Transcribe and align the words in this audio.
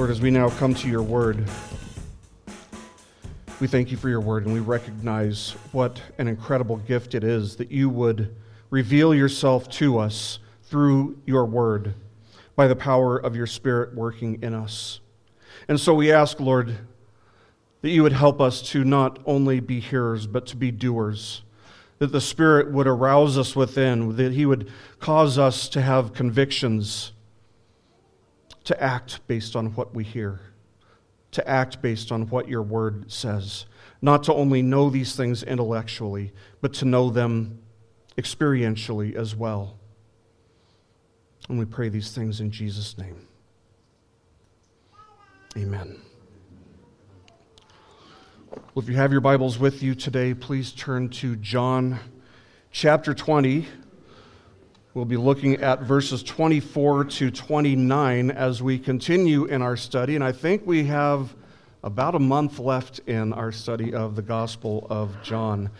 Lord, 0.00 0.10
as 0.10 0.22
we 0.22 0.30
now 0.30 0.48
come 0.48 0.72
to 0.76 0.88
your 0.88 1.02
word, 1.02 1.46
we 3.60 3.66
thank 3.66 3.90
you 3.90 3.98
for 3.98 4.08
your 4.08 4.22
word 4.22 4.46
and 4.46 4.54
we 4.54 4.60
recognize 4.60 5.50
what 5.72 6.00
an 6.16 6.26
incredible 6.26 6.78
gift 6.78 7.14
it 7.14 7.22
is 7.22 7.56
that 7.56 7.70
you 7.70 7.90
would 7.90 8.34
reveal 8.70 9.14
yourself 9.14 9.68
to 9.68 9.98
us 9.98 10.38
through 10.62 11.18
your 11.26 11.44
word 11.44 11.92
by 12.56 12.66
the 12.66 12.74
power 12.74 13.18
of 13.18 13.36
your 13.36 13.46
Spirit 13.46 13.94
working 13.94 14.42
in 14.42 14.54
us. 14.54 15.00
And 15.68 15.78
so 15.78 15.92
we 15.92 16.10
ask, 16.10 16.40
Lord, 16.40 16.78
that 17.82 17.90
you 17.90 18.02
would 18.02 18.14
help 18.14 18.40
us 18.40 18.62
to 18.70 18.84
not 18.84 19.18
only 19.26 19.60
be 19.60 19.80
hearers, 19.80 20.26
but 20.26 20.46
to 20.46 20.56
be 20.56 20.70
doers. 20.70 21.42
That 21.98 22.10
the 22.10 22.22
Spirit 22.22 22.72
would 22.72 22.86
arouse 22.86 23.36
us 23.36 23.54
within, 23.54 24.16
that 24.16 24.32
He 24.32 24.46
would 24.46 24.72
cause 24.98 25.36
us 25.36 25.68
to 25.68 25.82
have 25.82 26.14
convictions, 26.14 27.12
to 28.70 28.80
act 28.80 29.26
based 29.26 29.56
on 29.56 29.74
what 29.74 29.96
we 29.96 30.04
hear, 30.04 30.38
to 31.32 31.48
act 31.48 31.82
based 31.82 32.12
on 32.12 32.28
what 32.28 32.46
your 32.46 32.62
word 32.62 33.10
says. 33.10 33.66
Not 34.00 34.22
to 34.24 34.32
only 34.32 34.62
know 34.62 34.90
these 34.90 35.16
things 35.16 35.42
intellectually, 35.42 36.32
but 36.60 36.72
to 36.74 36.84
know 36.84 37.10
them 37.10 37.58
experientially 38.16 39.16
as 39.16 39.34
well. 39.34 39.76
And 41.48 41.58
we 41.58 41.64
pray 41.64 41.88
these 41.88 42.12
things 42.12 42.40
in 42.40 42.52
Jesus' 42.52 42.96
name. 42.96 43.26
Amen. 45.56 46.00
Well, 48.52 48.84
if 48.84 48.88
you 48.88 48.94
have 48.94 49.10
your 49.10 49.20
Bibles 49.20 49.58
with 49.58 49.82
you 49.82 49.96
today, 49.96 50.32
please 50.32 50.70
turn 50.70 51.08
to 51.08 51.34
John 51.34 51.98
chapter 52.70 53.14
20. 53.14 53.66
We'll 54.92 55.04
be 55.04 55.16
looking 55.16 55.54
at 55.62 55.82
verses 55.82 56.20
24 56.24 57.04
to 57.04 57.30
29 57.30 58.32
as 58.32 58.60
we 58.60 58.76
continue 58.76 59.44
in 59.44 59.62
our 59.62 59.76
study. 59.76 60.16
And 60.16 60.24
I 60.24 60.32
think 60.32 60.66
we 60.66 60.82
have 60.86 61.36
about 61.84 62.16
a 62.16 62.18
month 62.18 62.58
left 62.58 62.98
in 63.06 63.32
our 63.32 63.52
study 63.52 63.94
of 63.94 64.16
the 64.16 64.22
Gospel 64.22 64.88
of 64.90 65.16
John. 65.22 65.70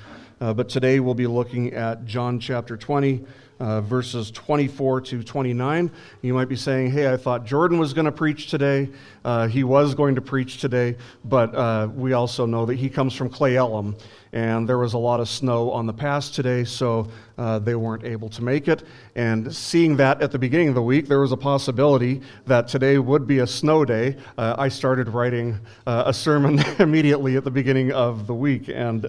Uh, 0.40 0.54
but 0.54 0.68
today 0.68 1.00
we'll 1.00 1.14
be 1.14 1.26
looking 1.26 1.72
at 1.72 2.04
John 2.04 2.38
chapter 2.38 2.76
20, 2.76 3.24
uh, 3.60 3.82
verses 3.82 4.30
24 4.30 5.02
to 5.02 5.22
29. 5.22 5.90
You 6.22 6.34
might 6.34 6.48
be 6.48 6.56
saying, 6.56 6.90
hey, 6.90 7.12
I 7.12 7.16
thought 7.16 7.44
Jordan 7.44 7.78
was 7.78 7.92
going 7.92 8.06
to 8.06 8.12
preach 8.12 8.48
today. 8.48 8.88
Uh, 9.24 9.46
he 9.46 9.62
was 9.64 9.94
going 9.94 10.14
to 10.14 10.22
preach 10.22 10.58
today, 10.58 10.96
but 11.24 11.54
uh, 11.54 11.88
we 11.94 12.14
also 12.14 12.46
know 12.46 12.64
that 12.66 12.76
he 12.76 12.88
comes 12.88 13.14
from 13.14 13.28
Cle 13.28 13.48
Elum, 13.48 14.00
and 14.32 14.66
there 14.66 14.78
was 14.78 14.94
a 14.94 14.98
lot 14.98 15.20
of 15.20 15.28
snow 15.28 15.70
on 15.70 15.86
the 15.86 15.92
pass 15.92 16.30
today, 16.30 16.64
so 16.64 17.08
uh, 17.36 17.58
they 17.58 17.74
weren't 17.74 18.04
able 18.04 18.30
to 18.30 18.42
make 18.42 18.66
it. 18.66 18.82
And 19.14 19.54
seeing 19.54 19.96
that 19.96 20.22
at 20.22 20.30
the 20.30 20.38
beginning 20.38 20.68
of 20.68 20.74
the 20.74 20.82
week, 20.82 21.06
there 21.06 21.20
was 21.20 21.32
a 21.32 21.36
possibility 21.36 22.22
that 22.46 22.66
today 22.66 22.98
would 22.98 23.26
be 23.26 23.40
a 23.40 23.46
snow 23.46 23.84
day. 23.84 24.16
Uh, 24.38 24.54
I 24.56 24.68
started 24.68 25.08
writing 25.08 25.60
uh, 25.86 26.04
a 26.06 26.14
sermon 26.14 26.58
immediately 26.78 27.36
at 27.36 27.44
the 27.44 27.50
beginning 27.50 27.92
of 27.92 28.26
the 28.26 28.34
week, 28.34 28.68
and 28.68 29.04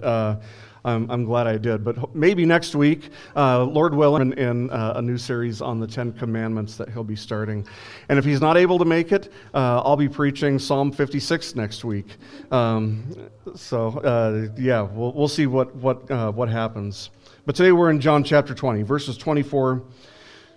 I'm, 0.84 1.08
I'm 1.10 1.24
glad 1.24 1.46
I 1.46 1.58
did. 1.58 1.84
But 1.84 2.14
maybe 2.14 2.44
next 2.44 2.74
week, 2.74 3.10
uh, 3.36 3.64
Lord 3.64 3.94
willing, 3.94 4.32
in, 4.32 4.38
in 4.38 4.70
uh, 4.70 4.94
a 4.96 5.02
new 5.02 5.16
series 5.16 5.60
on 5.60 5.78
the 5.78 5.86
Ten 5.86 6.12
Commandments 6.12 6.76
that 6.76 6.88
he'll 6.88 7.04
be 7.04 7.16
starting. 7.16 7.66
And 8.08 8.18
if 8.18 8.24
he's 8.24 8.40
not 8.40 8.56
able 8.56 8.78
to 8.78 8.84
make 8.84 9.12
it, 9.12 9.32
uh, 9.54 9.82
I'll 9.84 9.96
be 9.96 10.08
preaching 10.08 10.58
Psalm 10.58 10.90
56 10.90 11.54
next 11.54 11.84
week. 11.84 12.16
Um, 12.50 13.30
so, 13.54 13.98
uh, 14.00 14.48
yeah, 14.56 14.82
we'll, 14.82 15.12
we'll 15.12 15.28
see 15.28 15.46
what, 15.46 15.74
what, 15.76 16.10
uh, 16.10 16.32
what 16.32 16.48
happens. 16.48 17.10
But 17.46 17.54
today 17.54 17.72
we're 17.72 17.90
in 17.90 18.00
John 18.00 18.24
chapter 18.24 18.54
20, 18.54 18.82
verses 18.82 19.16
24 19.16 19.82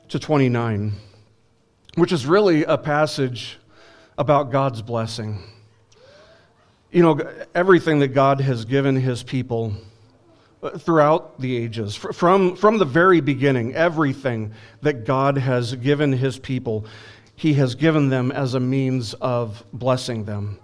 to 0.09 0.19
29, 0.19 0.91
which 1.95 2.11
is 2.11 2.25
really 2.25 2.63
a 2.63 2.77
passage 2.77 3.59
about 4.17 4.51
God's 4.51 4.81
blessing. 4.81 5.44
You 6.91 7.03
know, 7.03 7.19
everything 7.53 8.00
that 8.00 8.09
God 8.09 8.39
has 8.41 8.66
given 8.66 8.95
his 8.95 9.21
people 9.21 9.73
throughout 10.79 11.39
the 11.39 11.55
ages. 11.57 11.95
From, 11.95 12.55
from 12.55 12.77
the 12.77 12.85
very 12.85 13.21
beginning, 13.21 13.75
everything 13.75 14.53
that 14.81 15.05
God 15.05 15.37
has 15.37 15.75
given 15.75 16.13
his 16.13 16.39
people, 16.39 16.85
he 17.35 17.53
has 17.53 17.75
given 17.75 18.09
them 18.09 18.31
as 18.31 18.53
a 18.53 18.59
means 18.59 19.13
of 19.15 19.63
blessing 19.73 20.25
them. 20.25 20.59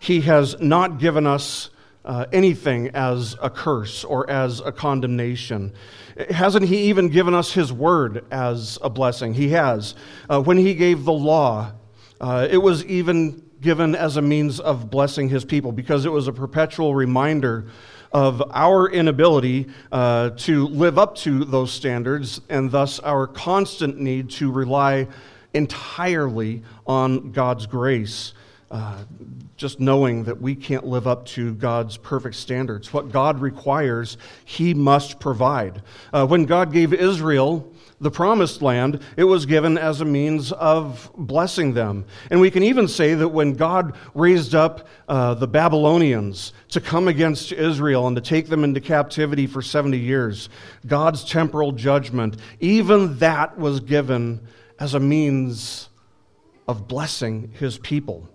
He 0.00 0.20
has 0.22 0.60
not 0.60 0.98
given 0.98 1.26
us 1.26 1.70
uh, 2.04 2.26
anything 2.32 2.88
as 2.94 3.36
a 3.42 3.50
curse 3.50 4.04
or 4.04 4.28
as 4.30 4.60
a 4.60 4.72
condemnation. 4.72 5.72
Hasn't 6.30 6.66
he 6.66 6.88
even 6.88 7.08
given 7.08 7.34
us 7.34 7.52
his 7.52 7.72
word 7.72 8.24
as 8.30 8.78
a 8.82 8.88
blessing? 8.88 9.34
He 9.34 9.48
has. 9.50 9.94
Uh, 10.30 10.40
when 10.40 10.56
he 10.56 10.74
gave 10.74 11.04
the 11.04 11.12
law, 11.12 11.72
uh, 12.20 12.46
it 12.50 12.58
was 12.58 12.84
even 12.84 13.42
given 13.60 13.94
as 13.94 14.16
a 14.16 14.22
means 14.22 14.60
of 14.60 14.90
blessing 14.90 15.28
his 15.28 15.44
people 15.44 15.72
because 15.72 16.04
it 16.04 16.12
was 16.12 16.28
a 16.28 16.32
perpetual 16.32 16.94
reminder 16.94 17.66
of 18.12 18.42
our 18.52 18.88
inability 18.88 19.68
uh, 19.92 20.30
to 20.30 20.66
live 20.68 20.98
up 20.98 21.16
to 21.16 21.44
those 21.44 21.72
standards 21.72 22.40
and 22.48 22.70
thus 22.70 22.98
our 23.00 23.26
constant 23.26 23.98
need 23.98 24.30
to 24.30 24.50
rely 24.50 25.06
entirely 25.54 26.62
on 26.86 27.32
God's 27.32 27.66
grace. 27.66 28.32
Uh, 28.70 29.04
just 29.56 29.80
knowing 29.80 30.24
that 30.24 30.40
we 30.40 30.54
can't 30.54 30.84
live 30.84 31.06
up 31.06 31.24
to 31.24 31.54
God's 31.54 31.96
perfect 31.96 32.34
standards. 32.34 32.92
What 32.92 33.10
God 33.10 33.40
requires, 33.40 34.18
He 34.44 34.74
must 34.74 35.18
provide. 35.18 35.82
Uh, 36.12 36.26
when 36.26 36.44
God 36.44 36.72
gave 36.72 36.92
Israel 36.92 37.72
the 38.00 38.10
promised 38.10 38.60
land, 38.60 39.00
it 39.16 39.24
was 39.24 39.46
given 39.46 39.78
as 39.78 40.00
a 40.00 40.04
means 40.04 40.52
of 40.52 41.10
blessing 41.16 41.72
them. 41.72 42.04
And 42.30 42.40
we 42.40 42.50
can 42.50 42.62
even 42.62 42.88
say 42.88 43.14
that 43.14 43.28
when 43.28 43.54
God 43.54 43.96
raised 44.14 44.54
up 44.54 44.86
uh, 45.08 45.34
the 45.34 45.48
Babylonians 45.48 46.52
to 46.70 46.80
come 46.80 47.08
against 47.08 47.52
Israel 47.52 48.06
and 48.06 48.16
to 48.16 48.22
take 48.22 48.48
them 48.48 48.64
into 48.64 48.80
captivity 48.80 49.46
for 49.46 49.62
70 49.62 49.98
years, 49.98 50.48
God's 50.86 51.24
temporal 51.24 51.72
judgment, 51.72 52.36
even 52.60 53.18
that 53.18 53.58
was 53.58 53.80
given 53.80 54.46
as 54.78 54.92
a 54.92 55.00
means 55.00 55.88
of 56.68 56.86
blessing 56.86 57.52
his 57.58 57.78
people. 57.78 58.28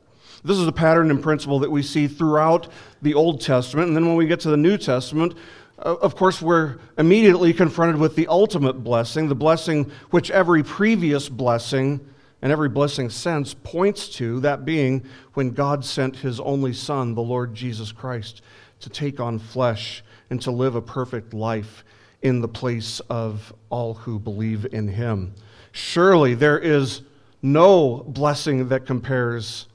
This 0.44 0.57
is 0.57 0.67
a 0.67 0.71
pattern 0.71 1.11
and 1.11 1.21
principle 1.21 1.59
that 1.59 1.69
we 1.69 1.83
see 1.83 2.07
throughout 2.07 2.67
the 3.01 3.13
Old 3.13 3.41
Testament. 3.41 3.89
And 3.89 3.95
then 3.95 4.07
when 4.07 4.16
we 4.16 4.25
get 4.25 4.39
to 4.41 4.50
the 4.50 4.57
New 4.57 4.77
Testament, 4.77 5.35
of 5.81 6.16
course, 6.16 6.42
we're 6.42 6.78
immediately 6.97 7.53
confronted 7.53 8.00
with 8.00 8.16
the 8.16 8.28
ultimate 8.28 8.84
blessing, 8.84 9.28
the 9.28 9.36
blessing 9.36 9.92
which 10.12 10.30
every 10.31 10.64
previous 10.64 11.28
blessing 11.28 12.00
and 12.42 12.52
every 12.52 12.69
blessing 12.69 13.09
since 13.09 13.53
points 13.53 14.09
to, 14.09 14.40
that 14.42 14.66
being 14.66 15.06
when 15.34 15.52
God 15.52 15.86
sent 15.86 16.18
his 16.18 16.40
only 16.40 16.74
Son, 16.74 17.16
the 17.16 17.22
Lord 17.22 17.53
Jesus 17.53 17.92
Christ, 17.92 18.42
to 18.80 18.90
take 18.90 19.19
on 19.19 19.40
flesh 19.40 20.03
and 20.30 20.42
to 20.42 20.52
live 20.52 20.75
a 20.75 20.81
perfect 20.81 21.34
life 21.34 21.84
in 22.22 22.42
the 22.42 22.48
place 22.48 23.00
of 23.09 23.53
all 23.69 23.94
who 23.94 24.19
believe 24.19 24.66
in 24.72 24.88
him. 24.88 25.34
Surely 25.72 26.36
there 26.36 26.59
is 26.59 27.02
no 27.42 28.03
blessing 28.08 28.69
that 28.69 28.86
compares 28.86 29.68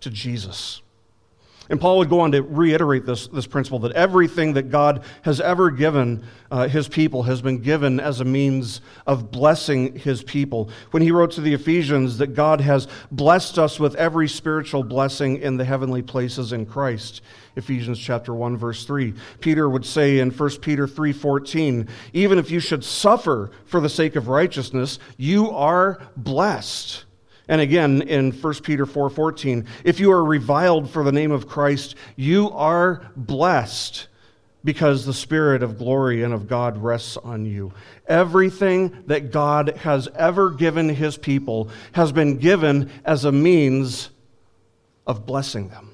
to 0.00 0.10
Jesus. 0.10 0.82
And 1.70 1.80
Paul 1.80 1.98
would 1.98 2.08
go 2.08 2.20
on 2.20 2.32
to 2.32 2.42
reiterate 2.42 3.04
this, 3.04 3.26
this 3.28 3.46
principle 3.46 3.78
that 3.80 3.92
everything 3.92 4.54
that 4.54 4.70
God 4.70 5.02
has 5.22 5.40
ever 5.40 5.70
given 5.70 6.24
uh, 6.50 6.66
his 6.66 6.88
people 6.88 7.24
has 7.24 7.42
been 7.42 7.58
given 7.58 8.00
as 8.00 8.20
a 8.20 8.24
means 8.24 8.80
of 9.06 9.30
blessing 9.30 9.96
his 9.98 10.22
people. 10.22 10.70
When 10.92 11.02
he 11.02 11.10
wrote 11.10 11.32
to 11.32 11.42
the 11.42 11.52
Ephesians 11.52 12.18
that 12.18 12.28
God 12.28 12.62
has 12.62 12.88
blessed 13.10 13.58
us 13.58 13.78
with 13.78 13.94
every 13.96 14.28
spiritual 14.28 14.82
blessing 14.82 15.36
in 15.42 15.58
the 15.58 15.64
heavenly 15.64 16.00
places 16.00 16.52
in 16.52 16.64
Christ. 16.64 17.20
Ephesians 17.56 17.98
chapter 17.98 18.34
1 18.34 18.56
verse 18.56 18.86
3. 18.86 19.12
Peter 19.40 19.68
would 19.68 19.84
say 19.84 20.20
in 20.20 20.30
1 20.30 20.50
Peter 20.62 20.86
3:14, 20.86 21.88
even 22.12 22.38
if 22.38 22.50
you 22.50 22.60
should 22.60 22.84
suffer 22.84 23.50
for 23.66 23.80
the 23.80 23.88
sake 23.88 24.16
of 24.16 24.28
righteousness, 24.28 24.98
you 25.16 25.50
are 25.50 25.98
blessed. 26.16 27.04
And 27.48 27.60
again 27.60 28.02
in 28.02 28.32
1 28.32 28.62
Peter 28.62 28.84
4:14, 28.84 29.64
if 29.82 29.98
you 29.98 30.12
are 30.12 30.24
reviled 30.24 30.90
for 30.90 31.02
the 31.02 31.12
name 31.12 31.32
of 31.32 31.48
Christ, 31.48 31.94
you 32.14 32.50
are 32.50 33.10
blessed 33.16 34.08
because 34.64 35.06
the 35.06 35.14
spirit 35.14 35.62
of 35.62 35.78
glory 35.78 36.22
and 36.22 36.34
of 36.34 36.46
God 36.46 36.76
rests 36.76 37.16
on 37.16 37.46
you. 37.46 37.72
Everything 38.06 39.04
that 39.06 39.32
God 39.32 39.78
has 39.78 40.08
ever 40.14 40.50
given 40.50 40.90
his 40.90 41.16
people 41.16 41.70
has 41.92 42.12
been 42.12 42.36
given 42.36 42.90
as 43.04 43.24
a 43.24 43.32
means 43.32 44.10
of 45.06 45.24
blessing 45.24 45.68
them. 45.68 45.92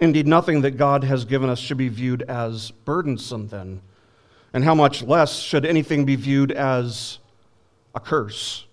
Indeed, 0.00 0.26
nothing 0.26 0.62
that 0.62 0.72
God 0.72 1.04
has 1.04 1.24
given 1.24 1.50
us 1.50 1.58
should 1.58 1.76
be 1.76 1.88
viewed 1.88 2.22
as 2.22 2.70
burdensome 2.70 3.48
then. 3.48 3.82
And 4.52 4.64
how 4.64 4.74
much 4.74 5.02
less 5.02 5.38
should 5.38 5.64
anything 5.64 6.04
be 6.04 6.16
viewed 6.16 6.50
as 6.50 7.18
a 7.94 8.00
curse? 8.00 8.66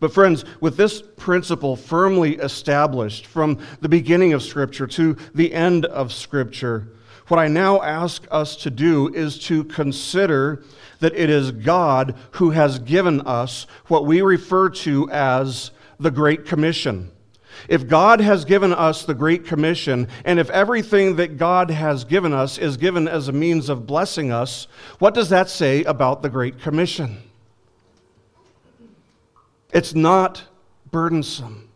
But, 0.00 0.12
friends, 0.12 0.44
with 0.60 0.76
this 0.76 1.02
principle 1.16 1.74
firmly 1.74 2.36
established 2.36 3.26
from 3.26 3.58
the 3.80 3.88
beginning 3.88 4.32
of 4.32 4.42
Scripture 4.42 4.86
to 4.88 5.16
the 5.34 5.52
end 5.52 5.84
of 5.86 6.12
Scripture, 6.12 6.88
what 7.26 7.40
I 7.40 7.48
now 7.48 7.82
ask 7.82 8.26
us 8.30 8.56
to 8.56 8.70
do 8.70 9.12
is 9.12 9.38
to 9.40 9.64
consider 9.64 10.62
that 11.00 11.14
it 11.14 11.28
is 11.28 11.50
God 11.50 12.14
who 12.32 12.50
has 12.50 12.78
given 12.78 13.20
us 13.22 13.66
what 13.88 14.06
we 14.06 14.22
refer 14.22 14.70
to 14.70 15.10
as 15.10 15.72
the 16.00 16.10
Great 16.10 16.46
Commission. 16.46 17.10
If 17.68 17.88
God 17.88 18.20
has 18.20 18.44
given 18.44 18.72
us 18.72 19.04
the 19.04 19.14
Great 19.14 19.44
Commission, 19.44 20.08
and 20.24 20.38
if 20.38 20.48
everything 20.50 21.16
that 21.16 21.36
God 21.36 21.70
has 21.70 22.04
given 22.04 22.32
us 22.32 22.56
is 22.56 22.76
given 22.76 23.08
as 23.08 23.28
a 23.28 23.32
means 23.32 23.68
of 23.68 23.86
blessing 23.86 24.30
us, 24.30 24.68
what 25.00 25.12
does 25.12 25.28
that 25.30 25.50
say 25.50 25.82
about 25.84 26.22
the 26.22 26.30
Great 26.30 26.60
Commission? 26.60 27.18
It's 29.72 29.94
not 29.94 30.44
burdensome. 30.90 31.68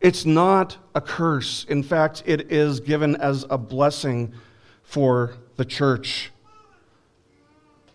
It's 0.00 0.24
not 0.24 0.76
a 0.94 1.00
curse. 1.00 1.64
In 1.68 1.82
fact, 1.82 2.22
it 2.26 2.50
is 2.52 2.80
given 2.80 3.16
as 3.16 3.44
a 3.50 3.58
blessing 3.58 4.32
for 4.82 5.34
the 5.56 5.64
church. 5.64 6.30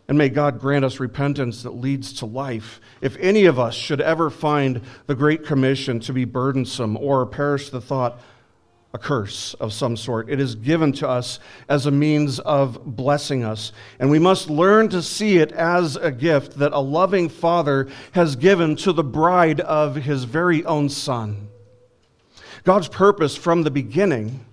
And 0.08 0.18
may 0.18 0.30
God 0.30 0.60
grant 0.60 0.86
us 0.86 1.00
repentance 1.00 1.64
that 1.64 1.72
leads 1.72 2.14
to 2.14 2.28
life. 2.28 2.80
If 3.02 3.18
any 3.18 3.46
of 3.46 3.58
us 3.58 3.74
should 3.74 4.02
ever 4.02 4.30
find 4.30 4.82
the 5.08 5.16
Great 5.16 5.44
Commission 5.44 6.00
to 6.02 6.14
be 6.14 6.26
burdensome 6.26 6.96
or 6.98 7.26
perish 7.26 7.70
the 7.70 7.82
thought, 7.82 8.20
a 8.96 8.98
curse 8.98 9.54
of 9.56 9.74
some 9.74 9.98
sort, 9.98 10.30
it 10.30 10.40
is 10.40 10.56
given 10.56 10.94
to 10.94 11.08
us 11.08 11.38
as 11.68 11.86
a 11.86 11.92
means 11.92 12.40
of 12.40 12.96
blessing 12.96 13.44
us. 13.44 13.74
And 14.00 14.10
we 14.10 14.20
must 14.20 14.50
learn 14.50 14.88
to 14.90 15.02
see 15.02 15.38
it 15.38 15.52
as 15.52 15.98
a 15.98 16.12
gift 16.12 16.60
that 16.60 16.72
a 16.72 16.80
loving 16.80 17.28
Father 17.28 17.90
has 18.14 18.38
given 18.38 18.78
to 18.78 18.94
the 18.94 19.04
bride 19.04 19.60
of 19.60 19.98
his 19.98 20.24
very 20.24 20.64
own 20.64 20.88
Son. 20.88 21.50
God's 22.64 22.88
purpose 22.88 23.36
from 23.36 23.64
the 23.64 23.70
beginning 23.70 24.46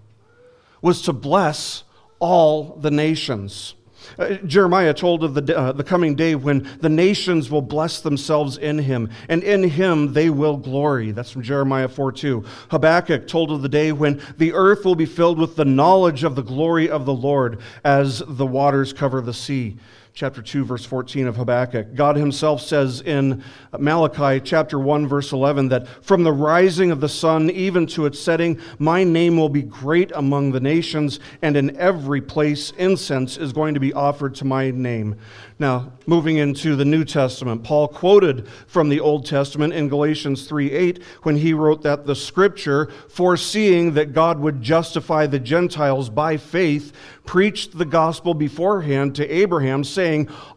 was 0.83 1.03
to 1.03 1.13
bless 1.13 1.85
all 2.19 2.75
the 2.75 2.91
nations. 2.91 3.75
Uh, 4.19 4.35
Jeremiah 4.47 4.95
told 4.95 5.25
of 5.25 5.35
the, 5.35 5.59
uh, 5.59 5.73
the 5.73 5.85
coming 5.85 6.15
day 6.15 6.35
when 6.35 6.69
the 6.81 6.89
nations 6.89 7.51
will 7.51 7.63
bless 7.63 8.01
themselves 8.01 8.59
in 8.59 8.79
him, 8.79 9.11
and 9.29 9.43
in 9.43 9.63
him 9.65 10.13
they 10.13 10.31
will 10.31 10.57
glory. 10.57 11.13
That's 11.13 11.31
from 11.31 11.43
Jeremiah 11.43 11.89
4 11.89 12.13
2. 12.13 12.45
Habakkuk 12.71 13.27
told 13.27 13.51
of 13.51 13.63
the 13.63 13.69
day 13.69 13.93
when 13.93 14.21
the 14.39 14.53
earth 14.53 14.85
will 14.85 14.95
be 14.95 15.07
filled 15.07 15.39
with 15.39 15.57
the 15.57 15.65
knowledge 15.65 16.25
of 16.25 16.35
the 16.35 16.43
glory 16.43 16.89
of 16.89 17.07
the 17.07 17.15
Lord 17.15 17.61
as 17.85 18.23
the 18.27 18.47
waters 18.47 18.93
cover 18.93 19.21
the 19.21 19.35
sea 19.35 19.77
chapter 20.15 20.43
2 20.43 20.65
verse 20.65 20.85
14 20.85 21.27
of 21.27 21.37
Habakkuk. 21.37 21.95
God 21.95 22.17
himself 22.17 22.61
says 22.61 23.01
in 23.01 23.43
Malachi 23.79 24.41
chapter 24.45 24.79
1 24.79 25.09
verse 25.09 25.33
11 25.33 25.71
that 25.71 25.89
from 26.05 26.23
the 26.23 26.33
rising 26.33 26.91
of 26.91 27.01
the 27.01 27.09
sun 27.09 27.49
even 27.49 27.87
to 27.87 28.05
its 28.05 28.21
setting 28.21 28.61
my 28.79 29.05
name 29.05 29.39
will 29.39 29.49
be 29.49 29.63
great 29.63 30.13
among 30.15 30.53
the 30.53 30.61
nations 30.61 31.19
and 31.41 31.57
in 31.57 31.75
every 31.79 32.21
place 32.21 32.73
incense 32.73 33.39
is 33.39 33.55
going 33.55 33.73
to 33.73 33.81
be 33.81 33.95
offered 33.95 34.35
to 34.35 34.45
my 34.45 34.71
name. 34.71 35.17
Now, 35.63 35.93
moving 36.07 36.39
into 36.39 36.75
the 36.75 36.85
New 36.85 37.05
Testament, 37.05 37.63
Paul 37.63 37.87
quoted 37.87 38.49
from 38.67 38.89
the 38.89 38.99
Old 38.99 39.25
Testament 39.25 39.73
in 39.73 39.89
Galatians 39.89 40.49
3 40.49 40.73
8 40.73 41.03
when 41.23 41.37
he 41.37 41.55
wrote 41.55 41.83
that 41.83 42.05
the 42.05 42.17
scripture, 42.17 42.91
foreseeing 43.09 43.95
that 43.95 44.13
God 44.13 44.41
would 44.41 44.61
justify 44.61 45.27
the 45.27 45.39
Gentiles 45.39 46.11
by 46.11 46.37
faith, 46.37 46.93
preached 47.25 47.79
the 47.79 47.85
gospel 47.85 48.35
beforehand 48.35 49.15
to 49.15 49.29
Abraham, 49.33 49.85
saying, 49.85 50.02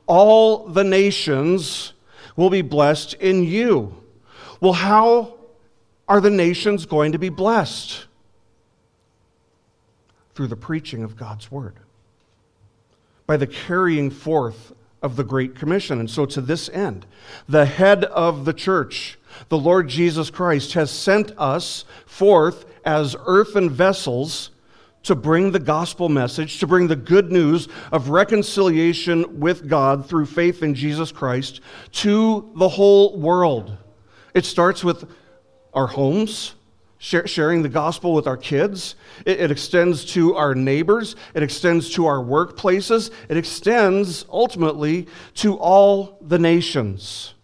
All 0.05 0.67
the 0.67 0.83
nations 0.83 1.93
will 2.35 2.49
be 2.49 2.61
blessed 2.61 3.13
in 3.15 3.43
you. 3.43 3.95
Well, 4.59 4.73
how 4.73 5.35
are 6.07 6.21
the 6.21 6.29
nations 6.29 6.85
going 6.85 7.13
to 7.13 7.17
be 7.17 7.29
blessed? 7.29 8.05
Through 10.33 10.47
the 10.47 10.57
preaching 10.57 11.03
of 11.03 11.15
God's 11.15 11.49
word, 11.49 11.75
by 13.25 13.37
the 13.37 13.47
carrying 13.47 14.09
forth 14.09 14.73
of 15.01 15.15
the 15.15 15.23
Great 15.23 15.55
Commission. 15.55 15.99
And 15.99 16.09
so, 16.09 16.25
to 16.25 16.41
this 16.41 16.67
end, 16.69 17.05
the 17.47 17.65
head 17.65 18.03
of 18.05 18.43
the 18.43 18.53
church, 18.53 19.17
the 19.49 19.57
Lord 19.57 19.87
Jesus 19.87 20.29
Christ, 20.29 20.73
has 20.73 20.91
sent 20.91 21.31
us 21.37 21.85
forth 22.05 22.65
as 22.83 23.15
earthen 23.25 23.69
vessels 23.69 24.49
to 25.05 25.15
bring 25.15 25.51
the 25.51 25.59
gospel 25.59 26.09
message, 26.09 26.59
to 26.59 26.67
bring 26.67 26.87
the 26.87 26.95
good 26.95 27.31
news 27.31 27.67
of 27.91 28.09
reconciliation 28.09 29.39
with 29.39 29.67
God 29.67 30.07
through 30.07 30.25
faith 30.25 30.63
in 30.63 30.73
Jesus 30.73 31.11
Christ 31.11 31.61
to 31.93 32.51
the 32.55 32.67
whole 32.67 33.17
world. 33.17 33.77
It 34.33 34.45
starts 34.45 34.83
with 34.83 35.09
our 35.73 35.87
homes, 35.87 36.55
sharing 36.97 37.61
the 37.61 37.69
gospel 37.69 38.13
with 38.13 38.25
our 38.25 38.37
kids. 38.37 38.95
It, 39.27 39.51
extends 39.51 40.05
to 40.13 40.35
our 40.35 40.55
neighbors. 40.55 41.15
It 41.35 41.43
extends 41.43 41.91
to 41.91 42.07
our 42.07 42.17
workplaces. 42.17 43.11
It 43.29 43.37
extends 43.37 44.25
ultimately 44.31 45.07
to 45.35 45.55
all 45.57 46.17
the 46.21 46.39
nations. 46.39 47.34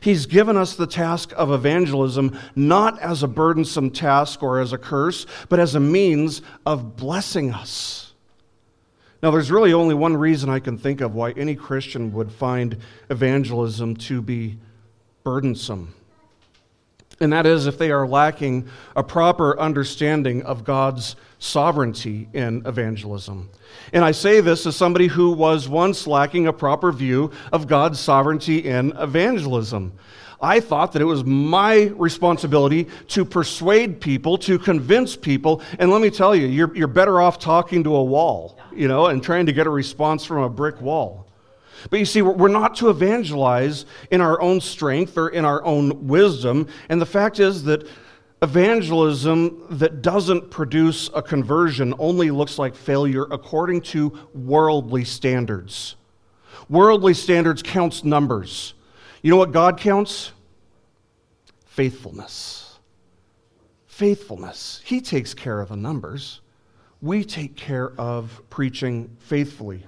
He's 0.00 0.26
given 0.26 0.56
us 0.56 0.74
the 0.74 0.86
task 0.86 1.32
of 1.36 1.52
evangelism 1.52 2.38
not 2.56 2.98
as 3.00 3.22
a 3.22 3.28
burdensome 3.28 3.90
task 3.90 4.42
or 4.42 4.60
as 4.60 4.72
a 4.72 4.78
curse, 4.78 5.26
but 5.48 5.60
as 5.60 5.74
a 5.74 5.80
means 5.80 6.42
of 6.64 6.96
blessing 6.96 7.52
us. 7.52 8.12
Now, 9.22 9.30
there's 9.30 9.50
really 9.50 9.74
only 9.74 9.94
one 9.94 10.16
reason 10.16 10.48
I 10.48 10.60
can 10.60 10.78
think 10.78 11.02
of 11.02 11.14
why 11.14 11.32
any 11.32 11.54
Christian 11.54 12.12
would 12.14 12.32
find 12.32 12.78
evangelism 13.10 13.96
to 13.96 14.22
be 14.22 14.58
burdensome 15.22 15.94
and 17.20 17.32
that 17.34 17.46
is 17.46 17.66
if 17.66 17.76
they 17.76 17.90
are 17.90 18.06
lacking 18.06 18.66
a 18.96 19.02
proper 19.02 19.58
understanding 19.60 20.42
of 20.42 20.64
God's 20.64 21.16
sovereignty 21.38 22.28
in 22.32 22.62
evangelism. 22.66 23.50
And 23.92 24.04
I 24.04 24.12
say 24.12 24.40
this 24.40 24.66
as 24.66 24.74
somebody 24.74 25.06
who 25.06 25.32
was 25.32 25.68
once 25.68 26.06
lacking 26.06 26.46
a 26.46 26.52
proper 26.52 26.90
view 26.92 27.30
of 27.52 27.66
God's 27.66 28.00
sovereignty 28.00 28.58
in 28.58 28.92
evangelism. 28.96 29.92
I 30.40 30.60
thought 30.60 30.92
that 30.92 31.02
it 31.02 31.06
was 31.06 31.22
my 31.22 31.92
responsibility 31.96 32.88
to 33.08 33.26
persuade 33.26 34.00
people, 34.00 34.38
to 34.38 34.58
convince 34.58 35.14
people. 35.14 35.60
And 35.78 35.90
let 35.90 36.00
me 36.00 36.08
tell 36.08 36.34
you, 36.34 36.46
you're, 36.46 36.74
you're 36.74 36.88
better 36.88 37.20
off 37.20 37.38
talking 37.38 37.84
to 37.84 37.94
a 37.94 38.02
wall, 38.02 38.58
you 38.72 38.88
know, 38.88 39.06
and 39.06 39.22
trying 39.22 39.44
to 39.46 39.52
get 39.52 39.66
a 39.66 39.70
response 39.70 40.24
from 40.24 40.42
a 40.42 40.48
brick 40.48 40.80
wall. 40.80 41.26
But 41.88 41.98
you 41.98 42.04
see, 42.04 42.22
we're 42.22 42.48
not 42.48 42.76
to 42.76 42.90
evangelize 42.90 43.86
in 44.10 44.20
our 44.20 44.40
own 44.40 44.60
strength 44.60 45.16
or 45.16 45.28
in 45.28 45.44
our 45.44 45.64
own 45.64 46.06
wisdom. 46.06 46.68
And 46.88 47.00
the 47.00 47.06
fact 47.06 47.40
is 47.40 47.64
that 47.64 47.86
evangelism 48.42 49.66
that 49.70 50.02
doesn't 50.02 50.50
produce 50.50 51.10
a 51.14 51.22
conversion 51.22 51.94
only 51.98 52.30
looks 52.30 52.58
like 52.58 52.74
failure 52.74 53.26
according 53.30 53.82
to 53.82 54.18
worldly 54.34 55.04
standards. 55.04 55.96
Worldly 56.68 57.14
standards 57.14 57.62
counts 57.62 58.04
numbers. 58.04 58.74
You 59.22 59.30
know 59.30 59.36
what 59.36 59.52
God 59.52 59.78
counts? 59.78 60.32
Faithfulness. 61.66 62.78
Faithfulness. 63.86 64.80
He 64.84 65.00
takes 65.00 65.34
care 65.34 65.60
of 65.60 65.68
the 65.68 65.76
numbers. 65.76 66.40
We 67.02 67.24
take 67.24 67.56
care 67.56 67.92
of 67.98 68.42
preaching 68.50 69.16
faithfully 69.20 69.84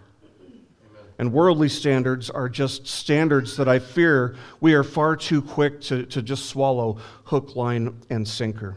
and 1.23 1.33
worldly 1.33 1.69
standards 1.69 2.31
are 2.31 2.49
just 2.49 2.85
standards 2.85 3.57
that 3.57 3.69
I 3.69 3.79
fear 3.79 4.35
we 4.61 4.75
are 4.75 4.83
far 4.83 5.14
too 5.14 5.41
quick 5.41 5.81
to, 5.83 6.05
to 6.07 6.21
just 6.21 6.47
swallow 6.47 6.99
hook, 7.23 7.55
line, 7.55 7.97
and 8.11 8.26
sinker. 8.26 8.76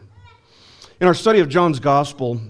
In 1.00 1.08
our 1.08 1.14
study 1.14 1.40
of 1.40 1.48
John's 1.48 1.80
Gospel, 1.80 2.40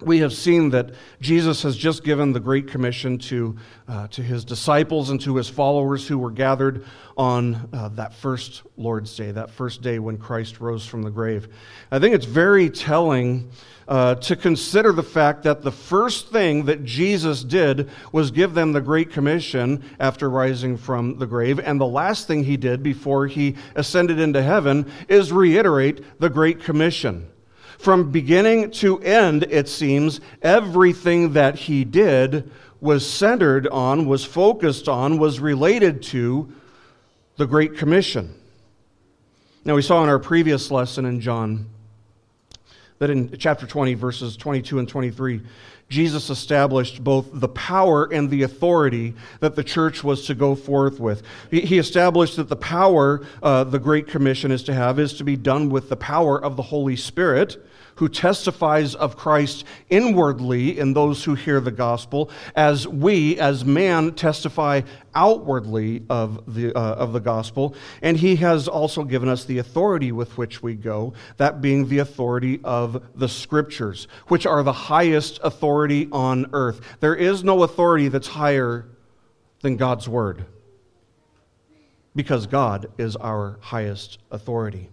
we 0.00 0.18
have 0.18 0.32
seen 0.32 0.70
that 0.70 0.90
Jesus 1.20 1.62
has 1.62 1.76
just 1.76 2.02
given 2.02 2.32
the 2.32 2.40
Great 2.40 2.66
Commission 2.66 3.16
to, 3.18 3.56
uh, 3.86 4.08
to 4.08 4.22
his 4.22 4.44
disciples 4.44 5.10
and 5.10 5.20
to 5.20 5.36
his 5.36 5.48
followers 5.48 6.08
who 6.08 6.18
were 6.18 6.32
gathered 6.32 6.84
on 7.16 7.68
uh, 7.72 7.88
that 7.90 8.12
first 8.12 8.62
Lord's 8.76 9.14
Day, 9.16 9.30
that 9.30 9.50
first 9.50 9.82
day 9.82 10.00
when 10.00 10.18
Christ 10.18 10.58
rose 10.58 10.84
from 10.84 11.02
the 11.02 11.12
grave. 11.12 11.46
I 11.92 12.00
think 12.00 12.12
it's 12.12 12.26
very 12.26 12.70
telling 12.70 13.50
uh, 13.86 14.16
to 14.16 14.34
consider 14.34 14.90
the 14.90 15.02
fact 15.04 15.44
that 15.44 15.62
the 15.62 15.70
first 15.70 16.30
thing 16.30 16.64
that 16.64 16.84
Jesus 16.84 17.44
did 17.44 17.88
was 18.10 18.32
give 18.32 18.54
them 18.54 18.72
the 18.72 18.80
Great 18.80 19.12
Commission 19.12 19.84
after 20.00 20.28
rising 20.28 20.76
from 20.76 21.18
the 21.18 21.26
grave, 21.26 21.60
and 21.60 21.80
the 21.80 21.86
last 21.86 22.26
thing 22.26 22.42
he 22.42 22.56
did 22.56 22.82
before 22.82 23.28
he 23.28 23.54
ascended 23.76 24.18
into 24.18 24.42
heaven 24.42 24.90
is 25.08 25.30
reiterate 25.30 26.18
the 26.18 26.30
Great 26.30 26.60
Commission. 26.64 27.28
From 27.78 28.10
beginning 28.10 28.70
to 28.72 29.00
end, 29.00 29.44
it 29.44 29.68
seems, 29.68 30.20
everything 30.42 31.32
that 31.34 31.56
he 31.56 31.84
did 31.84 32.50
was 32.80 33.08
centered 33.08 33.66
on, 33.68 34.06
was 34.06 34.24
focused 34.24 34.88
on, 34.88 35.18
was 35.18 35.40
related 35.40 36.02
to 36.02 36.52
the 37.36 37.46
Great 37.46 37.76
Commission. 37.76 38.34
Now, 39.64 39.74
we 39.74 39.82
saw 39.82 40.02
in 40.02 40.08
our 40.08 40.18
previous 40.18 40.70
lesson 40.70 41.04
in 41.06 41.20
John 41.20 41.70
that 42.98 43.10
in 43.10 43.36
chapter 43.38 43.66
20, 43.66 43.94
verses 43.94 44.36
22 44.36 44.78
and 44.78 44.88
23, 44.88 45.40
Jesus 45.88 46.30
established 46.30 47.04
both 47.04 47.28
the 47.32 47.48
power 47.48 48.04
and 48.12 48.30
the 48.30 48.42
authority 48.42 49.14
that 49.40 49.54
the 49.54 49.64
church 49.64 50.02
was 50.02 50.26
to 50.26 50.34
go 50.34 50.54
forth 50.54 50.98
with. 50.98 51.22
He 51.50 51.78
established 51.78 52.36
that 52.36 52.48
the 52.48 52.56
power 52.56 53.24
uh, 53.42 53.64
the 53.64 53.78
Great 53.78 54.08
Commission 54.08 54.50
is 54.50 54.62
to 54.64 54.74
have 54.74 54.98
is 54.98 55.14
to 55.14 55.24
be 55.24 55.36
done 55.36 55.68
with 55.68 55.88
the 55.88 55.96
power 55.96 56.42
of 56.42 56.56
the 56.56 56.62
Holy 56.62 56.96
Spirit 56.96 57.58
who 57.96 58.08
testifies 58.08 58.94
of 58.94 59.16
Christ 59.16 59.64
inwardly 59.90 60.78
in 60.78 60.94
those 60.94 61.24
who 61.24 61.34
hear 61.34 61.60
the 61.60 61.70
gospel, 61.70 62.30
as 62.56 62.88
we, 62.88 63.38
as 63.38 63.64
man, 63.64 64.14
testify 64.14 64.82
outwardly 65.14 66.02
of 66.10 66.42
the, 66.52 66.74
uh, 66.74 66.94
of 66.94 67.12
the 67.12 67.20
gospel. 67.20 67.74
And 68.02 68.16
he 68.16 68.36
has 68.36 68.66
also 68.66 69.04
given 69.04 69.28
us 69.28 69.44
the 69.44 69.58
authority 69.58 70.10
with 70.10 70.36
which 70.36 70.62
we 70.62 70.74
go, 70.74 71.14
that 71.36 71.60
being 71.60 71.88
the 71.88 71.98
authority 71.98 72.60
of 72.64 73.02
the 73.14 73.28
scriptures, 73.28 74.08
which 74.26 74.44
are 74.44 74.62
the 74.62 74.72
highest 74.72 75.38
authority 75.44 75.74
on 76.12 76.50
earth. 76.52 76.80
There 77.00 77.14
is 77.14 77.44
no 77.44 77.62
authority 77.62 78.08
that's 78.08 78.28
higher 78.28 78.86
than 79.60 79.76
God's 79.76 80.08
word, 80.08 80.44
because 82.14 82.46
God 82.46 82.90
is 82.98 83.16
our 83.16 83.58
highest 83.60 84.18
authority. 84.30 84.90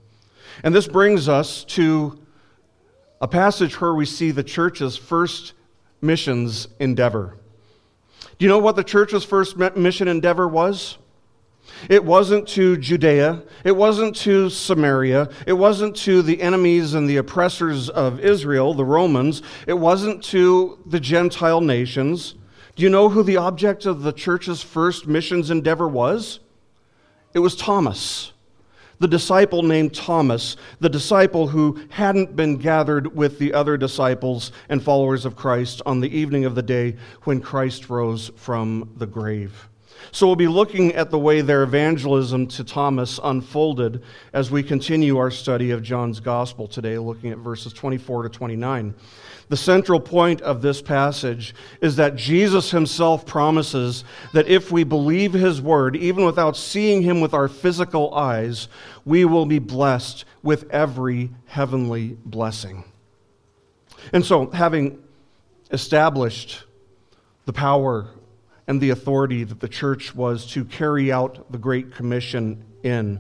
And 0.63 0.74
this 0.74 0.88
brings 0.88 1.29
us 1.29 1.63
to 1.65 2.19
a 3.21 3.27
passage 3.27 3.79
where 3.79 3.93
we 3.93 4.05
see 4.05 4.31
the 4.31 4.43
church's 4.43 4.98
first 4.98 5.53
missions 6.01 6.67
endeavor. 6.79 7.38
Do 8.38 8.45
you 8.45 8.50
know 8.50 8.60
what 8.60 8.75
the 8.75 8.83
church's 8.83 9.24
first 9.24 9.55
mission 9.57 10.07
endeavor 10.07 10.48
was? 10.48 10.98
It 11.89 12.03
wasn't 12.03 12.47
to 12.50 12.77
Judea. 12.77 13.43
It 13.63 13.75
wasn't 13.75 14.15
to 14.17 14.50
Samaria. 14.50 15.29
It 15.45 15.53
wasn't 15.53 15.95
to 15.97 16.21
the 16.21 16.41
enemies 16.41 16.93
and 16.93 17.09
the 17.09 17.17
oppressors 17.17 17.89
of 17.89 18.19
Israel, 18.19 18.73
the 18.73 18.85
Romans. 18.85 19.41
It 19.67 19.73
wasn't 19.73 20.23
to 20.25 20.79
the 20.85 21.00
Gentile 21.00 21.61
nations. 21.61 22.35
Do 22.75 22.83
you 22.83 22.89
know 22.89 23.09
who 23.09 23.23
the 23.23 23.38
object 23.38 23.85
of 23.85 24.03
the 24.03 24.13
church's 24.13 24.61
first 24.61 25.07
missions 25.07 25.51
endeavor 25.51 25.88
was? 25.88 26.39
It 27.33 27.39
was 27.39 27.55
Thomas 27.55 28.31
the 29.01 29.07
disciple 29.07 29.63
named 29.63 29.95
Thomas, 29.95 30.55
the 30.79 30.88
disciple 30.88 31.47
who 31.47 31.81
hadn't 31.89 32.35
been 32.35 32.57
gathered 32.57 33.15
with 33.15 33.39
the 33.39 33.51
other 33.51 33.75
disciples 33.75 34.51
and 34.69 34.81
followers 34.81 35.25
of 35.25 35.35
Christ 35.35 35.81
on 35.88 36.01
the 36.01 36.15
evening 36.15 36.45
of 36.45 36.53
the 36.53 36.61
day 36.61 36.97
when 37.23 37.41
Christ 37.41 37.89
rose 37.89 38.29
from 38.35 38.93
the 38.97 39.07
grave. 39.07 39.70
So 40.12 40.27
we'll 40.27 40.36
be 40.36 40.48
looking 40.48 40.93
at 40.93 41.10
the 41.12 41.20
way 41.20 41.41
their 41.41 41.63
evangelism 41.63 42.48
to 42.48 42.63
Thomas 42.63 43.20
unfolded 43.24 44.03
as 44.34 44.50
we 44.50 44.63
continue 44.63 45.17
our 45.17 45.31
study 45.31 45.72
of 45.72 45.84
John's 45.84 46.20
gospel 46.20 46.67
today, 46.67 46.98
looking 46.98 47.31
at 47.31 47.38
verses 47.38 47.72
24 47.74 48.24
to 48.24 48.29
29. 48.29 48.96
The 49.50 49.58
central 49.58 50.00
point 50.00 50.41
of 50.41 50.62
this 50.62 50.81
passage 50.81 51.53
is 51.81 51.98
that 51.98 52.15
Jesus 52.15 52.72
himself 52.72 53.25
promises 53.25 54.03
that 54.34 54.48
if 54.48 54.72
we 54.72 54.84
believe 54.84 55.34
his 55.34 55.62
word, 55.62 55.96
even 55.96 56.25
without 56.25 56.55
seeing 56.55 57.01
him 57.01 57.22
with 57.22 57.34
our 57.34 57.48
physical 57.48 58.13
eyes, 58.13 58.70
we 59.05 59.25
will 59.25 59.46
be 59.46 59.60
blessed 59.60 60.25
with 60.41 60.70
every 60.72 61.31
heavenly 61.46 62.17
blessing. 62.25 62.86
And 64.13 64.25
so, 64.25 64.50
having 64.51 65.03
established 65.72 66.63
the 67.46 67.53
power 67.53 68.08
and 68.71 68.79
the 68.79 68.91
authority 68.91 69.43
that 69.43 69.59
the 69.59 69.67
church 69.67 70.15
was 70.15 70.45
to 70.45 70.63
carry 70.63 71.11
out 71.11 71.51
the 71.51 71.57
Great 71.57 71.93
Commission 71.93 72.63
in, 72.83 73.19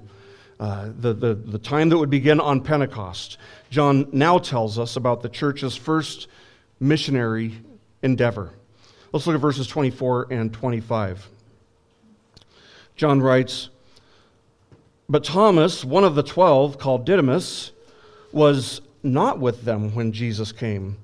uh, 0.61 0.89
the, 0.97 1.11
the, 1.11 1.33
the 1.33 1.59
time 1.59 1.89
that 1.89 1.97
would 1.97 2.09
begin 2.09 2.39
on 2.39 2.61
Pentecost, 2.61 3.37
John 3.69 4.07
now 4.13 4.37
tells 4.37 4.79
us 4.79 4.95
about 4.95 5.21
the 5.21 5.27
church's 5.27 5.75
first 5.75 6.29
missionary 6.79 7.53
endeavor. 8.01 8.53
Let's 9.11 9.27
look 9.27 9.35
at 9.35 9.41
verses 9.41 9.67
24 9.67 10.27
and 10.31 10.53
25. 10.53 11.27
John 12.95 13.21
writes, 13.21 13.69
But 15.09 15.25
Thomas, 15.25 15.83
one 15.83 16.05
of 16.05 16.15
the 16.15 16.23
twelve, 16.23 16.77
called 16.77 17.05
Didymus, 17.05 17.73
was 18.31 18.79
not 19.03 19.39
with 19.39 19.65
them 19.65 19.93
when 19.95 20.13
Jesus 20.13 20.53
came. 20.53 20.95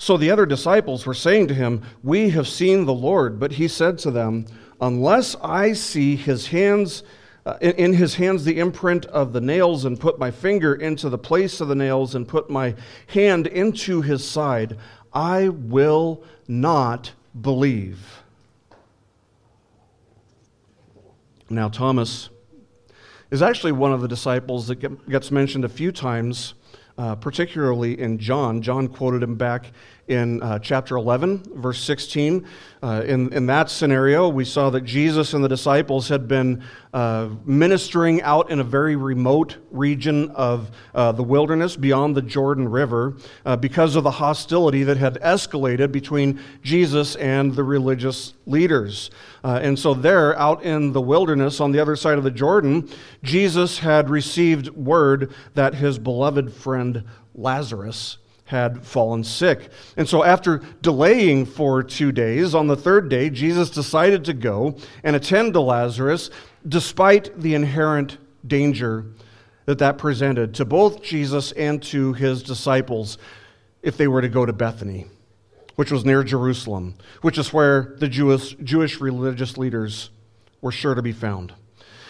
So 0.00 0.16
the 0.16 0.30
other 0.30 0.46
disciples 0.46 1.04
were 1.04 1.12
saying 1.12 1.48
to 1.48 1.54
him, 1.54 1.82
We 2.02 2.30
have 2.30 2.48
seen 2.48 2.86
the 2.86 2.94
Lord. 2.94 3.38
But 3.38 3.52
he 3.52 3.68
said 3.68 3.98
to 3.98 4.10
them, 4.10 4.46
Unless 4.80 5.36
I 5.42 5.74
see 5.74 6.16
his 6.16 6.46
hands 6.46 7.02
uh, 7.44 7.58
in, 7.60 7.72
in 7.72 7.92
his 7.92 8.14
hands 8.14 8.46
the 8.46 8.58
imprint 8.60 9.04
of 9.04 9.34
the 9.34 9.42
nails, 9.42 9.84
and 9.84 10.00
put 10.00 10.18
my 10.18 10.30
finger 10.30 10.74
into 10.74 11.10
the 11.10 11.18
place 11.18 11.60
of 11.60 11.68
the 11.68 11.74
nails, 11.74 12.14
and 12.14 12.26
put 12.26 12.48
my 12.48 12.74
hand 13.08 13.46
into 13.46 14.00
his 14.00 14.26
side, 14.26 14.78
I 15.12 15.50
will 15.50 16.24
not 16.48 17.12
believe. 17.38 18.22
Now, 21.50 21.68
Thomas 21.68 22.30
is 23.30 23.42
actually 23.42 23.72
one 23.72 23.92
of 23.92 24.00
the 24.00 24.08
disciples 24.08 24.66
that 24.68 24.76
gets 25.10 25.30
mentioned 25.30 25.66
a 25.66 25.68
few 25.68 25.92
times, 25.92 26.54
uh, 27.00 27.14
particularly 27.14 27.98
in 27.98 28.18
John. 28.18 28.60
John 28.60 28.86
quoted 28.86 29.22
him 29.22 29.34
back 29.34 29.72
in 30.08 30.42
uh, 30.42 30.58
chapter 30.58 30.96
11, 30.96 31.60
verse 31.60 31.82
16. 31.82 32.46
Uh, 32.82 33.02
in, 33.06 33.32
in 33.32 33.46
that 33.46 33.68
scenario, 33.68 34.28
we 34.28 34.44
saw 34.44 34.70
that 34.70 34.82
Jesus 34.82 35.34
and 35.34 35.44
the 35.44 35.48
disciples 35.48 36.08
had 36.08 36.26
been 36.26 36.62
uh, 36.94 37.28
ministering 37.44 38.22
out 38.22 38.50
in 38.50 38.58
a 38.58 38.64
very 38.64 38.96
remote 38.96 39.58
region 39.70 40.30
of 40.30 40.70
uh, 40.94 41.12
the 41.12 41.22
wilderness 41.22 41.76
beyond 41.76 42.16
the 42.16 42.22
Jordan 42.22 42.68
River 42.68 43.16
uh, 43.44 43.54
because 43.56 43.96
of 43.96 44.04
the 44.04 44.10
hostility 44.10 44.82
that 44.82 44.96
had 44.96 45.20
escalated 45.20 45.92
between 45.92 46.40
Jesus 46.62 47.16
and 47.16 47.54
the 47.54 47.62
religious 47.62 48.32
leaders. 48.46 49.10
Uh, 49.44 49.60
and 49.62 49.78
so, 49.78 49.94
there, 49.94 50.36
out 50.38 50.62
in 50.62 50.92
the 50.92 51.00
wilderness 51.00 51.60
on 51.60 51.72
the 51.72 51.78
other 51.78 51.96
side 51.96 52.18
of 52.18 52.24
the 52.24 52.30
Jordan, 52.30 52.88
Jesus 53.22 53.78
had 53.78 54.08
received 54.08 54.68
word 54.70 55.32
that 55.54 55.74
his 55.74 55.98
beloved 55.98 56.52
friend 56.52 57.04
Lazarus 57.34 58.18
had 58.50 58.84
fallen 58.84 59.22
sick. 59.22 59.70
And 59.96 60.08
so, 60.08 60.24
after 60.24 60.58
delaying 60.82 61.46
for 61.46 61.84
two 61.84 62.10
days, 62.10 62.52
on 62.52 62.66
the 62.66 62.76
third 62.76 63.08
day, 63.08 63.30
Jesus 63.30 63.70
decided 63.70 64.24
to 64.24 64.32
go 64.32 64.76
and 65.04 65.14
attend 65.14 65.52
to 65.52 65.60
Lazarus, 65.60 66.30
despite 66.68 67.40
the 67.40 67.54
inherent 67.54 68.18
danger 68.44 69.06
that 69.66 69.78
that 69.78 69.98
presented 69.98 70.52
to 70.54 70.64
both 70.64 71.00
Jesus 71.00 71.52
and 71.52 71.80
to 71.84 72.12
his 72.12 72.42
disciples 72.42 73.18
if 73.82 73.96
they 73.96 74.08
were 74.08 74.20
to 74.20 74.28
go 74.28 74.44
to 74.44 74.52
Bethany, 74.52 75.06
which 75.76 75.92
was 75.92 76.04
near 76.04 76.24
Jerusalem, 76.24 76.96
which 77.22 77.38
is 77.38 77.52
where 77.52 77.94
the 77.98 78.08
Jewish, 78.08 78.56
Jewish 78.64 79.00
religious 79.00 79.56
leaders 79.56 80.10
were 80.60 80.72
sure 80.72 80.96
to 80.96 81.02
be 81.02 81.12
found. 81.12 81.54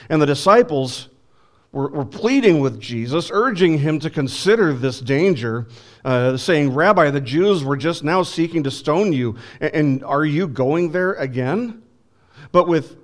And 0.08 0.22
the 0.22 0.26
disciples 0.26 1.10
were, 1.72 1.88
were 1.88 2.04
pleading 2.04 2.60
with 2.60 2.80
Jesus, 2.80 3.30
urging 3.32 3.78
him 3.78 3.98
to 4.00 4.10
consider 4.10 4.72
this 4.72 5.00
danger, 5.00 5.68
uh, 6.04 6.36
saying, 6.36 6.74
Rabbi, 6.74 7.10
the 7.10 7.20
Jews 7.20 7.62
were 7.62 7.76
just 7.76 8.02
now 8.02 8.22
seeking 8.22 8.64
to 8.64 8.70
stone 8.70 9.12
you, 9.12 9.36
and, 9.60 9.74
and 9.74 10.04
are 10.04 10.24
you 10.24 10.48
going 10.48 10.92
there 10.92 11.14
again? 11.14 11.82
But 12.52 12.66
with 12.66 12.96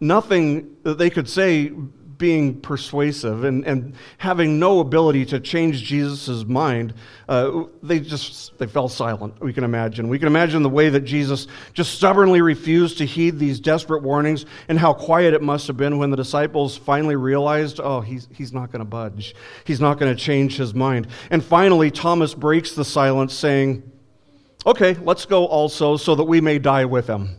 nothing 0.00 0.76
that 0.82 0.98
they 0.98 1.10
could 1.10 1.28
say 1.28 1.72
being 2.18 2.60
persuasive 2.60 3.44
and, 3.44 3.64
and 3.64 3.94
having 4.18 4.58
no 4.58 4.80
ability 4.80 5.24
to 5.26 5.40
change 5.40 5.82
Jesus' 5.82 6.44
mind, 6.44 6.94
uh, 7.28 7.64
they 7.82 8.00
just 8.00 8.56
they 8.58 8.66
fell 8.66 8.88
silent, 8.88 9.40
we 9.40 9.52
can 9.52 9.64
imagine. 9.64 10.08
We 10.08 10.18
can 10.18 10.28
imagine 10.28 10.62
the 10.62 10.68
way 10.70 10.88
that 10.90 11.00
Jesus 11.00 11.46
just 11.72 11.94
stubbornly 11.94 12.40
refused 12.40 12.98
to 12.98 13.06
heed 13.06 13.38
these 13.38 13.60
desperate 13.60 14.02
warnings 14.02 14.44
and 14.68 14.78
how 14.78 14.92
quiet 14.92 15.34
it 15.34 15.42
must 15.42 15.66
have 15.66 15.76
been 15.76 15.98
when 15.98 16.10
the 16.10 16.16
disciples 16.16 16.76
finally 16.76 17.16
realized, 17.16 17.80
oh, 17.82 18.00
he's, 18.00 18.28
he's 18.32 18.52
not 18.52 18.70
going 18.70 18.80
to 18.80 18.84
budge. 18.84 19.34
He's 19.64 19.80
not 19.80 19.98
going 19.98 20.14
to 20.14 20.20
change 20.20 20.56
his 20.56 20.74
mind. 20.74 21.06
And 21.30 21.42
finally, 21.42 21.90
Thomas 21.90 22.34
breaks 22.34 22.72
the 22.74 22.84
silence, 22.84 23.34
saying, 23.34 23.82
okay, 24.66 24.94
let's 25.02 25.26
go 25.26 25.46
also 25.46 25.96
so 25.96 26.14
that 26.14 26.24
we 26.24 26.40
may 26.40 26.58
die 26.58 26.84
with 26.84 27.06
him. 27.06 27.36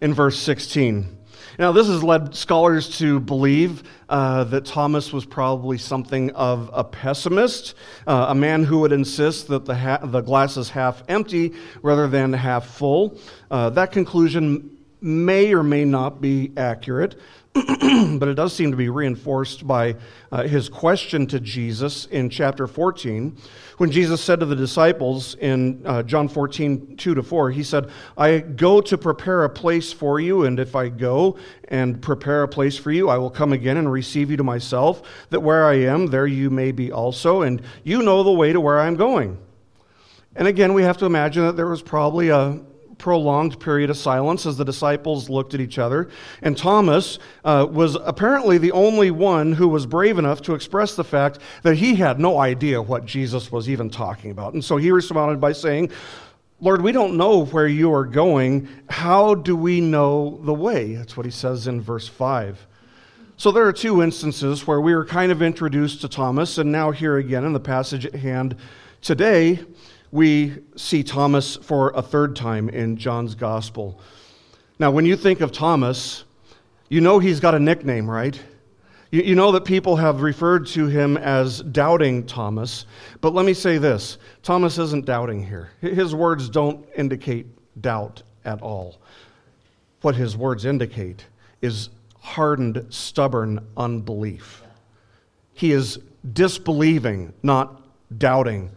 In 0.00 0.14
verse 0.14 0.38
16. 0.38 1.17
Now, 1.58 1.72
this 1.72 1.86
has 1.86 2.02
led 2.02 2.34
scholars 2.34 2.98
to 2.98 3.20
believe 3.20 3.82
uh, 4.08 4.44
that 4.44 4.64
Thomas 4.64 5.12
was 5.12 5.24
probably 5.24 5.78
something 5.78 6.30
of 6.32 6.70
a 6.72 6.84
pessimist, 6.84 7.74
uh, 8.06 8.26
a 8.30 8.34
man 8.34 8.64
who 8.64 8.80
would 8.80 8.92
insist 8.92 9.48
that 9.48 9.64
the, 9.64 9.76
ha- 9.76 10.00
the 10.02 10.20
glass 10.20 10.56
is 10.56 10.70
half 10.70 11.02
empty 11.08 11.54
rather 11.82 12.08
than 12.08 12.32
half 12.32 12.66
full. 12.66 13.18
Uh, 13.50 13.70
that 13.70 13.92
conclusion 13.92 14.76
may 15.00 15.52
or 15.54 15.62
may 15.62 15.84
not 15.84 16.20
be 16.20 16.52
accurate. 16.56 17.20
but 18.18 18.28
it 18.28 18.34
does 18.34 18.54
seem 18.54 18.70
to 18.70 18.76
be 18.76 18.88
reinforced 18.88 19.66
by 19.66 19.96
uh, 20.30 20.42
his 20.42 20.68
question 20.68 21.26
to 21.26 21.40
Jesus 21.40 22.06
in 22.06 22.28
chapter 22.28 22.66
14. 22.66 23.36
When 23.78 23.90
Jesus 23.90 24.22
said 24.22 24.40
to 24.40 24.46
the 24.46 24.54
disciples 24.56 25.34
in 25.36 25.82
uh, 25.86 26.02
John 26.02 26.28
14, 26.28 26.96
2 26.96 27.14
to 27.14 27.22
4, 27.22 27.50
he 27.50 27.62
said, 27.62 27.90
I 28.16 28.38
go 28.38 28.80
to 28.82 28.98
prepare 28.98 29.44
a 29.44 29.50
place 29.50 29.92
for 29.92 30.20
you, 30.20 30.44
and 30.44 30.60
if 30.60 30.76
I 30.76 30.88
go 30.88 31.38
and 31.68 32.00
prepare 32.00 32.42
a 32.42 32.48
place 32.48 32.76
for 32.76 32.90
you, 32.90 33.08
I 33.08 33.18
will 33.18 33.30
come 33.30 33.52
again 33.52 33.76
and 33.76 33.90
receive 33.90 34.30
you 34.30 34.36
to 34.36 34.44
myself, 34.44 35.02
that 35.30 35.40
where 35.40 35.64
I 35.64 35.74
am, 35.74 36.06
there 36.06 36.26
you 36.26 36.50
may 36.50 36.72
be 36.72 36.92
also, 36.92 37.42
and 37.42 37.62
you 37.82 38.02
know 38.02 38.22
the 38.22 38.32
way 38.32 38.52
to 38.52 38.60
where 38.60 38.78
I'm 38.78 38.96
going. 38.96 39.38
And 40.36 40.46
again, 40.46 40.74
we 40.74 40.82
have 40.82 40.98
to 40.98 41.06
imagine 41.06 41.44
that 41.44 41.56
there 41.56 41.66
was 41.66 41.82
probably 41.82 42.28
a 42.28 42.60
prolonged 42.98 43.58
period 43.60 43.90
of 43.90 43.96
silence 43.96 44.44
as 44.44 44.56
the 44.56 44.64
disciples 44.64 45.30
looked 45.30 45.54
at 45.54 45.60
each 45.60 45.78
other. 45.78 46.10
And 46.42 46.56
Thomas 46.56 47.18
uh, 47.44 47.66
was 47.70 47.94
apparently 47.94 48.58
the 48.58 48.72
only 48.72 49.10
one 49.10 49.52
who 49.52 49.68
was 49.68 49.86
brave 49.86 50.18
enough 50.18 50.42
to 50.42 50.54
express 50.54 50.96
the 50.96 51.04
fact 51.04 51.38
that 51.62 51.76
he 51.76 51.94
had 51.94 52.20
no 52.20 52.38
idea 52.38 52.82
what 52.82 53.06
Jesus 53.06 53.50
was 53.50 53.68
even 53.68 53.88
talking 53.88 54.30
about. 54.30 54.54
And 54.54 54.64
so 54.64 54.76
he 54.76 54.90
responded 54.90 55.40
by 55.40 55.52
saying, 55.52 55.90
Lord, 56.60 56.82
we 56.82 56.90
don't 56.90 57.16
know 57.16 57.44
where 57.44 57.68
you 57.68 57.94
are 57.94 58.04
going. 58.04 58.68
How 58.88 59.36
do 59.36 59.54
we 59.54 59.80
know 59.80 60.40
the 60.42 60.54
way? 60.54 60.96
That's 60.96 61.16
what 61.16 61.24
he 61.24 61.30
says 61.30 61.68
in 61.68 61.80
verse 61.80 62.08
5. 62.08 62.66
So 63.36 63.52
there 63.52 63.64
are 63.64 63.72
two 63.72 64.02
instances 64.02 64.66
where 64.66 64.80
we 64.80 64.92
are 64.92 65.04
kind 65.04 65.30
of 65.30 65.42
introduced 65.42 66.00
to 66.00 66.08
Thomas, 66.08 66.58
and 66.58 66.72
now 66.72 66.90
here 66.90 67.18
again 67.18 67.44
in 67.44 67.52
the 67.52 67.60
passage 67.60 68.04
at 68.04 68.16
hand 68.16 68.56
today, 69.00 69.60
we 70.10 70.58
see 70.76 71.02
Thomas 71.02 71.56
for 71.56 71.90
a 71.90 72.02
third 72.02 72.34
time 72.34 72.68
in 72.68 72.96
John's 72.96 73.34
gospel. 73.34 74.00
Now, 74.78 74.90
when 74.90 75.04
you 75.04 75.16
think 75.16 75.40
of 75.40 75.52
Thomas, 75.52 76.24
you 76.88 77.00
know 77.00 77.18
he's 77.18 77.40
got 77.40 77.54
a 77.54 77.58
nickname, 77.58 78.08
right? 78.08 78.40
You, 79.10 79.22
you, 79.22 79.34
know 79.34 79.52
that 79.52 79.64
people 79.64 79.96
have 79.96 80.22
referred 80.22 80.66
to 80.68 80.86
him 80.86 81.16
as 81.16 81.60
doubting 81.62 82.26
Thomas. 82.26 82.86
But 83.20 83.34
let 83.34 83.44
me 83.44 83.54
say 83.54 83.78
this 83.78 84.18
Thomas 84.42 84.78
isn't 84.78 85.04
doubting 85.04 85.44
here. 85.44 85.70
His 85.80 86.14
words 86.14 86.48
don't 86.48 86.86
indicate 86.96 87.46
doubt 87.80 88.22
at 88.44 88.62
all. 88.62 88.98
What 90.02 90.14
his 90.14 90.36
words 90.36 90.64
indicate 90.64 91.24
is 91.60 91.90
hardened, 92.20 92.86
stubborn 92.90 93.66
unbelief. 93.76 94.62
He 95.54 95.72
is 95.72 95.98
disbelieving, 96.32 97.32
not 97.42 97.82
doubting 98.18 98.70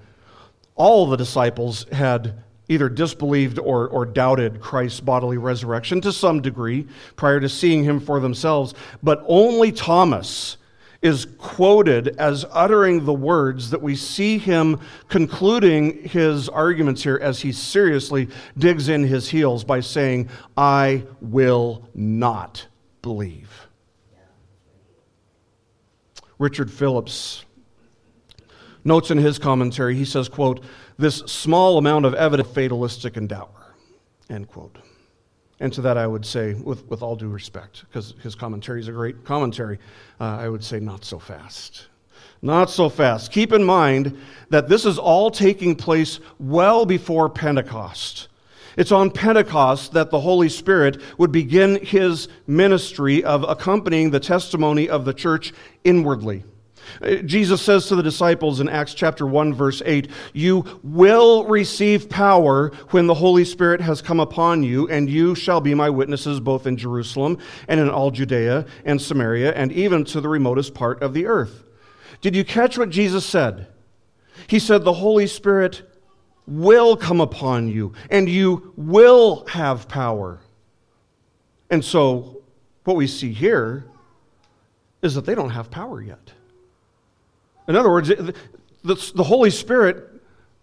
all 0.81 1.05
the 1.05 1.15
disciples 1.15 1.85
had 1.91 2.33
either 2.67 2.89
disbelieved 2.89 3.59
or, 3.59 3.87
or 3.89 4.03
doubted 4.03 4.59
Christ's 4.59 4.99
bodily 4.99 5.37
resurrection 5.37 6.01
to 6.01 6.11
some 6.11 6.41
degree 6.41 6.87
prior 7.15 7.39
to 7.39 7.47
seeing 7.47 7.83
him 7.83 7.99
for 7.99 8.19
themselves, 8.19 8.73
but 9.03 9.23
only 9.27 9.71
Thomas 9.71 10.57
is 11.03 11.27
quoted 11.37 12.15
as 12.17 12.47
uttering 12.49 13.05
the 13.05 13.13
words 13.13 13.69
that 13.69 13.79
we 13.83 13.95
see 13.95 14.39
him 14.39 14.79
concluding 15.07 16.01
his 16.09 16.49
arguments 16.49 17.03
here 17.03 17.19
as 17.21 17.41
he 17.41 17.51
seriously 17.51 18.27
digs 18.57 18.89
in 18.89 19.03
his 19.03 19.29
heels 19.29 19.63
by 19.63 19.81
saying, 19.81 20.29
I 20.57 21.03
will 21.21 21.87
not 21.93 22.65
believe. 23.03 23.67
Richard 26.39 26.71
Phillips 26.71 27.45
notes 28.83 29.11
in 29.11 29.17
his 29.17 29.39
commentary, 29.39 29.95
he 29.95 30.05
says, 30.05 30.29
quote, 30.29 30.63
this 30.97 31.17
small 31.19 31.77
amount 31.77 32.05
of 32.05 32.13
evidence 32.13 32.49
fatalistic 32.49 33.17
and 33.17 33.31
endower, 33.31 33.75
end 34.29 34.47
quote. 34.47 34.77
And 35.59 35.71
to 35.73 35.81
that 35.81 35.97
I 35.97 36.07
would 36.07 36.25
say, 36.25 36.53
with, 36.53 36.87
with 36.87 37.03
all 37.03 37.15
due 37.15 37.29
respect, 37.29 37.85
because 37.87 38.15
his 38.23 38.33
commentary 38.33 38.79
is 38.79 38.87
a 38.87 38.91
great 38.91 39.23
commentary, 39.23 39.77
uh, 40.19 40.37
I 40.39 40.49
would 40.49 40.63
say 40.63 40.79
not 40.79 41.05
so 41.05 41.19
fast. 41.19 41.87
Not 42.41 42.71
so 42.71 42.89
fast. 42.89 43.31
Keep 43.31 43.53
in 43.53 43.63
mind 43.63 44.19
that 44.49 44.67
this 44.67 44.85
is 44.85 44.97
all 44.97 45.29
taking 45.29 45.75
place 45.75 46.19
well 46.39 46.85
before 46.85 47.29
Pentecost. 47.29 48.27
It's 48.77 48.91
on 48.91 49.11
Pentecost 49.11 49.93
that 49.93 50.09
the 50.09 50.19
Holy 50.19 50.49
Spirit 50.49 50.99
would 51.19 51.31
begin 51.31 51.83
his 51.85 52.29
ministry 52.47 53.23
of 53.23 53.43
accompanying 53.43 54.09
the 54.09 54.19
testimony 54.19 54.89
of 54.89 55.05
the 55.05 55.13
church 55.13 55.53
inwardly. 55.83 56.43
Uh, 57.01 57.15
Jesus 57.17 57.61
says 57.61 57.87
to 57.87 57.95
the 57.95 58.03
disciples 58.03 58.59
in 58.59 58.69
Acts 58.69 58.93
chapter 58.93 59.27
1 59.27 59.53
verse 59.53 59.81
8, 59.85 60.09
"You 60.33 60.65
will 60.83 61.45
receive 61.45 62.09
power 62.09 62.71
when 62.89 63.07
the 63.07 63.13
Holy 63.13 63.45
Spirit 63.45 63.81
has 63.81 64.01
come 64.01 64.19
upon 64.19 64.63
you, 64.63 64.87
and 64.87 65.09
you 65.09 65.35
shall 65.35 65.61
be 65.61 65.73
my 65.73 65.89
witnesses 65.89 66.39
both 66.39 66.65
in 66.65 66.77
Jerusalem 66.77 67.37
and 67.67 67.79
in 67.79 67.89
all 67.89 68.11
Judea 68.11 68.65
and 68.85 69.01
Samaria 69.01 69.53
and 69.53 69.71
even 69.71 70.03
to 70.05 70.21
the 70.21 70.29
remotest 70.29 70.73
part 70.73 71.01
of 71.01 71.13
the 71.13 71.27
earth." 71.27 71.63
Did 72.21 72.35
you 72.35 72.43
catch 72.43 72.77
what 72.77 72.89
Jesus 72.89 73.25
said? 73.25 73.67
He 74.47 74.59
said 74.59 74.83
the 74.83 74.93
Holy 74.93 75.27
Spirit 75.27 75.81
will 76.47 76.95
come 76.97 77.21
upon 77.21 77.67
you 77.67 77.93
and 78.09 78.27
you 78.27 78.73
will 78.75 79.45
have 79.47 79.87
power. 79.87 80.39
And 81.69 81.83
so 81.83 82.41
what 82.83 82.97
we 82.97 83.07
see 83.07 83.31
here 83.31 83.85
is 85.01 85.15
that 85.15 85.25
they 85.25 85.35
don't 85.35 85.51
have 85.51 85.71
power 85.71 86.01
yet. 86.01 86.33
In 87.67 87.75
other 87.75 87.89
words, 87.89 88.09
the, 88.09 88.33
the 88.83 89.23
Holy 89.23 89.49
Spirit 89.49 90.07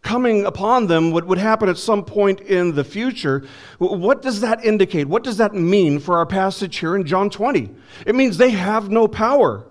coming 0.02 0.46
upon 0.46 0.86
them 0.86 1.10
would, 1.10 1.24
would 1.24 1.38
happen 1.38 1.68
at 1.68 1.76
some 1.76 2.04
point 2.04 2.40
in 2.40 2.74
the 2.74 2.84
future. 2.84 3.46
What 3.78 4.22
does 4.22 4.40
that 4.40 4.64
indicate? 4.64 5.08
What 5.08 5.24
does 5.24 5.36
that 5.38 5.54
mean 5.54 5.98
for 5.98 6.18
our 6.18 6.26
passage 6.26 6.78
here 6.78 6.96
in 6.96 7.04
John 7.04 7.30
20? 7.30 7.70
It 8.06 8.14
means 8.14 8.36
they 8.36 8.50
have 8.50 8.90
no 8.90 9.08
power. 9.08 9.64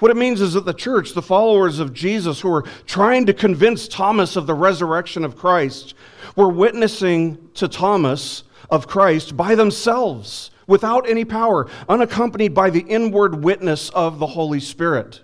What 0.00 0.10
it 0.10 0.16
means 0.16 0.40
is 0.40 0.54
that 0.54 0.64
the 0.64 0.74
church, 0.74 1.12
the 1.12 1.22
followers 1.22 1.78
of 1.78 1.92
Jesus 1.92 2.40
who 2.40 2.52
are 2.52 2.64
trying 2.86 3.26
to 3.26 3.34
convince 3.34 3.88
Thomas 3.88 4.36
of 4.36 4.46
the 4.46 4.54
resurrection 4.54 5.24
of 5.24 5.36
Christ, 5.36 5.94
were 6.36 6.48
witnessing 6.48 7.50
to 7.54 7.68
Thomas 7.68 8.44
of 8.70 8.86
Christ 8.86 9.36
by 9.36 9.54
themselves, 9.54 10.50
without 10.66 11.08
any 11.08 11.24
power, 11.24 11.68
unaccompanied 11.88 12.54
by 12.54 12.70
the 12.70 12.80
inward 12.80 13.42
witness 13.42 13.88
of 13.90 14.18
the 14.18 14.26
Holy 14.26 14.60
Spirit. 14.60 15.22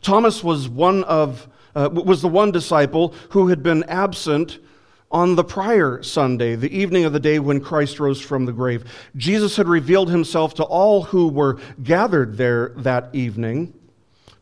Thomas 0.00 0.42
was 0.42 0.68
one 0.68 1.04
of 1.04 1.48
uh, 1.74 1.88
was 1.92 2.22
the 2.22 2.28
one 2.28 2.52
disciple 2.52 3.14
who 3.30 3.48
had 3.48 3.62
been 3.62 3.82
absent 3.84 4.58
on 5.10 5.36
the 5.36 5.44
prior 5.44 6.02
Sunday, 6.02 6.56
the 6.56 6.76
evening 6.76 7.04
of 7.04 7.12
the 7.12 7.20
day 7.20 7.38
when 7.38 7.60
Christ 7.60 8.00
rose 8.00 8.20
from 8.20 8.46
the 8.46 8.52
grave. 8.52 8.84
Jesus 9.16 9.56
had 9.56 9.68
revealed 9.68 10.10
himself 10.10 10.54
to 10.54 10.64
all 10.64 11.02
who 11.02 11.28
were 11.28 11.58
gathered 11.82 12.36
there 12.36 12.72
that 12.76 13.10
evening, 13.12 13.72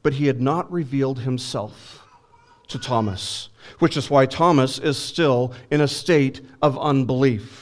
but 0.03 0.15
he 0.15 0.27
had 0.27 0.41
not 0.41 0.71
revealed 0.73 1.21
himself 1.21 2.07
to 2.69 2.79
Thomas, 2.79 3.51
which 3.81 3.97
is 3.97 4.09
why 4.09 4.25
Thomas 4.25 4.79
is 4.79 4.97
still 4.97 5.53
in 5.71 5.83
a 5.83 5.89
state 5.89 6.41
of 6.63 6.79
unbelief. 6.79 7.62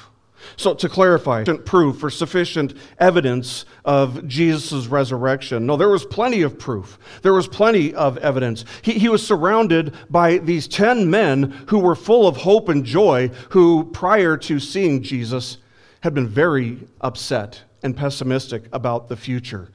So, 0.61 0.75
to 0.75 0.90
clarify, 0.90 1.44
proof 1.44 2.05
or 2.05 2.11
sufficient 2.11 2.75
evidence 2.99 3.64
of 3.83 4.29
Jesus' 4.29 4.88
resurrection. 4.88 5.64
No, 5.64 5.79
there 5.79 5.88
was 5.88 6.05
plenty 6.05 6.42
of 6.42 6.59
proof. 6.59 6.99
There 7.23 7.33
was 7.33 7.49
plenty 7.49 7.94
of 7.94 8.18
evidence. 8.18 8.66
He, 8.83 8.92
he 8.92 9.09
was 9.09 9.27
surrounded 9.27 9.94
by 10.11 10.37
these 10.37 10.68
10 10.68 11.09
men 11.09 11.64
who 11.68 11.79
were 11.79 11.94
full 11.94 12.29
of 12.29 12.37
hope 12.37 12.68
and 12.68 12.85
joy, 12.85 13.31
who, 13.49 13.85
prior 13.94 14.37
to 14.37 14.61
seeing 14.61 15.03
Jesus, 15.03 15.57
had 16.01 16.12
been 16.12 16.29
very 16.29 16.87
upset 17.01 17.62
and 17.83 17.96
pessimistic 17.96 18.64
about 18.70 19.09
the 19.09 19.16
future. 19.16 19.70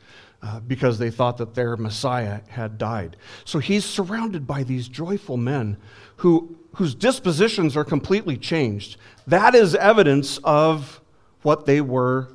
Uh, 0.46 0.60
because 0.60 1.00
they 1.00 1.10
thought 1.10 1.38
that 1.38 1.56
their 1.56 1.76
Messiah 1.76 2.42
had 2.50 2.78
died. 2.78 3.18
So 3.46 3.58
he's 3.58 3.84
surrounded 3.84 4.46
by 4.46 4.62
these 4.62 4.88
joyful 4.88 5.38
men 5.38 5.76
who, 6.18 6.56
whose 6.76 6.94
dispositions 6.94 7.76
are 7.76 7.84
completely 7.84 8.38
changed. 8.38 8.98
That 9.26 9.56
is 9.56 9.74
evidence 9.74 10.38
of 10.44 11.02
what 11.42 11.66
they 11.66 11.82
were 11.82 12.28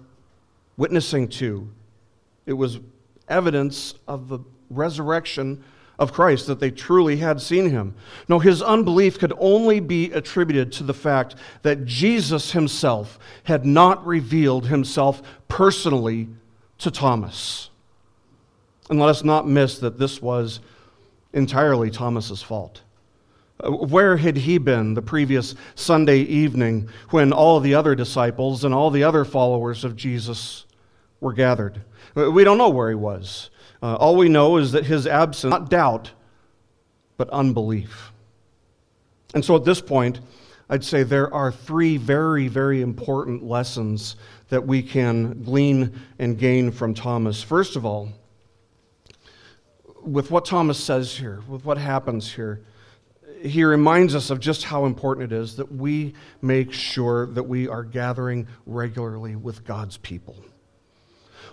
witnessing 0.76 1.28
to. 1.28 1.70
It 2.46 2.54
was 2.54 2.80
evidence 3.28 3.94
of 4.08 4.28
the 4.28 4.40
resurrection 4.70 5.62
of 5.96 6.12
Christ, 6.12 6.48
that 6.48 6.58
they 6.58 6.72
truly 6.72 7.18
had 7.18 7.40
seen 7.40 7.70
him. 7.70 7.94
No, 8.28 8.40
his 8.40 8.60
unbelief 8.60 9.20
could 9.20 9.34
only 9.38 9.78
be 9.78 10.10
attributed 10.10 10.72
to 10.72 10.82
the 10.82 10.94
fact 10.94 11.36
that 11.62 11.84
Jesus 11.84 12.50
himself 12.50 13.20
had 13.44 13.64
not 13.64 14.04
revealed 14.04 14.66
himself 14.66 15.22
personally 15.46 16.28
to 16.78 16.90
Thomas. 16.90 17.69
And 18.90 18.98
let 18.98 19.08
us 19.08 19.24
not 19.24 19.48
miss 19.48 19.78
that 19.78 19.98
this 19.98 20.20
was 20.20 20.60
entirely 21.32 21.90
Thomas's 21.90 22.42
fault. 22.42 22.82
Uh, 23.62 23.70
where 23.70 24.16
had 24.16 24.36
he 24.36 24.58
been 24.58 24.94
the 24.94 25.02
previous 25.02 25.54
Sunday 25.76 26.18
evening 26.22 26.88
when 27.10 27.32
all 27.32 27.60
the 27.60 27.74
other 27.74 27.94
disciples 27.94 28.64
and 28.64 28.74
all 28.74 28.90
the 28.90 29.04
other 29.04 29.24
followers 29.24 29.84
of 29.84 29.94
Jesus 29.94 30.66
were 31.20 31.32
gathered? 31.32 31.80
Uh, 32.16 32.30
we 32.32 32.42
don't 32.42 32.58
know 32.58 32.68
where 32.68 32.88
he 32.88 32.96
was. 32.96 33.50
Uh, 33.80 33.94
all 33.94 34.16
we 34.16 34.28
know 34.28 34.56
is 34.56 34.72
that 34.72 34.84
his 34.84 35.06
absence, 35.06 35.50
not 35.50 35.70
doubt, 35.70 36.10
but 37.16 37.30
unbelief. 37.30 38.10
And 39.34 39.44
so 39.44 39.54
at 39.54 39.64
this 39.64 39.80
point, 39.80 40.20
I'd 40.68 40.84
say 40.84 41.04
there 41.04 41.32
are 41.32 41.52
three 41.52 41.96
very, 41.96 42.48
very 42.48 42.82
important 42.82 43.44
lessons 43.44 44.16
that 44.48 44.66
we 44.66 44.82
can 44.82 45.42
glean 45.44 46.00
and 46.18 46.36
gain 46.36 46.72
from 46.72 46.94
Thomas. 46.94 47.42
First 47.42 47.76
of 47.76 47.86
all, 47.86 48.08
with 50.02 50.30
what 50.30 50.44
Thomas 50.44 50.78
says 50.78 51.16
here, 51.16 51.40
with 51.48 51.64
what 51.64 51.78
happens 51.78 52.32
here, 52.32 52.62
he 53.42 53.64
reminds 53.64 54.14
us 54.14 54.30
of 54.30 54.40
just 54.40 54.64
how 54.64 54.84
important 54.84 55.32
it 55.32 55.36
is 55.36 55.56
that 55.56 55.72
we 55.72 56.14
make 56.42 56.72
sure 56.72 57.26
that 57.26 57.44
we 57.44 57.68
are 57.68 57.82
gathering 57.82 58.46
regularly 58.66 59.36
with 59.36 59.64
God's 59.64 59.96
people. 59.96 60.36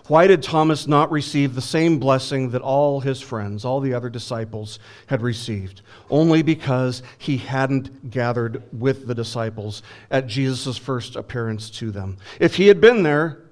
Why 0.06 0.26
did 0.26 0.42
Thomas 0.42 0.86
not 0.86 1.10
receive 1.10 1.54
the 1.54 1.60
same 1.60 1.98
blessing 1.98 2.50
that 2.50 2.62
all 2.62 3.00
his 3.00 3.20
friends, 3.20 3.64
all 3.64 3.80
the 3.80 3.92
other 3.92 4.08
disciples, 4.08 4.78
had 5.06 5.20
received? 5.20 5.82
Only 6.08 6.40
because 6.40 7.02
he 7.18 7.36
hadn't 7.36 8.10
gathered 8.10 8.62
with 8.72 9.06
the 9.06 9.14
disciples 9.14 9.82
at 10.10 10.26
Jesus' 10.26 10.78
first 10.78 11.14
appearance 11.14 11.68
to 11.70 11.90
them. 11.90 12.16
If 12.40 12.54
he 12.54 12.68
had 12.68 12.80
been 12.80 13.02
there, 13.02 13.47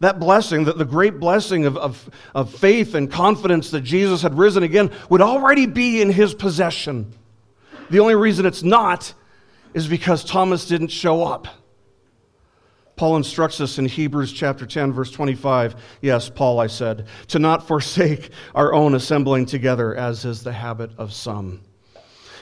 that 0.00 0.18
blessing, 0.18 0.64
that 0.64 0.78
the 0.78 0.84
great 0.84 1.20
blessing 1.20 1.66
of, 1.66 1.76
of, 1.76 2.10
of 2.34 2.52
faith 2.54 2.94
and 2.94 3.10
confidence 3.10 3.70
that 3.70 3.82
Jesus 3.82 4.22
had 4.22 4.36
risen 4.36 4.62
again, 4.62 4.90
would 5.10 5.20
already 5.20 5.66
be 5.66 6.00
in 6.00 6.10
his 6.10 6.34
possession. 6.34 7.12
The 7.90 8.00
only 8.00 8.14
reason 8.14 8.46
it's 8.46 8.62
not 8.62 9.12
is 9.74 9.86
because 9.86 10.24
Thomas 10.24 10.66
didn't 10.66 10.88
show 10.88 11.24
up. 11.24 11.46
Paul 12.96 13.16
instructs 13.16 13.60
us 13.60 13.78
in 13.78 13.86
Hebrews 13.86 14.32
chapter 14.32 14.66
10, 14.66 14.92
verse 14.92 15.10
25. 15.10 15.76
Yes, 16.02 16.28
Paul, 16.28 16.60
I 16.60 16.66
said, 16.66 17.06
to 17.28 17.38
not 17.38 17.66
forsake 17.66 18.30
our 18.54 18.74
own 18.74 18.94
assembling 18.94 19.46
together, 19.46 19.94
as 19.94 20.24
is 20.24 20.42
the 20.42 20.52
habit 20.52 20.90
of 20.98 21.12
some 21.12 21.62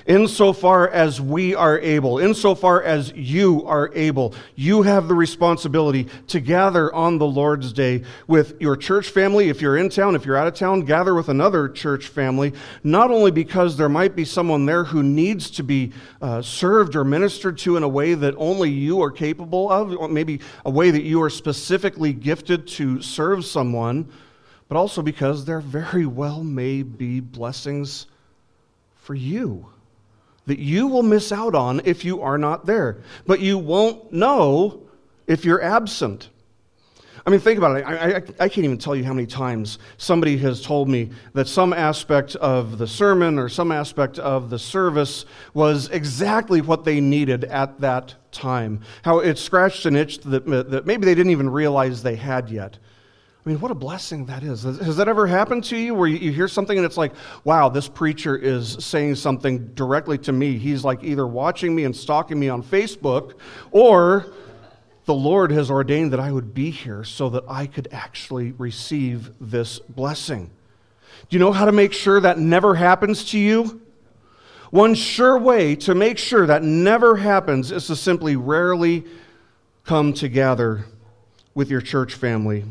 insofar 0.08 0.88
as 0.88 1.20
we 1.20 1.54
are 1.54 1.78
able, 1.78 2.18
insofar 2.18 2.82
as 2.82 3.12
you 3.14 3.64
are 3.66 3.90
able, 3.94 4.34
you 4.56 4.82
have 4.82 5.06
the 5.06 5.14
responsibility 5.14 6.08
to 6.26 6.40
gather 6.40 6.92
on 6.94 7.18
the 7.18 7.26
Lord's 7.26 7.74
day 7.74 8.02
with 8.26 8.58
your 8.58 8.74
church 8.74 9.10
family. 9.10 9.50
If 9.50 9.60
you're 9.60 9.76
in 9.76 9.90
town, 9.90 10.16
if 10.16 10.24
you're 10.24 10.36
out 10.36 10.48
of 10.48 10.54
town, 10.54 10.80
gather 10.80 11.14
with 11.14 11.28
another 11.28 11.68
church 11.68 12.08
family, 12.08 12.54
not 12.82 13.10
only 13.10 13.30
because 13.30 13.76
there 13.76 13.90
might 13.90 14.16
be 14.16 14.24
someone 14.24 14.64
there 14.64 14.82
who 14.82 15.02
needs 15.02 15.50
to 15.52 15.62
be 15.62 15.92
uh, 16.22 16.40
served 16.40 16.96
or 16.96 17.04
ministered 17.04 17.58
to 17.58 17.76
in 17.76 17.82
a 17.82 17.88
way 17.88 18.14
that 18.14 18.34
only 18.38 18.70
you 18.70 19.02
are 19.02 19.10
capable 19.10 19.70
of, 19.70 19.94
or 19.94 20.08
maybe 20.08 20.40
a 20.64 20.70
way 20.70 20.90
that 20.90 21.02
you 21.02 21.22
are 21.22 21.30
specifically 21.30 22.14
gifted 22.14 22.66
to 22.66 23.02
serve 23.02 23.44
someone, 23.44 24.10
but 24.68 24.76
also 24.76 25.02
because 25.02 25.44
there 25.44 25.60
very 25.60 26.06
well 26.06 26.42
may 26.42 26.82
be 26.82 27.20
blessings 27.20 28.06
for 28.96 29.14
you 29.14 29.66
that 30.48 30.58
you 30.58 30.86
will 30.86 31.02
miss 31.02 31.30
out 31.30 31.54
on 31.54 31.82
if 31.84 32.04
you 32.04 32.22
are 32.22 32.38
not 32.38 32.66
there. 32.66 32.98
But 33.26 33.40
you 33.40 33.58
won't 33.58 34.12
know 34.12 34.82
if 35.26 35.44
you're 35.44 35.62
absent. 35.62 36.30
I 37.26 37.30
mean, 37.30 37.40
think 37.40 37.58
about 37.58 37.76
it. 37.76 37.84
I, 37.84 37.92
I, 37.92 38.16
I, 38.16 38.48
can't 38.48 38.64
even 38.64 38.78
tell 38.78 38.96
you 38.96 39.04
how 39.04 39.12
many 39.12 39.26
times 39.26 39.78
somebody 39.98 40.38
has 40.38 40.62
told 40.62 40.88
me 40.88 41.10
that 41.34 41.46
some 41.46 41.74
aspect 41.74 42.36
of 42.36 42.78
the 42.78 42.86
sermon 42.86 43.38
or 43.38 43.50
some 43.50 43.70
aspect 43.70 44.18
of 44.18 44.48
the 44.48 44.58
service 44.58 45.26
was 45.52 45.90
exactly 45.90 46.62
what 46.62 46.84
they 46.84 47.02
needed 47.02 47.44
at 47.44 47.78
that 47.82 48.14
time. 48.32 48.80
How 49.02 49.18
it 49.18 49.36
scratched 49.36 49.84
an 49.84 49.94
itch 49.94 50.20
that, 50.20 50.46
that 50.46 50.86
maybe 50.86 51.04
they 51.04 51.14
didn't 51.14 51.32
even 51.32 51.50
realize 51.50 52.02
they 52.02 52.16
had 52.16 52.48
yet. 52.48 52.78
I 53.48 53.50
mean, 53.50 53.60
what 53.60 53.70
a 53.70 53.74
blessing 53.74 54.26
that 54.26 54.42
is. 54.42 54.64
Has 54.64 54.98
that 54.98 55.08
ever 55.08 55.26
happened 55.26 55.64
to 55.64 55.76
you 55.78 55.94
where 55.94 56.06
you 56.06 56.30
hear 56.30 56.48
something 56.48 56.76
and 56.76 56.84
it's 56.84 56.98
like, 56.98 57.14
wow, 57.44 57.70
this 57.70 57.88
preacher 57.88 58.36
is 58.36 58.76
saying 58.84 59.14
something 59.14 59.68
directly 59.68 60.18
to 60.18 60.32
me? 60.32 60.58
He's 60.58 60.84
like 60.84 61.02
either 61.02 61.26
watching 61.26 61.74
me 61.74 61.84
and 61.84 61.96
stalking 61.96 62.38
me 62.38 62.50
on 62.50 62.62
Facebook, 62.62 63.38
or 63.70 64.26
the 65.06 65.14
Lord 65.14 65.50
has 65.50 65.70
ordained 65.70 66.12
that 66.12 66.20
I 66.20 66.30
would 66.30 66.52
be 66.52 66.70
here 66.70 67.04
so 67.04 67.30
that 67.30 67.42
I 67.48 67.66
could 67.66 67.88
actually 67.90 68.52
receive 68.52 69.32
this 69.40 69.78
blessing. 69.78 70.50
Do 71.30 71.34
you 71.34 71.38
know 71.38 71.52
how 71.52 71.64
to 71.64 71.72
make 71.72 71.94
sure 71.94 72.20
that 72.20 72.38
never 72.38 72.74
happens 72.74 73.30
to 73.30 73.38
you? 73.38 73.80
One 74.72 74.94
sure 74.94 75.38
way 75.38 75.74
to 75.76 75.94
make 75.94 76.18
sure 76.18 76.46
that 76.46 76.62
never 76.62 77.16
happens 77.16 77.72
is 77.72 77.86
to 77.86 77.96
simply 77.96 78.36
rarely 78.36 79.06
come 79.84 80.12
together 80.12 80.84
with 81.54 81.70
your 81.70 81.80
church 81.80 82.12
family 82.12 82.66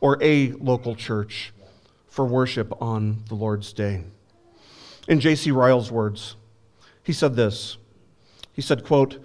or 0.00 0.18
a 0.22 0.52
local 0.52 0.94
church 0.94 1.52
for 2.08 2.24
worship 2.24 2.72
on 2.82 3.24
the 3.28 3.34
Lord's 3.34 3.72
day. 3.72 4.04
In 5.08 5.20
J.C. 5.20 5.50
Ryle's 5.50 5.90
words, 5.90 6.36
he 7.02 7.12
said 7.12 7.36
this. 7.36 7.76
He 8.52 8.62
said, 8.62 8.84
quote, 8.84 9.22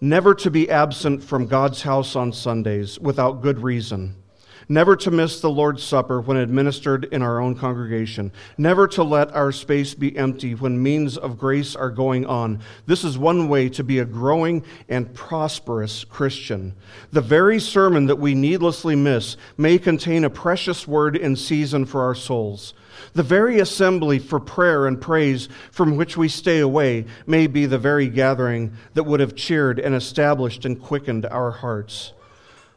never 0.00 0.34
to 0.34 0.50
be 0.50 0.70
absent 0.70 1.22
from 1.22 1.46
God's 1.46 1.82
house 1.82 2.14
on 2.16 2.32
Sundays 2.32 2.98
without 2.98 3.42
good 3.42 3.62
reason 3.62 4.19
never 4.68 4.96
to 4.96 5.10
miss 5.10 5.40
the 5.40 5.50
Lord's 5.50 5.82
Supper 5.82 6.20
when 6.20 6.36
administered 6.36 7.04
in 7.06 7.22
our 7.22 7.40
own 7.40 7.54
congregation, 7.54 8.32
never 8.58 8.86
to 8.88 9.02
let 9.02 9.32
our 9.32 9.52
space 9.52 9.94
be 9.94 10.16
empty 10.16 10.54
when 10.54 10.82
means 10.82 11.16
of 11.16 11.38
grace 11.38 11.74
are 11.74 11.90
going 11.90 12.26
on. 12.26 12.60
This 12.86 13.04
is 13.04 13.18
one 13.18 13.48
way 13.48 13.68
to 13.70 13.84
be 13.84 13.98
a 13.98 14.04
growing 14.04 14.64
and 14.88 15.12
prosperous 15.14 16.04
Christian. 16.04 16.74
The 17.12 17.20
very 17.20 17.60
sermon 17.60 18.06
that 18.06 18.18
we 18.18 18.34
needlessly 18.34 18.96
miss 18.96 19.36
may 19.56 19.78
contain 19.78 20.24
a 20.24 20.30
precious 20.30 20.86
word 20.86 21.16
in 21.16 21.36
season 21.36 21.86
for 21.86 22.02
our 22.02 22.14
souls. 22.14 22.74
The 23.14 23.22
very 23.22 23.60
assembly 23.60 24.18
for 24.18 24.38
prayer 24.38 24.86
and 24.86 25.00
praise 25.00 25.48
from 25.70 25.96
which 25.96 26.16
we 26.16 26.28
stay 26.28 26.60
away 26.60 27.06
may 27.26 27.46
be 27.46 27.66
the 27.66 27.78
very 27.78 28.08
gathering 28.08 28.72
that 28.94 29.04
would 29.04 29.20
have 29.20 29.34
cheered 29.34 29.78
and 29.78 29.94
established 29.94 30.64
and 30.64 30.80
quickened 30.80 31.26
our 31.26 31.50
hearts. 31.50 32.12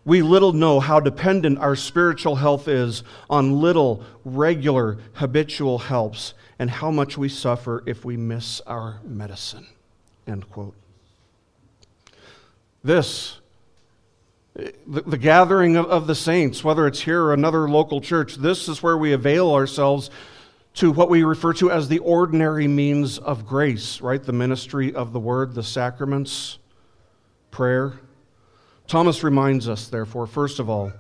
We 0.06 0.22
little 0.22 0.52
know 0.52 0.80
how 0.80 1.00
dependent 1.00 1.60
our 1.60 1.76
spiritual 1.76 2.36
health 2.36 2.68
is 2.68 3.04
on 3.30 3.62
little, 3.62 4.04
regular, 4.26 4.98
habitual 5.13 5.80
helps, 5.80 6.34
and 6.60 6.70
how 6.70 6.92
much 6.92 7.18
we 7.18 7.30
suffer 7.30 7.84
if 7.86 8.04
we 8.04 8.18
miss 8.18 8.60
our 8.62 9.00
medicine. 9.06 9.68
End 10.28 10.50
quote. 10.50 10.76
This, 12.84 13.39
the, 14.56 14.74
the 14.86 15.18
gathering 15.18 15.78
of, 15.78 15.86
of 15.86 16.06
the 16.06 16.16
saints, 16.16 16.63
whether 16.63 16.86
it's 16.86 17.02
here 17.02 17.24
or 17.24 17.34
another 17.34 17.70
local 17.70 18.02
church, 18.02 18.36
this 18.36 18.68
is 18.68 18.84
where 18.84 18.98
we 18.98 19.13
avail 19.13 19.54
ourselves 19.54 20.10
to 20.76 20.92
what 20.92 21.10
we 21.10 21.24
refer 21.24 21.54
to 21.54 21.72
as 21.72 21.88
the 21.88 22.00
ordinary 22.00 22.68
means 22.68 23.20
of 23.20 23.46
grace, 23.46 24.02
right? 24.02 24.22
The 24.22 24.34
ministry 24.34 24.94
of 24.94 25.13
the 25.13 25.20
word, 25.20 25.54
the 25.54 25.63
sacraments, 25.63 26.58
prayer. 27.52 27.94
Thomas 28.88 29.24
reminds 29.24 29.67
us, 29.67 29.88
therefore, 29.88 30.28
first 30.28 30.60
of 30.60 30.69
all, 30.69 30.91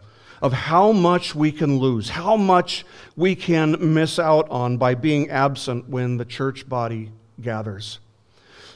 of 0.41 0.51
how 0.51 0.91
much 0.91 1.33
we 1.33 1.51
can 1.51 1.77
lose, 1.77 2.09
how 2.09 2.35
much 2.35 2.85
we 3.15 3.35
can 3.35 3.93
miss 3.93 4.19
out 4.19 4.49
on 4.49 4.77
by 4.77 4.93
being 4.93 5.29
absent 5.29 5.87
when 5.87 6.17
the 6.17 6.25
church 6.25 6.67
body 6.67 7.11
gathers. 7.39 7.99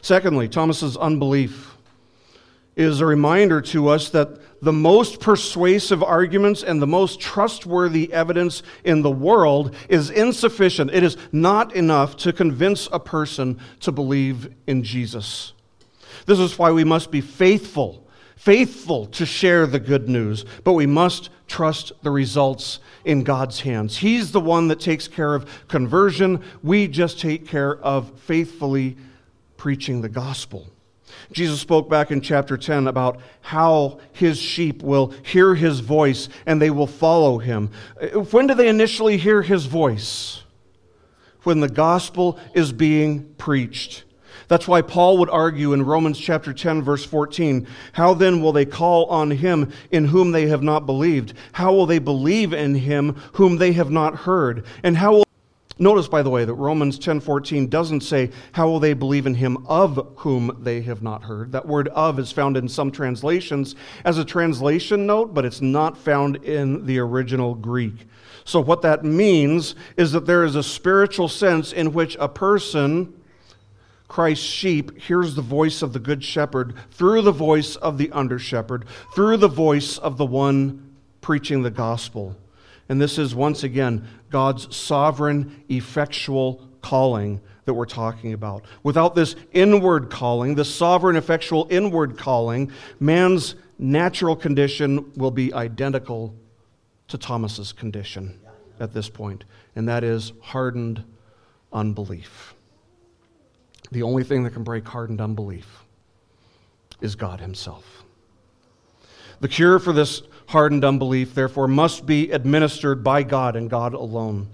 Secondly, 0.01 0.47
Thomas's 0.47 0.95
unbelief 0.95 1.75
is 2.77 3.01
a 3.01 3.05
reminder 3.05 3.59
to 3.59 3.89
us 3.89 4.09
that 4.11 4.61
the 4.61 4.71
most 4.71 5.19
persuasive 5.19 6.01
arguments 6.01 6.63
and 6.63 6.81
the 6.81 6.87
most 6.87 7.19
trustworthy 7.19 8.13
evidence 8.13 8.63
in 8.83 9.01
the 9.01 9.11
world 9.11 9.75
is 9.89 10.09
insufficient. 10.09 10.91
It 10.91 11.03
is 11.03 11.17
not 11.31 11.75
enough 11.75 12.15
to 12.17 12.31
convince 12.31 12.87
a 12.93 12.99
person 12.99 13.59
to 13.81 13.91
believe 13.91 14.53
in 14.67 14.83
Jesus. 14.83 15.53
This 16.27 16.39
is 16.39 16.57
why 16.57 16.71
we 16.71 16.83
must 16.83 17.11
be 17.11 17.21
faithful 17.21 18.06
faithful 18.37 19.07
to 19.07 19.25
share 19.25 19.67
the 19.67 19.79
good 19.79 20.07
news, 20.07 20.45
but 20.63 20.73
we 20.73 20.85
must 20.85 21.29
trust 21.47 21.91
the 22.03 22.11
results 22.11 22.79
in 23.03 23.23
God's 23.23 23.61
hands. 23.61 23.97
He's 23.97 24.31
the 24.31 24.39
one 24.39 24.67
that 24.67 24.79
takes 24.79 25.07
care 25.07 25.33
of 25.33 25.67
conversion. 25.67 26.43
We 26.61 26.87
just 26.87 27.19
take 27.19 27.47
care 27.47 27.77
of 27.77 28.17
faithfully 28.21 28.97
preaching 29.57 30.01
the 30.01 30.09
gospel. 30.09 30.67
Jesus 31.31 31.59
spoke 31.59 31.89
back 31.89 32.11
in 32.11 32.21
chapter 32.21 32.57
10 32.57 32.87
about 32.87 33.19
how 33.41 33.99
his 34.13 34.37
sheep 34.37 34.83
will 34.83 35.13
hear 35.23 35.55
his 35.55 35.79
voice 35.79 36.29
and 36.45 36.61
they 36.61 36.69
will 36.69 36.87
follow 36.87 37.39
him. 37.39 37.71
When 38.31 38.47
do 38.47 38.53
they 38.53 38.67
initially 38.67 39.17
hear 39.17 39.41
his 39.41 39.65
voice? 39.65 40.43
When 41.43 41.59
the 41.59 41.69
gospel 41.69 42.39
is 42.53 42.71
being 42.71 43.33
preached. 43.35 44.03
That's 44.47 44.67
why 44.67 44.81
Paul 44.81 45.17
would 45.17 45.29
argue 45.29 45.73
in 45.73 45.83
Romans 45.83 46.17
chapter 46.17 46.53
10 46.53 46.81
verse 46.81 47.03
14, 47.03 47.67
how 47.93 48.13
then 48.13 48.41
will 48.41 48.53
they 48.53 48.65
call 48.65 49.05
on 49.07 49.31
him 49.31 49.71
in 49.91 50.05
whom 50.05 50.31
they 50.31 50.47
have 50.47 50.63
not 50.63 50.85
believed? 50.85 51.33
How 51.53 51.73
will 51.73 51.85
they 51.85 51.99
believe 51.99 52.53
in 52.53 52.75
him 52.75 53.15
whom 53.33 53.57
they 53.57 53.73
have 53.73 53.91
not 53.91 54.15
heard? 54.15 54.65
And 54.83 54.97
how 54.97 55.13
will 55.13 55.27
Notice 55.79 56.07
by 56.07 56.23
the 56.23 56.29
way 56.31 56.43
that 56.43 56.53
Romans 56.55 56.97
10:14 56.97 57.69
doesn't 57.69 58.01
say 58.01 58.31
how 58.53 58.67
will 58.67 58.79
they 58.79 58.93
believe 58.93 59.27
in 59.27 59.35
him 59.35 59.63
of 59.67 60.07
whom 60.17 60.57
they 60.59 60.81
have 60.81 61.03
not 61.03 61.23
heard. 61.23 61.51
That 61.51 61.67
word 61.67 61.87
of 61.89 62.17
is 62.17 62.31
found 62.31 62.57
in 62.57 62.67
some 62.67 62.89
translations 62.89 63.75
as 64.03 64.17
a 64.17 64.25
translation 64.25 65.05
note, 65.05 65.35
but 65.35 65.45
it's 65.45 65.61
not 65.61 65.95
found 65.95 66.37
in 66.37 66.87
the 66.87 66.97
original 66.97 67.53
Greek. 67.53 68.07
So 68.43 68.59
what 68.59 68.81
that 68.81 69.03
means 69.03 69.75
is 69.97 70.13
that 70.13 70.25
there 70.25 70.43
is 70.43 70.55
a 70.55 70.63
spiritual 70.63 71.27
sense 71.27 71.71
in 71.73 71.93
which 71.93 72.17
a 72.19 72.27
person 72.27 73.13
Christ's 74.07 74.45
sheep 74.45 74.99
hears 74.99 75.35
the 75.35 75.41
voice 75.41 75.81
of 75.81 75.93
the 75.93 75.99
good 75.99 76.23
shepherd 76.23 76.75
through 76.91 77.21
the 77.21 77.31
voice 77.31 77.75
of 77.75 77.97
the 77.97 78.11
under 78.11 78.39
shepherd, 78.39 78.85
through 79.13 79.37
the 79.37 79.47
voice 79.47 79.97
of 79.97 80.17
the 80.17 80.25
one 80.25 80.95
preaching 81.21 81.61
the 81.61 81.71
gospel. 81.71 82.35
And 82.89 83.01
this 83.01 83.17
is 83.17 83.35
once 83.35 83.63
again 83.63 84.07
God's 84.29 84.75
sovereign, 84.75 85.63
effectual 85.69 86.67
calling 86.81 87.41
that 87.65 87.73
we're 87.73 87.85
talking 87.85 88.31
about. 88.31 88.63
Without 88.83 89.13
this 89.13 89.35
inward 89.51 90.09
calling, 90.09 90.55
this 90.55 90.73
sovereign, 90.73 91.17
effectual 91.17 91.67
inward 91.69 92.17
calling, 92.17 92.71
man's 92.99 93.55
natural 93.77 94.37
condition 94.37 95.11
will 95.17 95.31
be 95.31 95.53
identical 95.53 96.33
to 97.09 97.17
Thomas's 97.17 97.73
condition 97.73 98.39
at 98.79 98.93
this 98.93 99.09
point, 99.09 99.43
and 99.75 99.87
that 99.89 100.03
is 100.03 100.31
hardened 100.41 101.03
unbelief. 101.73 102.53
The 103.91 104.03
only 104.03 104.23
thing 104.23 104.43
that 104.43 104.51
can 104.51 104.63
break 104.63 104.87
hardened 104.87 105.21
unbelief 105.21 105.83
is 107.01 107.15
God 107.15 107.39
Himself. 107.39 108.03
The 109.39 109.47
cure 109.47 109.79
for 109.79 109.93
this 109.93 110.23
hardened 110.47 110.83
unbelief, 110.83 111.35
therefore, 111.35 111.67
must 111.67 112.05
be 112.05 112.31
administered 112.31 113.03
by 113.03 113.23
God 113.23 113.55
and 113.55 113.69
God 113.69 113.93
alone. 113.93 114.47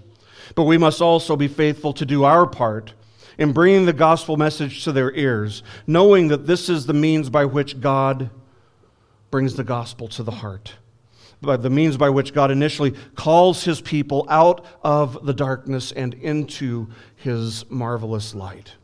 But 0.54 0.64
we 0.64 0.76
must 0.76 1.00
also 1.00 1.36
be 1.36 1.48
faithful 1.48 1.92
to 1.94 2.04
do 2.04 2.24
our 2.24 2.46
part 2.46 2.92
in 3.38 3.52
bringing 3.52 3.86
the 3.86 3.92
gospel 3.92 4.36
message 4.36 4.84
to 4.84 4.92
their 4.92 5.12
ears, 5.12 5.62
knowing 5.86 6.28
that 6.28 6.46
this 6.46 6.68
is 6.68 6.86
the 6.86 6.92
means 6.92 7.30
by 7.30 7.44
which 7.44 7.80
God 7.80 8.30
brings 9.30 9.54
the 9.54 9.64
gospel 9.64 10.06
to 10.08 10.22
the 10.22 10.30
heart. 10.30 10.74
By 11.40 11.56
the 11.56 11.70
means 11.70 11.96
by 11.96 12.10
which 12.10 12.32
God 12.32 12.50
initially 12.50 12.92
calls 13.16 13.64
his 13.64 13.80
people 13.80 14.26
out 14.28 14.64
of 14.82 15.26
the 15.26 15.34
darkness 15.34 15.92
and 15.92 16.14
into 16.14 16.88
his 17.16 17.68
marvelous 17.70 18.34
light. 18.34 18.74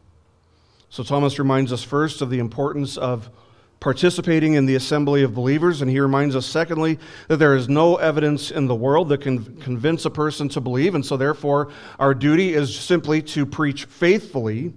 So, 0.90 1.04
Thomas 1.04 1.38
reminds 1.38 1.72
us 1.72 1.84
first 1.84 2.20
of 2.20 2.30
the 2.30 2.40
importance 2.40 2.96
of 2.96 3.30
participating 3.78 4.54
in 4.54 4.66
the 4.66 4.74
assembly 4.74 5.22
of 5.22 5.34
believers. 5.34 5.80
And 5.80 5.90
he 5.90 6.00
reminds 6.00 6.36
us, 6.36 6.44
secondly, 6.44 6.98
that 7.28 7.38
there 7.38 7.54
is 7.54 7.68
no 7.68 7.96
evidence 7.96 8.50
in 8.50 8.66
the 8.66 8.74
world 8.74 9.08
that 9.08 9.22
can 9.22 9.56
convince 9.60 10.04
a 10.04 10.10
person 10.10 10.48
to 10.50 10.60
believe. 10.60 10.94
And 10.94 11.06
so, 11.06 11.16
therefore, 11.16 11.70
our 11.98 12.12
duty 12.12 12.54
is 12.54 12.76
simply 12.78 13.22
to 13.22 13.46
preach 13.46 13.84
faithfully, 13.84 14.74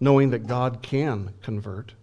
knowing 0.00 0.30
that 0.30 0.46
God 0.48 0.82
can 0.82 1.32
convert. 1.42 1.94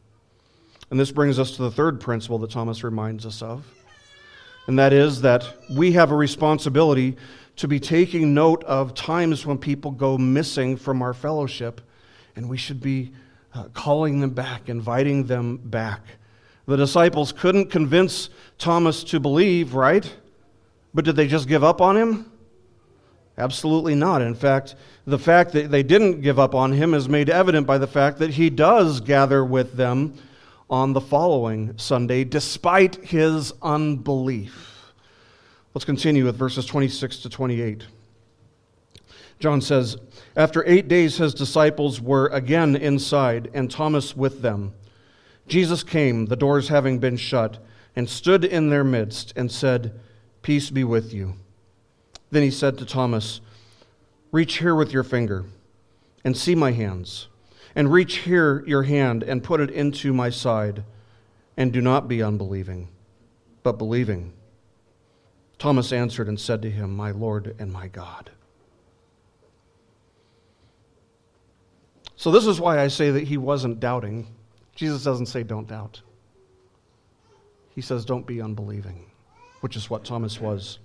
And 0.90 1.00
this 1.00 1.12
brings 1.12 1.38
us 1.38 1.52
to 1.52 1.62
the 1.62 1.72
third 1.72 2.00
principle 2.00 2.40
that 2.40 2.52
Thomas 2.52 2.84
reminds 2.84 3.26
us 3.26 3.42
of. 3.42 3.66
And 4.68 4.80
that 4.80 4.94
is 4.94 5.22
that 5.22 5.46
we 5.70 5.92
have 5.94 6.12
a 6.12 6.16
responsibility 6.16 7.18
to 7.58 7.68
be 7.68 7.80
taking 7.80 8.34
note 8.34 8.64
of 8.64 8.94
times 8.94 9.46
when 9.46 9.58
people 9.58 9.92
go 9.92 10.18
missing 10.18 10.78
from 10.78 11.02
our 11.02 11.14
fellowship, 11.14 11.82
and 12.36 12.48
we 12.48 12.56
should 12.56 12.80
be 12.80 13.12
uh, 13.54 13.66
calling 13.74 14.20
them 14.20 14.32
back, 14.32 14.70
inviting 14.70 15.26
them 15.26 15.58
back. 15.58 16.02
The 16.66 16.78
disciples 16.78 17.32
couldn't 17.32 17.72
convince 17.72 18.30
Thomas 18.58 19.04
to 19.06 19.20
believe, 19.20 19.74
right? 19.74 20.16
But 20.94 21.06
did 21.06 21.16
they 21.16 21.28
just 21.28 21.48
give 21.48 21.64
up 21.64 21.82
on 21.82 21.98
him? 21.98 22.32
Absolutely 23.38 23.96
not. 23.96 24.22
In 24.22 24.36
fact, 24.36 24.76
the 25.08 25.18
fact 25.18 25.54
that 25.54 25.72
they 25.72 25.82
didn't 25.82 26.22
give 26.22 26.38
up 26.38 26.54
on 26.54 26.74
him 26.74 26.94
is 26.94 27.08
made 27.08 27.30
evident 27.30 27.66
by 27.66 27.78
the 27.78 27.88
fact 27.88 28.20
that 28.20 28.32
he 28.32 28.50
does 28.50 29.00
gather 29.00 29.44
with 29.46 29.76
them 29.76 30.14
on 30.70 30.94
the 30.94 31.02
following 31.02 31.76
Sunday, 31.78 32.24
despite 32.24 32.96
his 32.98 33.54
unbelief. 33.62 34.94
Let's 35.74 35.86
continue 35.86 36.26
with 36.26 36.36
verses 36.36 36.66
26 36.66 37.20
to 37.20 37.30
28. 37.30 37.86
John 39.40 39.62
says, 39.62 39.98
After 40.36 40.64
eight 40.68 40.88
days, 40.88 41.18
his 41.18 41.34
disciples 41.34 42.02
were 42.02 42.28
again 42.28 42.76
inside, 42.76 43.50
and 43.54 43.72
Thomas 43.72 44.16
with 44.16 44.42
them. 44.42 44.74
Jesus 45.48 45.82
came, 45.82 46.26
the 46.26 46.36
doors 46.36 46.68
having 46.68 47.00
been 47.00 47.18
shut, 47.18 47.58
and 47.96 48.10
stood 48.10 48.44
in 48.44 48.70
their 48.70 48.84
midst 48.84 49.34
and 49.36 49.52
said, 49.52 50.00
Peace 50.42 50.70
be 50.70 50.84
with 50.84 51.14
you. 51.14 51.36
Then 52.32 52.44
he 52.44 52.52
said 52.52 52.78
to 52.78 52.86
Thomas, 52.86 53.42
Reach 54.32 54.58
here 54.58 54.76
with 54.76 54.94
your 54.94 55.04
finger 55.04 55.46
and 56.24 56.38
see 56.38 56.54
my 56.54 56.72
hands, 56.72 57.28
and 57.76 57.92
reach 57.92 58.18
here 58.18 58.64
your 58.68 58.84
hand 58.84 59.24
and 59.24 59.44
put 59.44 59.62
it 59.62 59.72
into 59.72 60.14
my 60.14 60.30
side, 60.30 60.84
and 61.58 61.74
do 61.74 61.82
not 61.82 62.08
be 62.08 62.22
unbelieving, 62.22 62.90
but 63.64 63.78
believing. 63.78 64.34
Thomas 65.58 65.92
answered 65.92 66.28
and 66.28 66.40
said 66.40 66.62
to 66.62 66.70
him, 66.70 66.96
My 66.96 67.12
Lord 67.12 67.56
and 67.58 67.72
my 67.72 67.88
God. 67.88 68.32
So, 72.20 72.32
this 72.32 72.46
is 72.46 72.60
why 72.60 72.80
I 72.80 72.90
say 72.90 73.12
that 73.12 73.24
he 73.24 73.38
wasn't 73.38 73.80
doubting 73.80 74.28
Jesus 74.80 75.04
doesn't 75.04 75.26
say, 75.26 75.44
don't 75.44 75.68
doubt. 75.68 76.02
He 77.76 77.82
says, 77.82 78.06
don't 78.06 78.26
be 78.26 78.42
unbelieving, 78.42 79.08
which 79.60 79.76
is 79.76 79.90
what 79.90 80.06
Thomas 80.06 80.40
was. 80.40 80.80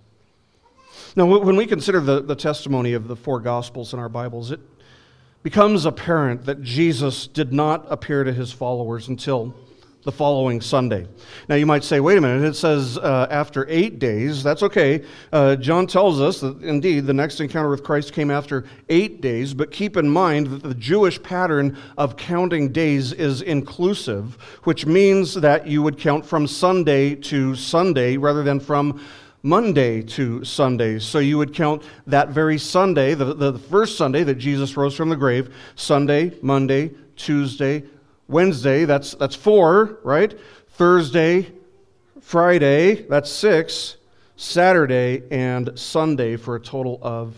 Now, 1.15 1.27
when 1.27 1.55
we 1.55 1.65
consider 1.65 2.01
the, 2.01 2.21
the 2.21 2.35
testimony 2.35 2.95
of 2.95 3.07
the 3.07 3.15
four 3.15 3.39
Gospels 3.39 3.93
in 3.93 4.01
our 4.01 4.09
Bibles, 4.09 4.51
it 4.51 4.59
becomes 5.45 5.85
apparent 5.85 6.45
that 6.47 6.63
Jesus 6.63 7.29
did 7.29 7.53
not 7.53 7.87
appear 7.89 8.25
to 8.25 8.33
his 8.33 8.51
followers 8.51 9.07
until 9.07 9.55
the 10.05 10.13
following 10.13 10.61
Sunday. 10.61 11.07
Now, 11.49 11.55
you 11.55 11.65
might 11.65 11.83
say, 11.83 11.99
wait 11.99 12.19
a 12.19 12.21
minute, 12.21 12.45
it 12.45 12.55
says 12.55 12.99
uh, 12.99 13.27
after 13.31 13.67
eight 13.71 13.99
days. 13.99 14.43
That's 14.43 14.63
okay. 14.63 15.03
Uh, 15.33 15.57
John 15.57 15.87
tells 15.87 16.21
us 16.21 16.41
that 16.41 16.61
indeed 16.63 17.07
the 17.07 17.15
next 17.15 17.41
encounter 17.41 17.71
with 17.71 17.83
Christ 17.83 18.13
came 18.13 18.31
after 18.31 18.67
eight 18.91 19.23
days, 19.23 19.55
but 19.55 19.71
keep 19.71 19.97
in 19.97 20.09
mind 20.09 20.49
that 20.49 20.63
the 20.63 20.75
Jewish 20.75 21.23
pattern 21.23 21.79
of 21.97 22.19
counting 22.19 22.71
days 22.71 23.13
is 23.13 23.41
inclusive, 23.41 24.37
which 24.65 24.85
means 24.85 25.35
that 25.35 25.67
you 25.67 25.83
would 25.83 25.99
count 25.99 26.27
from 26.27 26.47
Sunday 26.47 27.15
to 27.15 27.55
Sunday 27.55 28.19
rather 28.19 28.43
than 28.43 28.61
from 28.61 29.03
Monday 29.43 30.03
to 30.03 30.45
Sunday. 30.45 30.99
So 30.99 31.19
you 31.19 31.39
would 31.39 31.55
count 31.55 31.83
that 32.07 32.29
very 32.29 32.59
Sunday, 32.59 33.15
the, 33.15 33.33
the 33.33 33.59
first 33.59 33.97
Sunday 33.97 34.23
that 34.25 34.37
Jesus 34.37 34.77
rose 34.77 34.95
from 34.95 35.09
the 35.09 35.17
grave, 35.17 35.55
Sunday, 35.77 36.33
Monday, 36.43 36.93
Tuesday, 37.17 37.85
Wednesday, 38.29 38.85
that's, 38.85 39.15
that's 39.15 39.35
four, 39.35 39.99
right? 40.03 40.39
Thursday, 40.71 41.53
Friday, 42.21 43.03
that's 43.03 43.31
six. 43.31 43.97
Saturday, 44.37 45.23
and 45.31 45.79
Sunday 45.79 46.37
for 46.37 46.57
a 46.57 46.61
total 46.61 46.99
of 47.03 47.37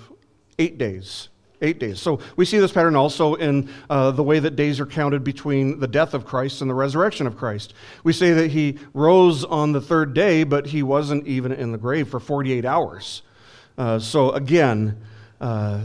eight 0.58 0.78
days. 0.78 1.28
Eight 1.62 1.78
days. 1.78 2.00
So 2.00 2.20
we 2.36 2.44
see 2.44 2.58
this 2.58 2.72
pattern 2.72 2.96
also 2.96 3.34
in 3.34 3.70
uh, 3.88 4.10
the 4.10 4.22
way 4.22 4.38
that 4.38 4.56
days 4.56 4.78
are 4.78 4.86
counted 4.86 5.24
between 5.24 5.80
the 5.80 5.86
death 5.86 6.12
of 6.12 6.26
Christ 6.26 6.60
and 6.60 6.70
the 6.70 6.74
resurrection 6.74 7.26
of 7.26 7.36
Christ. 7.36 7.72
We 8.04 8.12
say 8.12 8.32
that 8.32 8.50
he 8.50 8.78
rose 8.92 9.42
on 9.42 9.72
the 9.72 9.80
third 9.80 10.12
day, 10.12 10.44
but 10.44 10.66
he 10.66 10.82
wasn't 10.82 11.26
even 11.26 11.52
in 11.52 11.72
the 11.72 11.78
grave 11.78 12.08
for 12.08 12.20
48 12.20 12.66
hours. 12.66 13.22
Uh, 13.78 13.98
so 13.98 14.32
again, 14.32 15.00
uh, 15.40 15.78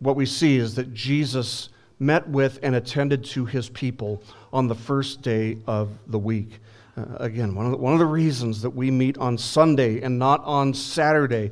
what 0.00 0.16
we 0.16 0.26
see 0.26 0.56
is 0.56 0.74
that 0.74 0.92
Jesus 0.92 1.68
met 1.98 2.28
with 2.28 2.58
and 2.62 2.74
attended 2.74 3.24
to 3.24 3.44
his 3.44 3.68
people 3.68 4.22
on 4.52 4.68
the 4.68 4.74
first 4.74 5.22
day 5.22 5.58
of 5.66 5.90
the 6.06 6.18
week. 6.18 6.60
Uh, 6.96 7.04
again, 7.16 7.54
one 7.54 7.66
of, 7.66 7.72
the, 7.72 7.78
one 7.78 7.92
of 7.92 7.98
the 7.98 8.06
reasons 8.06 8.62
that 8.62 8.70
we 8.70 8.90
meet 8.90 9.18
on 9.18 9.36
Sunday 9.36 10.00
and 10.00 10.18
not 10.18 10.42
on 10.44 10.74
Saturday 10.74 11.50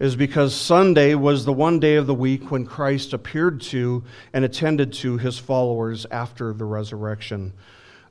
is 0.00 0.16
because 0.16 0.54
Sunday 0.54 1.14
was 1.14 1.44
the 1.44 1.52
one 1.52 1.78
day 1.78 1.94
of 1.94 2.08
the 2.08 2.14
week 2.14 2.50
when 2.50 2.66
Christ 2.66 3.12
appeared 3.12 3.60
to 3.62 4.02
and 4.32 4.44
attended 4.44 4.92
to 4.94 5.16
his 5.16 5.38
followers 5.38 6.06
after 6.10 6.52
the 6.52 6.64
resurrection. 6.64 7.52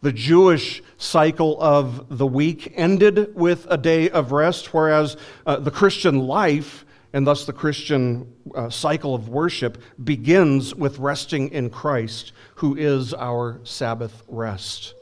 The 0.01 0.13
Jewish 0.13 0.81
cycle 0.97 1.61
of 1.61 2.17
the 2.17 2.25
week 2.25 2.73
ended 2.75 3.35
with 3.35 3.67
a 3.69 3.77
day 3.77 4.09
of 4.09 4.31
rest, 4.31 4.73
whereas 4.73 5.17
uh, 5.45 5.57
the 5.57 5.69
Christian 5.69 6.19
life 6.19 6.85
and 7.13 7.27
thus 7.27 7.45
the 7.45 7.53
Christian 7.53 8.33
uh, 8.55 8.69
cycle 8.69 9.13
of 9.13 9.29
worship 9.29 9.81
begins 10.03 10.73
with 10.73 10.99
resting 10.99 11.49
in 11.49 11.69
Christ, 11.69 12.31
who 12.55 12.75
is 12.75 13.13
our 13.13 13.59
Sabbath 13.63 14.23
rest. 14.27 14.93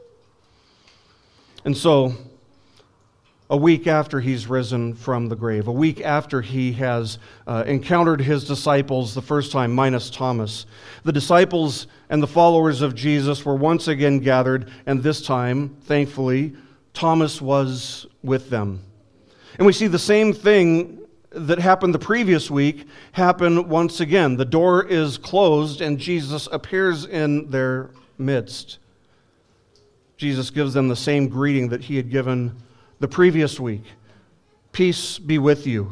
And 1.66 1.78
so, 1.78 2.14
a 3.52 3.58
week 3.58 3.88
after 3.88 4.20
he's 4.20 4.48
risen 4.48 4.94
from 4.94 5.28
the 5.28 5.36
grave, 5.36 5.68
a 5.68 5.72
week 5.72 6.02
after 6.02 6.42
he 6.42 6.72
has 6.74 7.18
uh, 7.48 7.64
encountered 7.66 8.22
his 8.22 8.44
disciples 8.46 9.14
the 9.14 9.22
first 9.22 9.52
time, 9.52 9.74
minus 9.74 10.10
Thomas, 10.10 10.68
the 11.04 11.12
disciples 11.12 11.88
and 12.10 12.22
the 12.22 12.28
followers 12.28 12.82
of 12.82 12.94
Jesus 12.94 13.44
were 13.44 13.56
once 13.56 13.88
again 13.88 14.20
gathered, 14.20 14.72
and 14.86 15.02
this 15.02 15.22
time, 15.22 15.76
thankfully, 15.82 16.54
Thomas 16.94 17.42
was 17.42 18.06
with 18.24 18.50
them. 18.50 18.84
And 19.58 19.66
we 19.66 19.74
see 19.74 19.88
the 19.88 20.00
same 20.00 20.32
thing 20.32 20.99
that 21.32 21.60
happened 21.60 21.94
the 21.94 22.00
previous 22.00 22.50
week 22.50 22.88
happen 23.12 23.70
once 23.70 24.00
again. 24.00 24.38
The 24.38 24.46
door 24.46 24.86
is 24.86 25.18
closed 25.18 25.82
and 25.82 26.00
Jesus 26.00 26.48
appears 26.52 27.06
in 27.06 27.50
their 27.50 27.92
midst. 28.18 28.80
Jesus 30.18 30.50
gives 30.50 30.74
them 30.74 30.88
the 30.88 30.96
same 30.96 31.28
greeting 31.28 31.70
that 31.70 31.84
he 31.84 31.96
had 31.96 32.10
given 32.10 32.56
the 33.00 33.08
previous 33.08 33.60
week 33.60 33.84
Peace 34.72 35.18
be 35.18 35.38
with 35.38 35.66
you. 35.66 35.92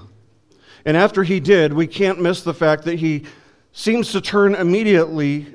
And 0.86 0.96
after 0.96 1.24
he 1.24 1.40
did, 1.40 1.74
we 1.74 1.88
can't 1.88 2.22
miss 2.22 2.44
the 2.44 2.54
fact 2.54 2.84
that 2.84 3.00
he 3.00 3.26
seems 3.74 4.12
to 4.12 4.22
turn 4.22 4.56
immediately 4.56 5.48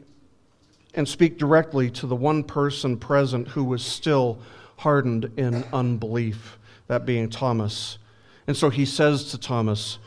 and 0.95 1.09
speak 1.09 1.39
directly 1.39 1.91
to 1.93 2.07
the 2.07 2.17
one 2.17 2.45
person 2.45 2.97
present 2.97 3.49
who 3.49 3.65
was 3.65 3.85
still 3.85 4.39
hardened 4.77 5.31
in 5.37 5.65
unbelief, 5.73 6.59
that 6.89 7.07
being 7.07 7.31
Thomas. 7.31 7.99
And 8.53 8.57
so 8.59 8.69
he 8.69 8.85
says 8.85 9.31
to 9.31 9.39
Thomas, 9.39 9.99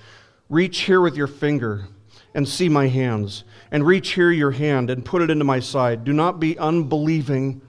Reach 0.49 0.81
here 0.81 1.01
with 1.01 1.17
your 1.17 1.25
finger 1.25 1.87
and 2.35 2.47
see 2.47 2.69
my 2.69 2.87
hands, 2.87 3.43
and 3.71 3.83
reach 3.83 4.11
here 4.11 4.29
your 4.29 4.51
hand 4.51 4.91
and 4.91 5.03
put 5.03 5.23
it 5.23 5.31
into 5.31 5.43
my 5.43 5.59
side. 5.59 6.03
Do 6.03 6.13
not 6.13 6.39
be 6.39 6.55
unbelieving, 6.59 7.59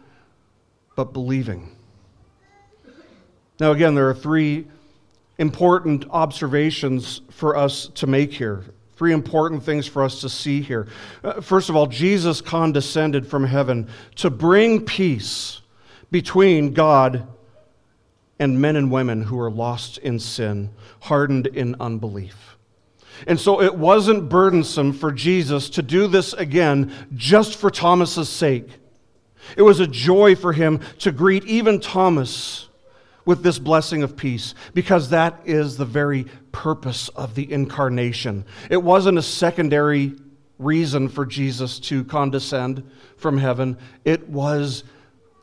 but 0.95 1.15
believing. 1.15 1.75
Now, 3.59 3.73
again, 3.73 3.95
there 3.95 4.11
are 4.11 4.15
three 4.15 4.67
important 5.39 6.05
observations 6.11 7.23
for 7.31 7.57
us 7.57 7.89
to 7.95 8.07
make 8.07 8.35
here. 8.35 8.65
Three 8.97 9.15
important 9.15 9.63
things 9.63 9.87
for 9.87 10.05
us 10.05 10.21
to 10.21 10.29
see 10.29 10.61
here. 10.61 10.89
Uh, 11.25 11.41
first 11.41 11.71
of 11.71 11.77
all, 11.77 11.87
Jesus 11.87 12.43
condescended 12.43 13.27
from 13.27 13.45
heaven 13.45 13.89
to 14.17 14.29
bring 14.29 14.85
peace 14.85 15.63
between 16.11 16.75
God 16.75 17.27
and 18.39 18.61
men 18.61 18.77
and 18.77 18.91
women 18.91 19.23
who 19.23 19.39
are 19.41 19.51
lost 19.51 19.99
in 19.99 20.19
sin, 20.19 20.71
hardened 21.01 21.47
in 21.47 21.77
unbelief. 21.81 22.57
And 23.27 23.41
so 23.41 23.63
it 23.63 23.75
wasn't 23.75 24.29
burdensome 24.29 24.93
for 24.93 25.11
Jesus 25.11 25.71
to 25.71 25.83
do 25.83 26.07
this 26.07 26.33
again 26.35 26.93
just 27.15 27.57
for 27.57 27.71
Thomas's 27.71 28.29
sake. 28.29 28.69
It 29.57 29.63
was 29.63 29.81
a 29.81 29.87
joy 29.87 30.35
for 30.35 30.53
him 30.53 30.81
to 30.99 31.13
greet 31.13 31.45
even 31.45 31.81
Thomas 31.81 32.69
with 33.25 33.43
this 33.43 33.59
blessing 33.59 34.03
of 34.03 34.17
peace 34.17 34.55
because 34.75 35.11
that 35.11 35.41
is 35.45 35.77
the 35.77 35.85
very 35.85 36.25
purpose 36.53 37.09
of 37.11 37.35
the 37.35 37.51
incarnation. 37.51 38.45
It 38.71 38.83
wasn't 38.83 39.19
a 39.19 39.23
secondary 39.23 40.15
reason 40.59 41.09
for 41.09 41.27
Jesus 41.27 41.79
to 41.81 42.05
condescend 42.05 42.89
from 43.17 43.39
heaven, 43.39 43.79
it 44.05 44.29
was 44.29 44.85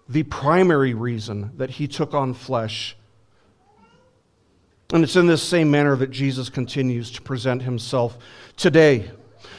the 0.08 0.24
primary 0.24 0.94
reason 0.94 1.52
that 1.58 1.72
he 1.72 1.88
took 1.88 2.14
on 2.14 2.34
flesh. 2.34 2.96
And 4.94 5.04
it's 5.04 5.16
in 5.16 5.28
this 5.28 5.42
same 5.42 5.72
manner 5.72 5.96
that 5.96 6.12
Jesus 6.12 6.50
continues 6.50 7.10
to 7.12 7.22
present 7.22 7.62
himself 7.62 8.18
today 8.58 9.10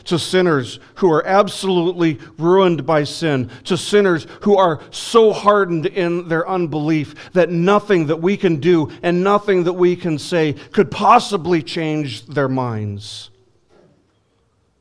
to 0.04 0.18
sinners 0.18 0.80
who 0.96 1.10
are 1.10 1.26
absolutely 1.26 2.18
ruined 2.38 2.86
by 2.86 3.04
sin, 3.04 3.50
to 3.64 3.76
sinners 3.76 4.26
who 4.42 4.56
are 4.56 4.80
so 4.90 5.32
hardened 5.32 5.86
in 5.86 6.28
their 6.28 6.48
unbelief 6.48 7.32
that 7.32 7.50
nothing 7.50 8.06
that 8.06 8.20
we 8.20 8.36
can 8.36 8.60
do 8.60 8.90
and 9.02 9.24
nothing 9.24 9.64
that 9.64 9.72
we 9.72 9.96
can 9.96 10.18
say 10.18 10.52
could 10.72 10.90
possibly 10.90 11.62
change 11.62 12.26
their 12.26 12.48
minds. 12.48 13.30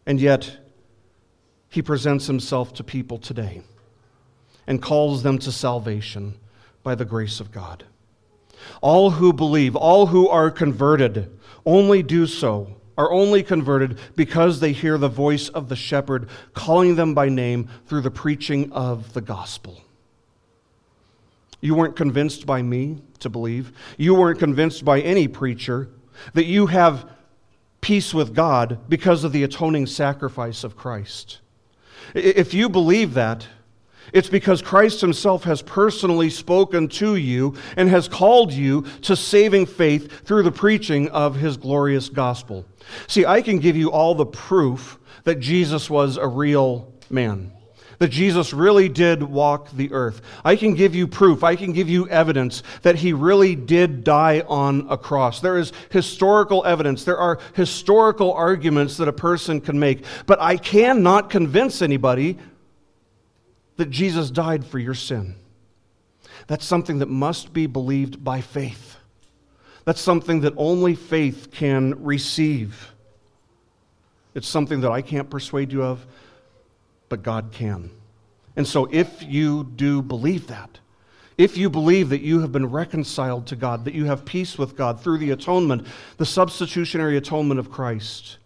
And 0.06 0.20
yet, 0.20 0.58
he 1.70 1.82
presents 1.82 2.28
himself 2.28 2.74
to 2.76 2.84
people 2.84 3.18
today 3.18 3.62
and 4.68 4.82
calls 4.82 5.24
them 5.24 5.38
to 5.40 5.52
salvation 5.52 6.36
by 6.84 6.96
the 6.96 7.06
grace 7.06 7.40
of 7.40 7.52
God. 7.52 7.84
All 8.82 9.12
who 9.12 9.34
believe, 9.34 9.76
all 9.76 10.08
who 10.08 10.28
are 10.28 10.52
converted, 10.52 11.30
only 11.66 12.04
do 12.04 12.28
so, 12.28 12.76
are 12.98 13.12
only 13.12 13.44
converted 13.44 13.98
because 14.16 14.60
they 14.60 14.72
hear 14.72 14.98
the 14.98 15.10
voice 15.10 15.50
of 15.50 15.70
the 15.70 15.76
shepherd 15.76 16.30
calling 16.54 16.96
them 16.96 17.14
by 17.14 17.30
name 17.30 17.68
through 17.88 18.02
the 18.02 18.12
preaching 18.12 18.72
of 18.72 19.14
the 19.14 19.22
gospel. 19.22 19.82
You 21.60 21.76
weren't 21.76 21.96
convinced 21.96 22.46
by 22.46 22.62
me 22.62 23.02
to 23.20 23.30
believe. 23.30 23.72
You 23.98 24.16
weren't 24.16 24.38
convinced 24.38 24.84
by 24.84 25.00
any 25.00 25.28
preacher 25.28 25.90
that 26.34 26.46
you 26.46 26.68
have 26.68 27.10
peace 27.82 28.14
with 28.14 28.36
God 28.36 28.80
because 28.90 29.24
of 29.24 29.32
the 29.32 29.44
atoning 29.44 29.88
sacrifice 29.88 30.64
of 30.64 30.76
Christ. 30.76 31.40
If 32.14 32.54
you 32.54 32.70
believe 32.70 33.14
that, 33.14 33.48
it's 34.12 34.30
because 34.30 34.62
Christ 34.62 35.02
Himself 35.02 35.44
has 35.46 35.62
personally 35.62 36.30
spoken 36.30 36.88
to 36.90 37.16
you 37.16 37.56
and 37.78 37.90
has 37.90 38.08
called 38.08 38.52
you 38.52 38.82
to 39.04 39.16
saving 39.16 39.66
faith 39.66 40.26
through 40.26 40.44
the 40.44 40.52
preaching 40.52 41.10
of 41.10 41.36
His 41.36 41.58
glorious 41.58 42.10
gospel. 42.10 42.66
See, 43.08 43.26
I 43.26 43.42
can 43.42 43.60
give 43.60 43.78
you 43.78 43.92
all 43.92 44.16
the 44.16 44.26
proof 44.26 45.00
that 45.24 45.40
Jesus 45.40 45.90
was 45.90 46.18
a 46.18 46.28
real 46.28 46.94
man, 47.10 47.54
that 48.00 48.10
Jesus 48.10 48.54
really 48.54 48.90
did 48.90 49.24
walk 49.24 49.72
the 49.72 49.92
earth. 49.94 50.22
I 50.44 50.58
can 50.58 50.74
give 50.74 50.94
you 50.94 51.08
proof, 51.08 51.44
I 51.44 51.56
can 51.56 51.72
give 51.72 51.88
you 51.88 52.08
evidence 52.10 52.62
that 52.82 52.98
He 52.98 53.14
really 53.14 53.56
did 53.56 54.04
die 54.04 54.44
on 54.48 54.88
a 54.90 54.98
cross. 54.98 55.40
There 55.40 55.58
is 55.58 55.72
historical 55.92 56.66
evidence, 56.66 57.06
there 57.06 57.18
are 57.18 57.40
historical 57.54 58.34
arguments 58.34 58.98
that 58.98 59.08
a 59.08 59.14
person 59.14 59.62
can 59.62 59.80
make, 59.80 60.04
but 60.26 60.42
I 60.42 60.58
cannot 60.58 61.30
convince 61.30 61.82
anybody 61.82 62.38
that 63.78 63.90
Jesus 63.90 64.32
died 64.32 64.66
for 64.66 64.80
your 64.80 64.94
sin. 64.94 65.36
That's 66.48 66.66
something 66.66 67.00
that 67.00 67.10
must 67.10 67.54
be 67.54 67.68
believed 67.68 68.24
by 68.24 68.42
faith. 68.42 68.98
That's 69.86 70.02
something 70.02 70.42
that 70.42 70.54
only 70.56 70.96
faith 70.96 71.50
can 71.52 72.04
receive. 72.04 72.92
It's 74.36 74.48
something 74.48 74.82
that 74.82 74.92
I 74.92 75.02
can't 75.02 75.30
persuade 75.30 75.72
you 75.72 75.84
of, 75.84 76.06
but 77.10 77.24
God 77.24 77.52
can. 77.52 77.92
And 78.56 78.68
so, 78.68 78.88
if 78.92 79.24
you 79.24 79.72
do 79.76 80.02
believe 80.02 80.48
that, 80.48 80.80
if 81.38 81.58
you 81.58 81.70
believe 81.70 82.10
that 82.10 82.22
you 82.22 82.42
have 82.42 82.52
been 82.52 82.70
reconciled 82.70 83.48
to 83.48 83.56
God, 83.56 83.86
that 83.86 83.96
you 83.96 84.06
have 84.06 84.26
peace 84.26 84.58
with 84.58 84.78
God 84.78 85.02
through 85.02 85.18
the 85.18 85.32
atonement, 85.32 85.88
the 86.18 86.26
substitutionary 86.26 87.18
atonement 87.18 87.60
of 87.60 87.72
Christ, 87.72 88.38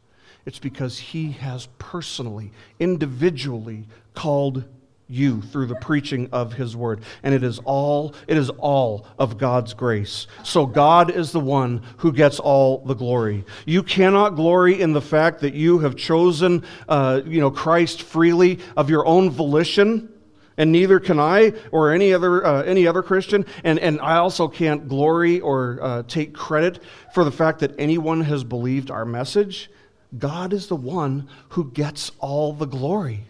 it's 0.45 0.59
because 0.59 0.97
He 0.97 1.31
has 1.33 1.67
personally, 1.77 2.51
individually 2.79 3.85
called 4.13 4.63
you 5.07 5.41
through 5.41 5.65
the 5.65 5.75
preaching 5.75 6.27
of 6.31 6.53
his 6.53 6.75
word 6.75 7.01
and 7.23 7.33
it 7.33 7.43
is 7.43 7.59
all 7.59 8.13
it 8.27 8.37
is 8.37 8.49
all 8.57 9.05
of 9.17 9.37
god's 9.37 9.73
grace 9.73 10.27
so 10.43 10.65
god 10.65 11.09
is 11.09 11.31
the 11.31 11.39
one 11.39 11.81
who 11.97 12.11
gets 12.11 12.39
all 12.39 12.79
the 12.79 12.93
glory 12.93 13.45
you 13.65 13.81
cannot 13.81 14.35
glory 14.35 14.81
in 14.81 14.91
the 14.91 15.01
fact 15.01 15.39
that 15.39 15.53
you 15.53 15.79
have 15.79 15.95
chosen 15.95 16.63
uh, 16.89 17.21
you 17.25 17.39
know 17.39 17.49
christ 17.49 18.01
freely 18.01 18.59
of 18.75 18.89
your 18.89 19.05
own 19.05 19.29
volition 19.29 20.11
and 20.57 20.71
neither 20.71 20.99
can 20.99 21.19
I 21.19 21.53
or 21.71 21.93
any 21.93 22.13
other, 22.13 22.43
uh, 22.45 22.63
any 22.63 22.87
other 22.87 23.03
Christian. 23.03 23.45
And, 23.63 23.77
and 23.77 24.01
I 24.01 24.17
also 24.17 24.47
can't 24.47 24.87
glory 24.87 25.39
or 25.39 25.79
uh, 25.81 26.03
take 26.07 26.33
credit 26.33 26.81
for 27.13 27.23
the 27.23 27.31
fact 27.31 27.59
that 27.59 27.75
anyone 27.77 28.21
has 28.21 28.43
believed 28.43 28.89
our 28.89 29.05
message. 29.05 29.69
God 30.17 30.53
is 30.53 30.67
the 30.67 30.75
one 30.75 31.29
who 31.49 31.69
gets 31.71 32.11
all 32.19 32.53
the 32.53 32.65
glory. 32.65 33.25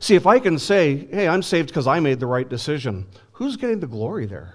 See, 0.00 0.14
if 0.14 0.26
I 0.26 0.38
can 0.38 0.58
say, 0.58 1.06
hey, 1.10 1.28
I'm 1.28 1.42
saved 1.42 1.68
because 1.68 1.86
I 1.86 2.00
made 2.00 2.20
the 2.20 2.26
right 2.26 2.48
decision, 2.48 3.06
who's 3.32 3.56
getting 3.56 3.80
the 3.80 3.86
glory 3.86 4.26
there? 4.26 4.54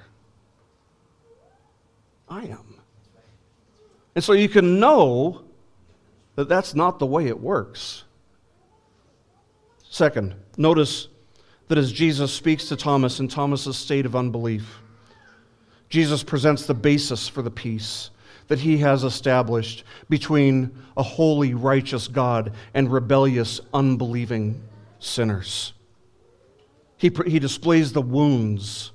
I 2.27 2.43
am. 2.45 2.75
And 4.15 4.23
so 4.23 4.33
you 4.33 4.49
can 4.49 4.79
know 4.79 5.43
that 6.35 6.49
that's 6.49 6.75
not 6.75 6.99
the 6.99 7.05
way 7.05 7.27
it 7.27 7.39
works. 7.39 8.03
Second, 9.89 10.35
notice 10.57 11.07
that 11.67 11.77
as 11.77 11.91
Jesus 11.91 12.31
speaks 12.33 12.67
to 12.69 12.75
Thomas 12.75 13.19
in 13.19 13.27
Thomas's 13.27 13.77
state 13.77 14.05
of 14.05 14.15
unbelief, 14.15 14.79
Jesus 15.89 16.23
presents 16.23 16.65
the 16.65 16.73
basis 16.73 17.27
for 17.27 17.41
the 17.41 17.51
peace 17.51 18.11
that 18.47 18.59
he 18.59 18.77
has 18.77 19.03
established 19.03 19.83
between 20.09 20.71
a 20.97 21.03
holy, 21.03 21.53
righteous 21.53 22.07
God 22.07 22.53
and 22.73 22.91
rebellious, 22.91 23.61
unbelieving 23.73 24.61
sinners. 24.99 25.73
He, 26.97 27.11
he 27.25 27.39
displays 27.39 27.93
the 27.93 28.01
wounds 28.01 28.91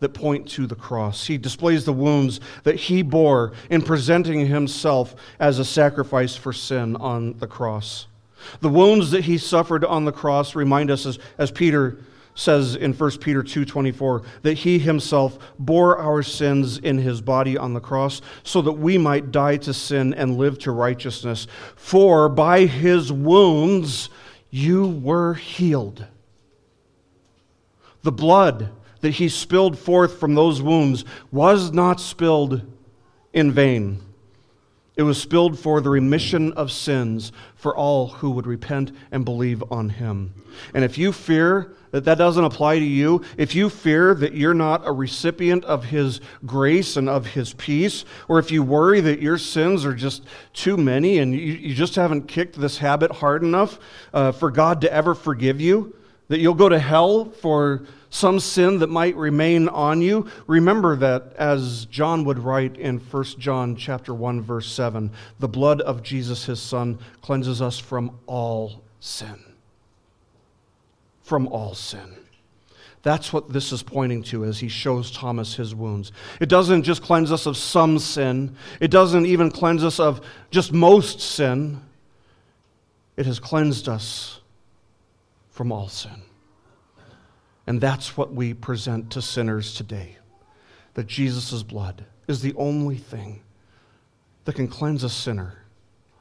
that 0.00 0.10
point 0.10 0.48
to 0.50 0.66
the 0.66 0.74
cross. 0.74 1.26
He 1.26 1.38
displays 1.38 1.84
the 1.84 1.92
wounds 1.92 2.40
that 2.62 2.76
he 2.76 3.02
bore 3.02 3.52
in 3.70 3.82
presenting 3.82 4.46
himself 4.46 5.14
as 5.40 5.58
a 5.58 5.64
sacrifice 5.64 6.36
for 6.36 6.52
sin 6.52 6.96
on 6.96 7.38
the 7.38 7.46
cross. 7.46 8.06
The 8.60 8.68
wounds 8.68 9.10
that 9.12 9.24
he 9.24 9.38
suffered 9.38 9.84
on 9.84 10.04
the 10.04 10.12
cross 10.12 10.54
remind 10.54 10.90
us, 10.90 11.06
as, 11.06 11.18
as 11.38 11.50
Peter 11.50 11.98
says 12.34 12.74
in 12.74 12.92
1 12.92 13.10
Peter 13.18 13.42
2:24 13.42 14.24
that 14.42 14.58
he 14.58 14.78
himself 14.78 15.38
bore 15.58 15.98
our 15.98 16.22
sins 16.22 16.78
in 16.78 16.98
his 16.98 17.20
body 17.20 17.56
on 17.56 17.74
the 17.74 17.80
cross 17.80 18.20
so 18.42 18.60
that 18.60 18.72
we 18.72 18.98
might 18.98 19.30
die 19.30 19.56
to 19.56 19.72
sin 19.72 20.12
and 20.14 20.36
live 20.36 20.58
to 20.58 20.72
righteousness 20.72 21.46
for 21.76 22.28
by 22.28 22.66
his 22.66 23.12
wounds 23.12 24.08
you 24.54 24.86
were 24.86 25.34
healed. 25.34 26.06
The 28.02 28.12
blood 28.12 28.70
that 29.00 29.14
he 29.14 29.28
spilled 29.28 29.76
forth 29.76 30.20
from 30.20 30.36
those 30.36 30.62
wounds 30.62 31.04
was 31.32 31.72
not 31.72 32.00
spilled 32.00 32.62
in 33.32 33.50
vain. 33.50 34.00
It 34.96 35.02
was 35.02 35.20
spilled 35.20 35.58
for 35.58 35.80
the 35.80 35.90
remission 35.90 36.52
of 36.52 36.70
sins 36.70 37.32
for 37.56 37.76
all 37.76 38.08
who 38.08 38.30
would 38.30 38.46
repent 38.46 38.92
and 39.10 39.24
believe 39.24 39.62
on 39.70 39.88
him. 39.88 40.32
And 40.72 40.84
if 40.84 40.96
you 40.96 41.10
fear 41.10 41.74
that 41.90 42.04
that 42.04 42.18
doesn't 42.18 42.44
apply 42.44 42.78
to 42.78 42.84
you, 42.84 43.22
if 43.36 43.56
you 43.56 43.70
fear 43.70 44.14
that 44.14 44.34
you're 44.34 44.54
not 44.54 44.86
a 44.86 44.92
recipient 44.92 45.64
of 45.64 45.84
his 45.84 46.20
grace 46.46 46.96
and 46.96 47.08
of 47.08 47.26
his 47.26 47.54
peace, 47.54 48.04
or 48.28 48.38
if 48.38 48.52
you 48.52 48.62
worry 48.62 49.00
that 49.00 49.20
your 49.20 49.38
sins 49.38 49.84
are 49.84 49.94
just 49.94 50.22
too 50.52 50.76
many 50.76 51.18
and 51.18 51.32
you, 51.34 51.40
you 51.40 51.74
just 51.74 51.96
haven't 51.96 52.28
kicked 52.28 52.60
this 52.60 52.78
habit 52.78 53.10
hard 53.10 53.42
enough 53.42 53.80
uh, 54.12 54.30
for 54.30 54.50
God 54.50 54.80
to 54.82 54.92
ever 54.92 55.14
forgive 55.14 55.60
you, 55.60 55.96
that 56.28 56.38
you'll 56.38 56.54
go 56.54 56.68
to 56.68 56.78
hell 56.78 57.24
for 57.24 57.84
some 58.14 58.38
sin 58.38 58.78
that 58.78 58.88
might 58.88 59.16
remain 59.16 59.68
on 59.68 60.00
you 60.00 60.26
remember 60.46 60.94
that 60.94 61.32
as 61.36 61.86
john 61.86 62.24
would 62.24 62.38
write 62.38 62.76
in 62.76 62.98
1 62.98 63.24
john 63.38 63.74
chapter 63.74 64.14
1 64.14 64.40
verse 64.40 64.70
7 64.70 65.10
the 65.40 65.48
blood 65.48 65.80
of 65.80 66.02
jesus 66.02 66.44
his 66.44 66.60
son 66.60 66.98
cleanses 67.22 67.60
us 67.60 67.78
from 67.78 68.16
all 68.26 68.82
sin 69.00 69.42
from 71.22 71.48
all 71.48 71.74
sin 71.74 72.14
That's 73.02 73.32
what 73.32 73.52
this 73.52 73.72
is 73.72 73.82
pointing 73.82 74.22
to 74.24 74.44
as 74.44 74.60
he 74.60 74.68
shows 74.68 75.10
Thomas 75.10 75.54
his 75.56 75.74
wounds. 75.74 76.10
It 76.40 76.48
doesn't 76.48 76.84
just 76.84 77.02
cleanse 77.02 77.30
us 77.30 77.44
of 77.44 77.54
some 77.54 77.98
sin, 77.98 78.56
it 78.80 78.90
doesn't 78.90 79.26
even 79.26 79.50
cleanse 79.50 79.84
us 79.84 80.00
of 80.00 80.22
just 80.50 80.72
most 80.72 81.20
sin. 81.20 81.82
It 83.16 83.26
has 83.26 83.38
cleansed 83.38 83.88
us 83.88 84.40
from 85.50 85.70
all 85.70 85.88
sin. 85.88 86.22
And 87.66 87.80
that's 87.80 88.16
what 88.16 88.32
we 88.32 88.54
present 88.54 89.10
to 89.12 89.22
sinners 89.22 89.74
today 89.74 90.18
that 90.94 91.06
Jesus' 91.06 91.62
blood 91.62 92.04
is 92.28 92.40
the 92.40 92.54
only 92.54 92.96
thing 92.96 93.42
that 94.44 94.54
can 94.54 94.68
cleanse 94.68 95.02
a 95.02 95.08
sinner 95.08 95.64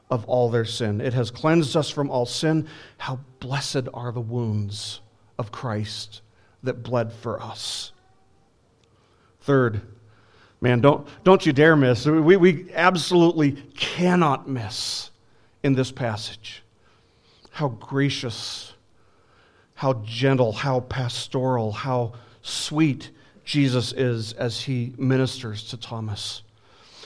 of 0.09 0.25
all 0.25 0.49
their 0.49 0.65
sin. 0.65 0.99
It 0.99 1.13
has 1.13 1.29
cleansed 1.29 1.77
us 1.77 1.89
from 1.89 2.09
all 2.09 2.25
sin. 2.25 2.67
How 2.97 3.19
blessed 3.39 3.87
are 3.93 4.11
the 4.11 4.21
wounds 4.21 5.01
of 5.37 5.51
Christ 5.51 6.21
that 6.63 6.81
bled 6.83 7.11
for 7.11 7.41
us. 7.41 7.91
Third, 9.41 9.81
man, 10.61 10.81
don't, 10.81 11.07
don't 11.23 11.45
you 11.45 11.53
dare 11.53 11.75
miss. 11.75 12.05
We, 12.05 12.37
we 12.37 12.71
absolutely 12.73 13.51
cannot 13.75 14.47
miss 14.47 15.11
in 15.61 15.73
this 15.73 15.91
passage 15.91 16.63
how 17.51 17.69
gracious, 17.69 18.72
how 19.83 19.95
gentle, 20.05 20.53
how 20.53 20.79
pastoral, 20.79 21.73
how 21.73 22.13
sweet 22.41 23.11
Jesus 23.43 23.91
is 23.91 24.31
as 24.31 24.61
he 24.61 24.93
ministers 24.97 25.67
to 25.67 25.75
Thomas. 25.75 26.41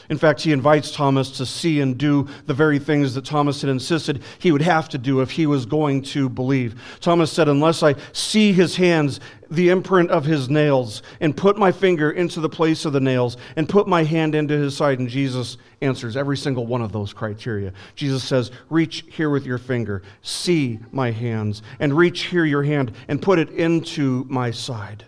In 0.10 0.18
fact, 0.18 0.42
he 0.42 0.54
invites 0.54 0.92
Thomas 0.92 1.32
to 1.32 1.46
see 1.46 1.82
and 1.82 1.98
do 1.98 2.28
the 2.46 2.54
very 2.54 2.80
things 2.80 3.14
that 3.16 3.26
Thomas 3.26 3.62
had 3.62 3.70
insisted 3.70 4.24
he 4.40 4.52
would 4.52 4.62
have 4.62 4.88
to 4.90 4.98
do 4.98 5.22
if 5.22 5.32
he 5.32 5.46
was 5.46 5.66
going 5.66 6.02
to 6.04 6.30
believe. 6.30 6.80
Thomas 7.02 7.32
said, 7.32 7.50
Unless 7.50 7.84
I 7.84 7.96
see 8.14 8.54
his 8.54 8.78
hands, 8.78 9.20
the 9.50 9.70
imprint 9.70 10.10
of 10.10 10.26
his 10.26 10.50
nails, 10.50 11.02
and 11.20 11.36
put 11.36 11.58
my 11.58 11.72
finger 11.72 12.12
into 12.12 12.40
the 12.40 12.50
place 12.50 12.86
of 12.86 12.94
the 12.94 13.00
nails, 13.00 13.38
and 13.56 13.68
put 13.68 13.88
my 13.88 14.04
hand 14.04 14.36
into 14.36 14.58
his 14.58 14.76
side, 14.76 15.00
and 15.00 15.10
Jesus 15.10 15.58
answers 15.82 16.16
every 16.16 16.38
single 16.38 16.66
one 16.66 16.82
of 16.82 16.92
those 16.92 17.14
criteria. 17.14 17.74
Jesus 17.96 18.24
says, 18.24 18.52
Reach 18.70 19.06
here 19.10 19.30
with 19.30 19.46
your 19.46 19.58
finger, 19.58 20.04
see 20.22 20.80
my 20.92 21.12
hands, 21.12 21.62
and 21.80 21.94
reach 21.96 22.24
here 22.24 22.46
your 22.46 22.64
hand, 22.64 22.94
and 23.08 23.22
put 23.22 23.40
it 23.40 23.50
into 23.50 24.26
my 24.30 24.52
side. 24.52 25.06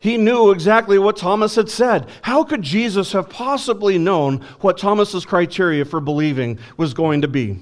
He 0.00 0.16
knew 0.16 0.52
exactly 0.52 0.98
what 0.98 1.16
Thomas 1.16 1.56
had 1.56 1.68
said. 1.68 2.08
How 2.22 2.44
could 2.44 2.62
Jesus 2.62 3.12
have 3.12 3.28
possibly 3.28 3.98
known 3.98 4.44
what 4.60 4.78
Thomas's 4.78 5.24
criteria 5.24 5.84
for 5.84 6.00
believing 6.00 6.58
was 6.76 6.94
going 6.94 7.22
to 7.22 7.28
be? 7.28 7.58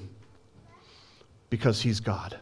Because 1.49 1.81
he's 1.81 1.99
God. 1.99 2.39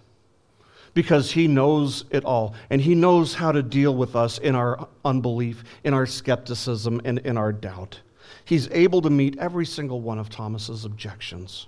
Because 0.93 1.31
he 1.31 1.47
knows 1.47 2.05
it 2.09 2.25
all. 2.25 2.55
And 2.69 2.81
he 2.81 2.93
knows 2.93 3.33
how 3.33 3.53
to 3.53 3.63
deal 3.63 3.95
with 3.95 4.15
us 4.15 4.37
in 4.37 4.53
our 4.53 4.87
unbelief, 5.05 5.63
in 5.85 5.93
our 5.93 6.05
skepticism, 6.05 6.99
and 7.05 7.19
in 7.19 7.37
our 7.37 7.53
doubt. 7.53 7.99
He's 8.43 8.69
able 8.71 9.01
to 9.01 9.09
meet 9.09 9.37
every 9.39 9.65
single 9.65 10.01
one 10.01 10.19
of 10.19 10.29
Thomas's 10.29 10.83
objections. 10.83 11.67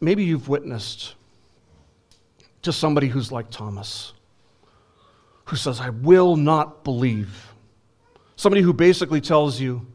Maybe 0.00 0.24
you've 0.24 0.48
witnessed 0.48 1.14
to 2.62 2.72
somebody 2.72 3.08
who's 3.08 3.30
like 3.30 3.50
Thomas 3.50 4.13
who 5.44 5.56
says, 5.56 5.80
I 5.80 5.90
will 5.90 6.36
not 6.36 6.84
believe. 6.84 7.52
Somebody 8.36 8.62
who 8.62 8.72
basically 8.72 9.20
tells 9.20 9.60
you, 9.60 9.86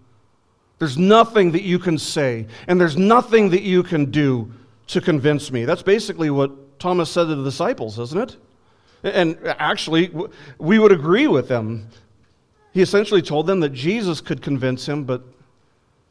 there's 0.77 0.97
nothing 0.97 1.51
that 1.51 1.63
you 1.63 1.77
can 1.77 1.97
say, 1.97 2.47
and 2.67 2.79
there's 2.79 2.97
nothing 2.97 3.49
that 3.49 3.63
you 3.63 3.83
can 3.83 4.11
do 4.11 4.51
to 4.87 5.01
convince 5.01 5.51
me. 5.51 5.65
That's 5.65 5.83
basically 5.83 6.29
what 6.29 6.79
Thomas 6.79 7.09
said 7.09 7.25
to 7.25 7.35
the 7.35 7.43
disciples, 7.43 7.99
isn't 7.99 8.29
it? 8.29 8.37
And 9.03 9.37
actually, 9.45 10.11
we 10.57 10.79
would 10.79 10.91
agree 10.91 11.27
with 11.27 11.47
them. 11.47 11.87
He 12.71 12.81
essentially 12.81 13.21
told 13.21 13.47
them 13.47 13.59
that 13.59 13.69
Jesus 13.69 14.21
could 14.21 14.41
convince 14.41 14.87
him, 14.87 15.03
but 15.03 15.23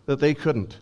that 0.07 0.20
they 0.20 0.34
couldn't. 0.34 0.78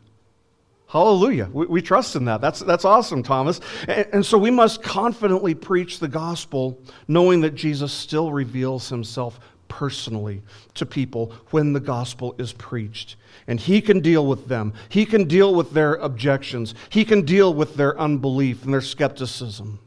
Hallelujah. 0.97 1.51
We, 1.53 1.67
we, 1.67 1.83
trust 1.83 2.17
in 2.17 2.25
that. 2.25 2.41
That's, 2.41 2.61
that's 2.61 2.87
awesome, 2.87 3.23
Thomas. 3.23 3.61
And, 3.87 4.07
and 4.15 4.25
so 4.25 4.39
we 4.39 4.51
must 4.51 4.83
confidently 4.83 5.55
preach 5.55 5.99
the 5.99 6.09
gospel, 6.09 6.81
knowing 7.07 7.43
that 7.43 7.55
Jesus 7.55 7.93
still 7.93 8.33
reveals 8.33 8.89
himself 8.89 9.39
personally 9.69 10.43
to 10.73 10.87
people 10.87 11.35
when 11.51 11.75
the 11.75 11.81
gospel 11.81 12.35
is 12.39 12.55
preached. 12.55 13.17
And 13.47 13.61
he 13.61 13.83
can 13.83 14.01
deal 14.01 14.27
with 14.27 14.49
them, 14.49 14.73
he 14.89 15.05
can 15.05 15.25
deal 15.25 15.55
with 15.55 15.73
their 15.73 15.97
objections, 15.97 16.75
he 16.89 17.05
can 17.05 17.27
deal 17.27 17.53
with 17.53 17.75
their 17.75 18.01
unbelief 18.01 18.65
and 18.65 18.73
their 18.73 18.81
skepticism 18.81 19.79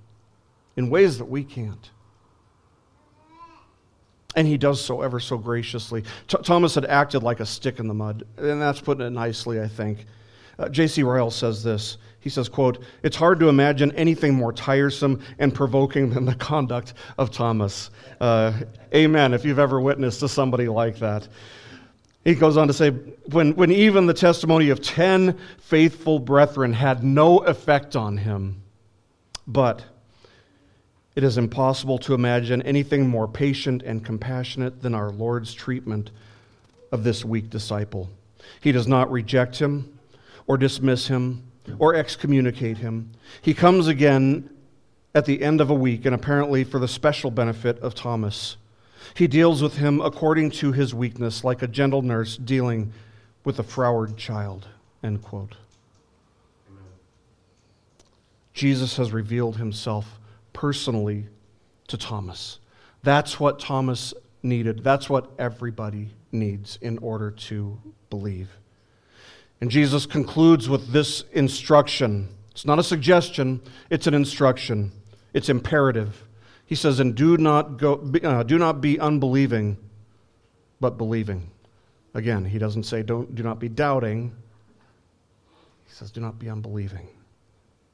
in 0.75 0.91
ways 0.91 1.17
that 1.17 1.25
we 1.25 1.43
can't. 1.43 1.89
And 4.35 4.45
he 4.45 4.59
does 4.59 4.79
so 4.79 5.01
ever 5.01 5.19
so 5.19 5.39
graciously. 5.39 6.03
Thomas 6.27 6.75
had 6.75 6.85
acted 6.85 7.23
like 7.23 7.39
a 7.39 7.47
stick 7.47 7.79
in 7.79 7.87
the 7.87 7.95
mud, 7.95 8.25
and 8.37 8.61
that's 8.61 8.79
putting 8.79 9.07
it 9.07 9.09
nicely, 9.09 9.59
I 9.59 9.67
think. 9.67 10.05
Uh, 10.59 10.67
J.C. 10.67 11.03
Ryle 11.03 11.31
says 11.31 11.63
this. 11.63 11.97
He 12.19 12.29
says, 12.29 12.49
quote, 12.49 12.83
It's 13.01 13.15
hard 13.15 13.39
to 13.39 13.47
imagine 13.47 13.93
anything 13.93 14.35
more 14.35 14.51
tiresome 14.51 15.21
and 15.39 15.53
provoking 15.55 16.09
than 16.09 16.25
the 16.25 16.35
conduct 16.35 16.93
of 17.17 17.31
Thomas. 17.31 17.91
Uh, 18.19 18.53
amen, 18.93 19.33
if 19.33 19.45
you've 19.45 19.59
ever 19.59 19.79
witnessed 19.79 20.19
to 20.19 20.27
somebody 20.27 20.67
like 20.67 20.99
that. 20.99 21.27
He 22.25 22.35
goes 22.35 22.57
on 22.57 22.67
to 22.67 22.73
say, 22.73 22.89
when, 22.89 23.55
when 23.55 23.71
even 23.71 24.05
the 24.05 24.13
testimony 24.13 24.69
of 24.69 24.81
10 24.81 25.39
faithful 25.59 26.19
brethren 26.19 26.73
had 26.73 27.01
no 27.01 27.39
effect 27.39 27.95
on 27.95 28.17
him, 28.17 28.61
but 29.47 29.85
it 31.15 31.23
is 31.23 31.37
impossible 31.37 31.97
to 31.99 32.13
imagine 32.13 32.61
anything 32.63 33.07
more 33.07 33.27
patient 33.27 33.81
and 33.83 34.03
compassionate 34.03 34.81
than 34.81 34.93
our 34.93 35.09
Lord's 35.11 35.53
treatment 35.53 36.11
of 36.91 37.05
this 37.05 37.23
weak 37.23 37.49
disciple. 37.49 38.09
He 38.59 38.73
does 38.73 38.87
not 38.87 39.09
reject 39.09 39.57
him 39.57 39.98
or 40.49 40.57
dismiss 40.57 41.07
him 41.07 41.43
or 41.77 41.93
excommunicate 41.93 42.79
him. 42.79 43.11
He 43.41 43.53
comes 43.53 43.87
again 43.87 44.49
at 45.13 45.25
the 45.25 45.43
end 45.43 45.61
of 45.61 45.69
a 45.69 45.75
week, 45.75 46.05
and 46.05 46.15
apparently 46.15 46.63
for 46.63 46.79
the 46.79 46.87
special 46.87 47.29
benefit 47.29 47.79
of 47.79 47.93
Thomas. 47.93 48.57
He 49.13 49.27
deals 49.27 49.61
with 49.61 49.77
him 49.77 50.01
according 50.01 50.51
to 50.51 50.71
his 50.71 50.93
weakness, 50.93 51.43
like 51.43 51.61
a 51.61 51.67
gentle 51.67 52.01
nurse 52.01 52.35
dealing 52.35 52.91
with 53.43 53.59
a 53.59 53.63
froward 53.63 54.17
child. 54.17 54.67
End 55.03 55.21
quote. 55.21 55.55
Jesus 58.53 58.97
has 58.97 59.13
revealed 59.13 59.57
himself 59.57 60.19
personally 60.51 61.27
to 61.87 61.97
Thomas. 61.97 62.59
That's 63.03 63.39
what 63.39 63.59
Thomas 63.59 64.15
needed. 64.41 64.83
That's 64.83 65.09
what 65.09 65.29
everybody 65.37 66.09
needs 66.31 66.77
in 66.81 66.97
order 66.97 67.29
to 67.31 67.79
believe. 68.09 68.49
And 69.61 69.69
Jesus 69.69 70.05
concludes 70.05 70.69
with 70.69 70.91
this 70.91 71.23
instruction. 71.33 72.29
It's 72.51 72.65
not 72.65 72.79
a 72.79 72.83
suggestion, 72.83 73.61
it's 73.89 74.07
an 74.07 74.13
instruction. 74.13 74.91
It's 75.33 75.49
imperative. 75.49 76.25
He 76.65 76.75
says, 76.75 76.99
And 76.99 77.15
do 77.15 77.37
not, 77.37 77.77
go, 77.77 77.95
uh, 78.23 78.43
do 78.43 78.57
not 78.57 78.81
be 78.81 78.99
unbelieving, 78.99 79.77
but 80.79 80.97
believing. 80.97 81.49
Again, 82.13 82.45
he 82.45 82.57
doesn't 82.57 82.83
say, 82.83 83.03
don't, 83.03 83.35
Do 83.35 83.43
not 83.43 83.59
be 83.59 83.69
doubting. 83.69 84.35
He 85.85 85.93
says, 85.93 86.11
Do 86.11 86.21
not 86.21 86.39
be 86.39 86.49
unbelieving, 86.49 87.07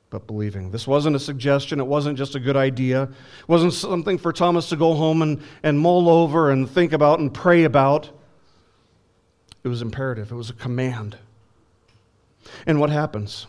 but 0.09 0.28
believing. 0.28 0.72
This 0.72 0.88
wasn't 0.88 1.16
a 1.16 1.20
suggestion. 1.20 1.80
It 1.80 1.88
wasn't 1.88 2.18
just 2.18 2.36
a 2.36 2.39
good 2.39 2.57
idea. 2.57 3.03
It 3.03 3.49
wasn't 3.49 3.74
something 3.74 4.18
for 4.18 4.32
Thomas 4.32 4.70
to 4.70 4.76
go 4.76 4.93
home 4.93 5.22
and, 5.22 5.41
and 5.63 5.80
mull 5.80 6.09
over 6.09 6.51
and 6.51 6.70
think 6.70 6.93
about 6.93 7.20
and 7.20 7.34
pray 7.34 7.63
about. 7.63 8.09
It 9.63 9.68
was 9.68 9.82
imperative, 9.82 10.32
it 10.32 10.36
was 10.36 10.49
a 10.49 10.53
command. 10.53 11.18
And 12.66 12.80
what 12.80 12.89
happens? 12.89 13.48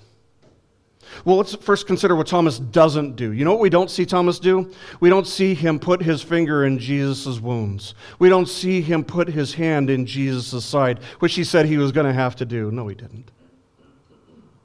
Well, 1.25 1.37
let's 1.37 1.55
first 1.55 1.87
consider 1.87 2.17
what 2.17 2.27
Thomas 2.27 2.59
doesn't 2.59 3.17
do. 3.17 3.33
You 3.33 3.45
know 3.45 3.53
what 3.53 3.61
we 3.61 3.71
don't 3.71 3.91
see 3.91 4.05
Thomas 4.05 4.39
do? 4.39 4.73
We 5.01 5.09
don't 5.09 5.27
see 5.27 5.55
him 5.55 5.79
put 5.79 6.03
his 6.03 6.23
finger 6.23 6.65
in 6.65 6.79
Jesus' 6.79 7.41
wounds. 7.41 7.95
We 8.19 8.29
don't 8.29 8.49
see 8.49 8.81
him 8.81 9.05
put 9.05 9.29
his 9.29 9.55
hand 9.55 9.89
in 9.89 10.07
Jesus' 10.07 10.65
side, 10.65 11.01
which 11.21 11.35
he 11.35 11.45
said 11.45 11.67
he 11.67 11.79
was 11.79 11.93
going 11.93 12.07
to 12.07 12.13
have 12.13 12.37
to 12.37 12.45
do. 12.45 12.71
No, 12.71 12.89
he 12.89 12.95
didn't. 12.95 13.31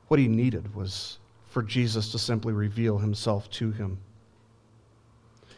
What 0.07 0.19
he 0.19 0.27
needed 0.27 0.75
was 0.75 1.19
for 1.47 1.61
Jesus 1.61 2.11
to 2.11 2.19
simply 2.19 2.53
reveal 2.53 2.97
himself 2.97 3.49
to 3.51 3.71
him. 3.71 3.97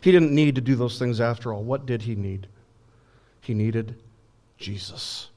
He 0.01 0.11
didn't 0.11 0.35
need 0.35 0.55
to 0.55 0.61
do 0.61 0.75
those 0.75 0.99
things 0.99 1.21
after 1.21 1.53
all. 1.53 1.63
What 1.63 1.85
did 1.85 2.01
he 2.01 2.15
need? 2.15 2.47
He 3.41 3.53
needed 3.53 3.95
Jesus. 4.57 5.29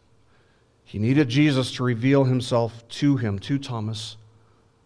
He 0.87 1.01
needed 1.01 1.29
Jesus 1.29 1.73
to 1.73 1.85
reveal 1.85 2.25
himself 2.25 2.89
to 2.89 3.17
him, 3.17 3.41
to 3.41 3.59
Thomas, 3.59 4.17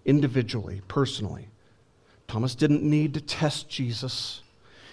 individually, 0.06 0.80
personally. 0.88 1.48
Thomas 2.26 2.54
didn't 2.54 2.82
need 2.82 3.12
to 3.14 3.20
test 3.20 3.68
Jesus. 3.68 4.40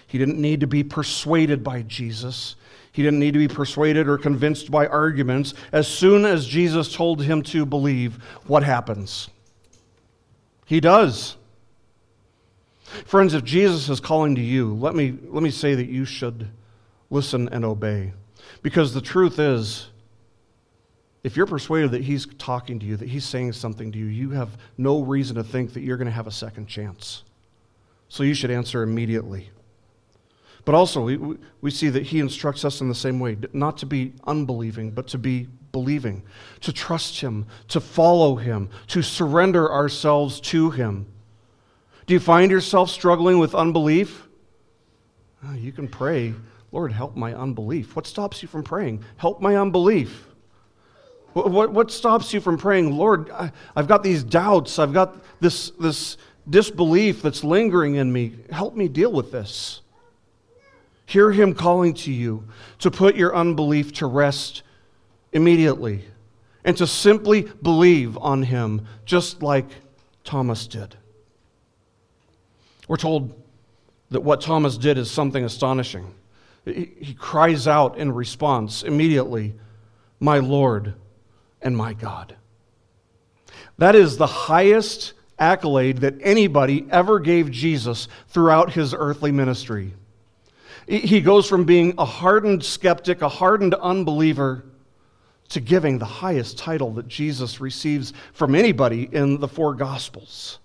He 0.06 0.18
didn't 0.18 0.38
need 0.38 0.60
to 0.60 0.66
be 0.66 0.84
persuaded 0.84 1.64
by 1.64 1.80
Jesus. 1.82 2.56
He 2.92 3.02
didn't 3.02 3.20
need 3.20 3.32
to 3.32 3.38
be 3.38 3.48
persuaded 3.48 4.06
or 4.06 4.18
convinced 4.18 4.70
by 4.70 4.86
arguments. 4.86 5.54
As 5.72 5.88
soon 5.88 6.26
as 6.26 6.46
Jesus 6.46 6.94
told 6.94 7.22
him 7.22 7.42
to 7.44 7.64
believe, 7.64 8.22
what 8.46 8.62
happens? 8.62 9.30
He 10.66 10.78
does. 10.78 11.36
Friends, 13.06 13.32
if 13.32 13.44
Jesus 13.44 13.88
is 13.88 14.00
calling 14.00 14.34
to 14.34 14.42
you, 14.42 14.74
let 14.74 14.94
me, 14.94 15.16
let 15.28 15.42
me 15.42 15.50
say 15.50 15.74
that 15.74 15.88
you 15.88 16.04
should 16.04 16.48
listen 17.08 17.48
and 17.48 17.64
obey. 17.64 18.12
Because 18.62 18.92
the 18.92 19.00
truth 19.00 19.38
is, 19.38 19.88
if 21.24 21.36
you're 21.36 21.46
persuaded 21.46 21.90
that 21.92 22.02
he's 22.02 22.26
talking 22.38 22.78
to 22.78 22.86
you, 22.86 22.96
that 22.96 23.08
he's 23.08 23.24
saying 23.24 23.52
something 23.52 23.90
to 23.92 23.98
you, 23.98 24.06
you 24.06 24.30
have 24.30 24.56
no 24.76 25.02
reason 25.02 25.36
to 25.36 25.44
think 25.44 25.72
that 25.72 25.80
you're 25.80 25.96
going 25.96 26.06
to 26.06 26.12
have 26.12 26.26
a 26.26 26.32
second 26.32 26.66
chance. 26.66 27.24
So 28.08 28.22
you 28.22 28.34
should 28.34 28.50
answer 28.50 28.82
immediately. 28.82 29.50
But 30.64 30.74
also, 30.74 31.02
we, 31.02 31.16
we 31.60 31.70
see 31.70 31.88
that 31.88 32.04
he 32.04 32.20
instructs 32.20 32.64
us 32.64 32.80
in 32.80 32.88
the 32.88 32.94
same 32.94 33.18
way 33.18 33.36
not 33.52 33.78
to 33.78 33.86
be 33.86 34.12
unbelieving, 34.26 34.90
but 34.90 35.08
to 35.08 35.18
be 35.18 35.48
believing, 35.72 36.22
to 36.60 36.72
trust 36.72 37.20
him, 37.20 37.46
to 37.68 37.80
follow 37.80 38.36
him, 38.36 38.68
to 38.88 39.02
surrender 39.02 39.70
ourselves 39.70 40.40
to 40.40 40.70
him. 40.70 41.06
Do 42.06 42.14
you 42.14 42.20
find 42.20 42.50
yourself 42.50 42.90
struggling 42.90 43.38
with 43.38 43.54
unbelief? 43.54 44.26
Oh, 45.44 45.54
you 45.54 45.72
can 45.72 45.88
pray, 45.88 46.34
Lord, 46.72 46.92
help 46.92 47.16
my 47.16 47.34
unbelief. 47.34 47.94
What 47.94 48.06
stops 48.06 48.42
you 48.42 48.48
from 48.48 48.62
praying? 48.62 49.04
Help 49.16 49.40
my 49.40 49.56
unbelief. 49.56 50.27
What, 51.46 51.72
what, 51.72 51.90
stops 51.90 52.32
you 52.32 52.40
from 52.40 52.58
praying, 52.58 52.96
Lord, 52.96 53.30
I, 53.30 53.52
I've 53.76 53.86
got 53.86 54.02
these 54.02 54.24
doubts, 54.24 54.78
I've 54.78 54.92
got 54.92 55.16
this, 55.40 55.70
this 55.70 56.16
disbelief 56.48 57.22
that's 57.22 57.44
lingering 57.44 57.96
in 57.96 58.12
me. 58.12 58.34
Help 58.50 58.74
me 58.74 58.88
deal 58.88 59.12
with 59.12 59.30
this. 59.30 59.82
Hear 61.06 61.30
him 61.30 61.54
calling 61.54 61.94
to 61.94 62.12
you 62.12 62.44
to 62.80 62.90
put 62.90 63.16
your 63.16 63.34
unbelief 63.34 63.92
to 63.94 64.06
rest 64.06 64.62
immediately 65.32 66.04
and 66.64 66.76
to 66.76 66.86
simply 66.86 67.42
believe 67.62 68.18
on 68.18 68.42
him, 68.42 68.86
just 69.04 69.42
like 69.42 69.66
Thomas 70.24 70.66
did. 70.66 70.96
We're 72.88 72.96
told 72.96 73.32
that 74.10 74.20
what 74.20 74.40
Thomas 74.40 74.76
did 74.76 74.98
is 74.98 75.10
something 75.10 75.44
astonishing. 75.44 76.14
He 76.64 77.14
cries 77.18 77.66
out 77.66 77.96
in 77.96 78.12
response 78.12 78.82
immediately, 78.82 79.54
My 80.20 80.38
Lord 80.38 80.94
and 81.62 81.76
my 81.76 81.92
God. 81.92 82.36
That 83.78 83.94
is 83.94 84.16
the 84.16 84.26
highest 84.26 85.14
accolade 85.38 85.98
that 85.98 86.14
anybody 86.20 86.86
ever 86.90 87.20
gave 87.20 87.50
Jesus 87.50 88.08
throughout 88.28 88.72
his 88.72 88.92
earthly 88.92 89.32
ministry. 89.32 89.94
He 90.86 91.20
goes 91.20 91.48
from 91.48 91.64
being 91.64 91.94
a 91.98 92.04
hardened 92.04 92.64
skeptic, 92.64 93.20
a 93.22 93.28
hardened 93.28 93.74
unbeliever, 93.74 94.64
to 95.50 95.60
giving 95.60 95.98
the 95.98 96.04
highest 96.04 96.58
title 96.58 96.92
that 96.92 97.08
Jesus 97.08 97.60
receives 97.60 98.12
from 98.32 98.54
anybody 98.54 99.08
in 99.12 99.38
the 99.38 99.48
four 99.48 99.74
Gospels. 99.74 100.58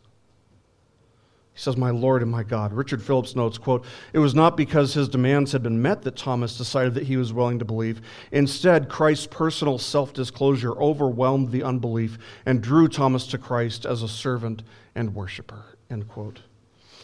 He 1.53 1.59
says, 1.61 1.77
My 1.77 1.91
Lord 1.91 2.23
and 2.23 2.31
my 2.31 2.41
God. 2.41 2.73
Richard 2.73 3.01
Phillips 3.01 3.35
notes, 3.35 3.59
quote, 3.59 3.85
It 4.11 4.19
was 4.19 4.33
not 4.33 4.57
because 4.57 4.93
his 4.93 5.07
demands 5.07 5.51
had 5.51 5.61
been 5.61 5.81
met 5.81 6.01
that 6.01 6.15
Thomas 6.15 6.57
decided 6.57 6.95
that 6.95 7.03
he 7.03 7.15
was 7.15 7.31
willing 7.31 7.59
to 7.59 7.65
believe. 7.65 8.01
Instead, 8.31 8.89
Christ's 8.89 9.27
personal 9.27 9.77
self 9.77 10.13
disclosure 10.13 10.71
overwhelmed 10.71 11.51
the 11.51 11.61
unbelief 11.61 12.17
and 12.45 12.61
drew 12.61 12.87
Thomas 12.87 13.27
to 13.27 13.37
Christ 13.37 13.85
as 13.85 14.01
a 14.01 14.07
servant 14.07 14.63
and 14.95 15.13
worshiper. 15.13 15.77
End 15.91 16.07
quote. 16.07 16.41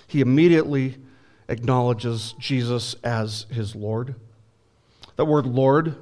He 0.07 0.21
immediately 0.21 0.97
acknowledges 1.47 2.33
Jesus 2.39 2.95
as 3.03 3.45
his 3.51 3.75
Lord. 3.75 4.15
That 5.15 5.25
word 5.25 5.45
Lord 5.45 5.95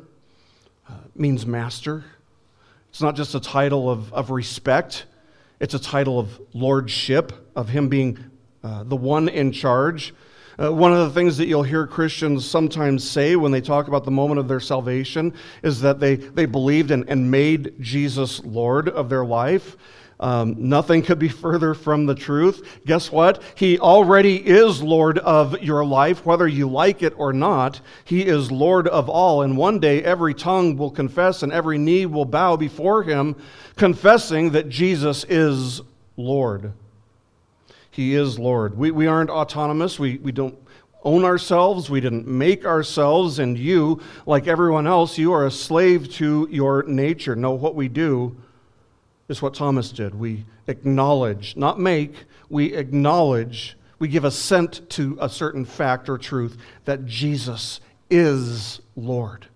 uh, 0.87 0.93
means 1.15 1.45
master. 1.45 2.05
It's 2.89 3.01
not 3.01 3.17
just 3.17 3.35
a 3.35 3.41
title 3.41 3.89
of, 3.89 4.13
of 4.13 4.29
respect, 4.29 5.05
it's 5.59 5.73
a 5.73 5.79
title 5.79 6.17
of 6.17 6.39
lordship, 6.53 7.33
of 7.55 7.69
him 7.69 7.89
being 7.89 8.17
uh, 8.67 8.83
the 8.83 8.97
one 8.97 9.29
in 9.29 9.49
charge. 9.49 10.13
Uh, 10.59 10.73
one 10.73 10.91
of 10.91 10.99
the 10.99 11.13
things 11.13 11.37
that 11.37 11.47
you'll 11.47 11.63
hear 11.63 11.87
Christians 11.87 12.45
sometimes 12.45 13.09
say 13.09 13.37
when 13.37 13.51
they 13.51 13.61
talk 13.61 13.87
about 13.87 14.03
the 14.03 14.11
moment 14.11 14.39
of 14.39 14.49
their 14.49 14.59
salvation 14.59 15.33
is 15.63 15.79
that 15.79 16.01
they, 16.01 16.15
they 16.15 16.45
believed 16.45 16.91
and, 16.91 17.07
and 17.07 17.31
made 17.31 17.75
Jesus 17.79 18.43
Lord 18.43 18.89
of 18.89 19.07
their 19.07 19.23
life. 19.23 19.77
Um, 20.19 20.55
nothing 20.57 21.01
could 21.01 21.17
be 21.17 21.29
further 21.45 21.73
from 21.73 22.07
the 22.07 22.15
truth. 22.15 22.81
Guess 22.85 23.09
what? 23.09 23.41
He 23.55 23.79
already 23.79 24.45
is 24.45 24.83
Lord 24.83 25.19
of 25.19 25.61
your 25.61 25.85
life, 25.85 26.25
whether 26.25 26.47
you 26.47 26.67
like 26.69 27.03
it 27.03 27.13
or 27.15 27.31
not. 27.31 27.79
He 28.03 28.25
is 28.25 28.51
Lord 28.51 28.89
of 28.89 29.07
all. 29.07 29.43
And 29.43 29.55
one 29.55 29.79
day 29.79 30.03
every 30.03 30.33
tongue 30.33 30.75
will 30.75 30.91
confess 30.91 31.41
and 31.41 31.53
every 31.53 31.77
knee 31.77 32.05
will 32.05 32.25
bow 32.25 32.57
before 32.57 33.03
him, 33.03 33.37
confessing 33.77 34.51
that 34.51 34.67
Jesus 34.67 35.23
is 35.29 35.79
Lord. 36.17 36.73
He 37.97 38.13
is 38.13 38.37
Lord. 38.37 38.77
We, 38.77 38.91
we 38.91 39.07
aren't 39.07 39.31
autonomous. 39.31 39.97
We, 39.97 40.19
we 40.19 40.31
don't 40.31 40.55
own 41.03 41.25
ourselves. 41.25 41.89
We 41.89 41.99
didn't 41.99 42.27
make 42.27 42.63
ourselves. 42.63 43.39
And 43.39 43.57
you, 43.57 44.01
like 44.27 44.45
everyone 44.45 44.85
else, 44.85 45.17
you 45.17 45.33
are 45.33 45.47
a 45.47 45.51
slave 45.51 46.07
to 46.13 46.47
your 46.51 46.83
nature. 46.83 47.35
No, 47.35 47.53
what 47.53 47.73
we 47.73 47.87
do 47.87 48.37
is 49.29 49.41
what 49.41 49.55
Thomas 49.55 49.91
did. 49.91 50.13
We 50.13 50.45
acknowledge, 50.67 51.57
not 51.57 51.79
make, 51.79 52.13
we 52.49 52.75
acknowledge, 52.75 53.75
we 53.97 54.09
give 54.09 54.25
assent 54.25 54.87
to 54.91 55.17
a 55.19 55.27
certain 55.27 55.65
fact 55.65 56.07
or 56.07 56.19
truth 56.19 56.55
that 56.85 57.07
Jesus 57.07 57.81
is 58.11 58.79
Lord 58.95 59.47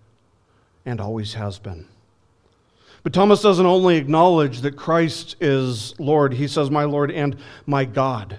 and 0.84 1.00
always 1.00 1.34
has 1.34 1.60
been. 1.60 1.86
But 3.02 3.12
Thomas 3.12 3.42
doesn't 3.42 3.66
only 3.66 3.96
acknowledge 3.96 4.60
that 4.60 4.76
Christ 4.76 5.36
is 5.40 5.98
Lord, 5.98 6.34
he 6.34 6.46
says, 6.46 6.70
My 6.70 6.84
Lord 6.84 7.10
and 7.10 7.36
my 7.66 7.84
God. 7.84 8.38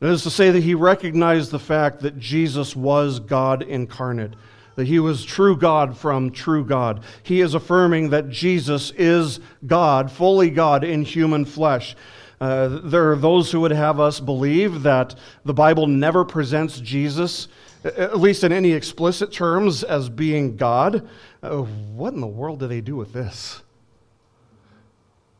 That 0.00 0.10
is 0.10 0.22
to 0.24 0.30
say, 0.30 0.50
that 0.50 0.62
he 0.62 0.74
recognized 0.74 1.50
the 1.50 1.58
fact 1.58 2.00
that 2.00 2.18
Jesus 2.18 2.76
was 2.76 3.20
God 3.20 3.62
incarnate, 3.62 4.34
that 4.76 4.86
he 4.86 4.98
was 4.98 5.24
true 5.24 5.56
God 5.56 5.96
from 5.96 6.30
true 6.30 6.64
God. 6.64 7.02
He 7.22 7.40
is 7.40 7.54
affirming 7.54 8.10
that 8.10 8.28
Jesus 8.28 8.92
is 8.98 9.40
God, 9.66 10.10
fully 10.10 10.50
God 10.50 10.84
in 10.84 11.04
human 11.04 11.44
flesh. 11.44 11.96
Uh, 12.40 12.80
there 12.84 13.12
are 13.12 13.16
those 13.16 13.50
who 13.50 13.60
would 13.60 13.70
have 13.70 13.98
us 13.98 14.20
believe 14.20 14.82
that 14.82 15.14
the 15.44 15.54
Bible 15.54 15.86
never 15.86 16.24
presents 16.24 16.80
Jesus, 16.80 17.48
at 17.84 18.18
least 18.18 18.44
in 18.44 18.52
any 18.52 18.72
explicit 18.72 19.32
terms, 19.32 19.84
as 19.84 20.08
being 20.08 20.56
God. 20.56 21.08
Uh, 21.44 21.58
what 21.94 22.14
in 22.14 22.22
the 22.22 22.26
world 22.26 22.58
do 22.58 22.66
they 22.66 22.80
do 22.80 22.96
with 22.96 23.12
this? 23.12 23.60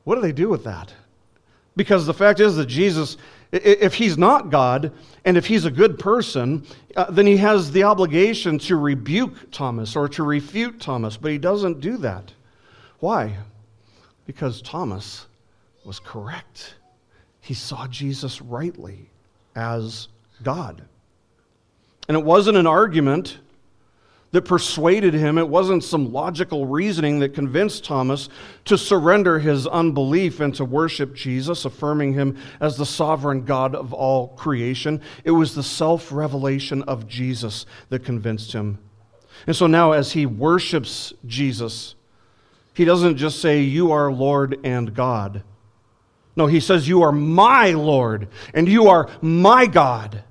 What 0.04 0.16
do 0.16 0.20
they 0.20 0.32
do 0.32 0.50
with 0.50 0.64
that? 0.64 0.92
Because 1.76 2.04
the 2.04 2.12
fact 2.12 2.40
is 2.40 2.56
that 2.56 2.66
Jesus, 2.66 3.16
if 3.52 3.94
he's 3.94 4.18
not 4.18 4.50
God 4.50 4.92
and 5.24 5.38
if 5.38 5.46
he's 5.46 5.64
a 5.64 5.70
good 5.70 5.98
person, 5.98 6.66
uh, 6.94 7.10
then 7.10 7.26
he 7.26 7.38
has 7.38 7.72
the 7.72 7.84
obligation 7.84 8.58
to 8.60 8.76
rebuke 8.76 9.50
Thomas 9.50 9.96
or 9.96 10.06
to 10.10 10.22
refute 10.24 10.78
Thomas, 10.78 11.16
but 11.16 11.32
he 11.32 11.38
doesn't 11.38 11.80
do 11.80 11.96
that. 11.96 12.30
Why? 13.00 13.34
Because 14.26 14.60
Thomas 14.60 15.26
was 15.86 16.00
correct. 16.00 16.74
He 17.40 17.54
saw 17.54 17.86
Jesus 17.88 18.42
rightly 18.42 19.08
as 19.56 20.08
God. 20.42 20.82
And 22.08 22.16
it 22.16 22.22
wasn't 22.22 22.58
an 22.58 22.66
argument 22.66 23.38
that 24.34 24.42
persuaded 24.42 25.14
him. 25.14 25.38
It 25.38 25.48
wasn't 25.48 25.84
some 25.84 26.12
logical 26.12 26.66
reasoning 26.66 27.20
that 27.20 27.34
convinced 27.34 27.84
Thomas 27.84 28.28
to 28.64 28.76
surrender 28.76 29.38
his 29.38 29.64
unbelief 29.64 30.40
and 30.40 30.52
to 30.56 30.64
worship 30.64 31.14
Jesus, 31.14 31.64
affirming 31.64 32.14
him 32.14 32.36
as 32.60 32.76
the 32.76 32.84
sovereign 32.84 33.44
God 33.44 33.76
of 33.76 33.92
all 33.92 34.26
creation. 34.34 35.00
It 35.22 35.30
was 35.30 35.54
the 35.54 35.62
self 35.62 36.10
revelation 36.10 36.82
of 36.82 37.06
Jesus 37.06 37.64
that 37.90 38.04
convinced 38.04 38.52
him. 38.52 38.80
And 39.46 39.54
so 39.54 39.68
now, 39.68 39.92
as 39.92 40.10
he 40.10 40.26
worships 40.26 41.12
Jesus, 41.24 41.94
he 42.74 42.84
doesn't 42.84 43.18
just 43.18 43.40
say, 43.40 43.60
You 43.60 43.92
are 43.92 44.10
Lord 44.10 44.58
and 44.64 44.92
God. 44.92 45.44
No, 46.34 46.48
he 46.48 46.58
says, 46.58 46.88
You 46.88 47.02
are 47.02 47.12
my 47.12 47.70
Lord 47.70 48.26
and 48.52 48.68
you 48.68 48.88
are 48.88 49.08
my 49.22 49.66
God. 49.66 50.24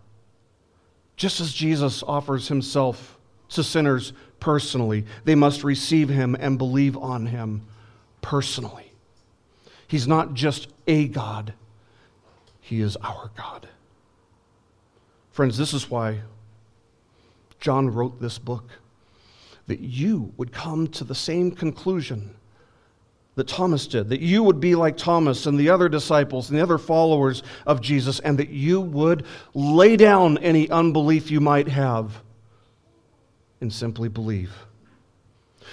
Just 1.15 1.39
as 1.39 1.53
Jesus 1.53 2.03
offers 2.05 2.49
himself 2.49 3.17
to 3.53 3.63
sinners 3.63 4.13
personally. 4.39 5.05
They 5.23 5.35
must 5.35 5.63
receive 5.63 6.09
him 6.09 6.35
and 6.39 6.57
believe 6.57 6.97
on 6.97 7.27
him 7.27 7.61
personally. 8.21 8.91
He's 9.87 10.07
not 10.07 10.33
just 10.33 10.69
a 10.87 11.07
God, 11.07 11.53
he 12.59 12.81
is 12.81 12.95
our 12.97 13.31
God. 13.37 13.67
Friends, 15.31 15.57
this 15.57 15.73
is 15.73 15.89
why 15.89 16.19
John 17.59 17.89
wrote 17.89 18.19
this 18.19 18.37
book 18.37 18.69
that 19.67 19.79
you 19.79 20.33
would 20.37 20.51
come 20.51 20.87
to 20.87 21.03
the 21.03 21.15
same 21.15 21.51
conclusion 21.51 22.35
that 23.35 23.47
Thomas 23.47 23.87
did, 23.87 24.09
that 24.09 24.19
you 24.19 24.43
would 24.43 24.59
be 24.59 24.75
like 24.75 24.97
Thomas 24.97 25.45
and 25.45 25.57
the 25.57 25.69
other 25.69 25.89
disciples 25.89 26.49
and 26.49 26.59
the 26.59 26.63
other 26.63 26.77
followers 26.77 27.41
of 27.65 27.81
Jesus, 27.81 28.19
and 28.19 28.37
that 28.37 28.49
you 28.49 28.81
would 28.81 29.25
lay 29.53 29.95
down 29.95 30.37
any 30.39 30.69
unbelief 30.69 31.31
you 31.31 31.39
might 31.39 31.67
have 31.67 32.21
and 33.63 33.73
simply 33.73 34.09
believe. 34.09 34.53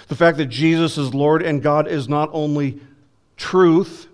The 0.07 0.15
fact 0.15 0.37
that 0.37 0.47
Jesus 0.47 0.97
is 0.97 1.13
Lord 1.13 1.43
and 1.43 1.61
God 1.61 1.87
is 1.87 2.09
not 2.09 2.29
only 2.33 2.79
truth, 3.37 4.07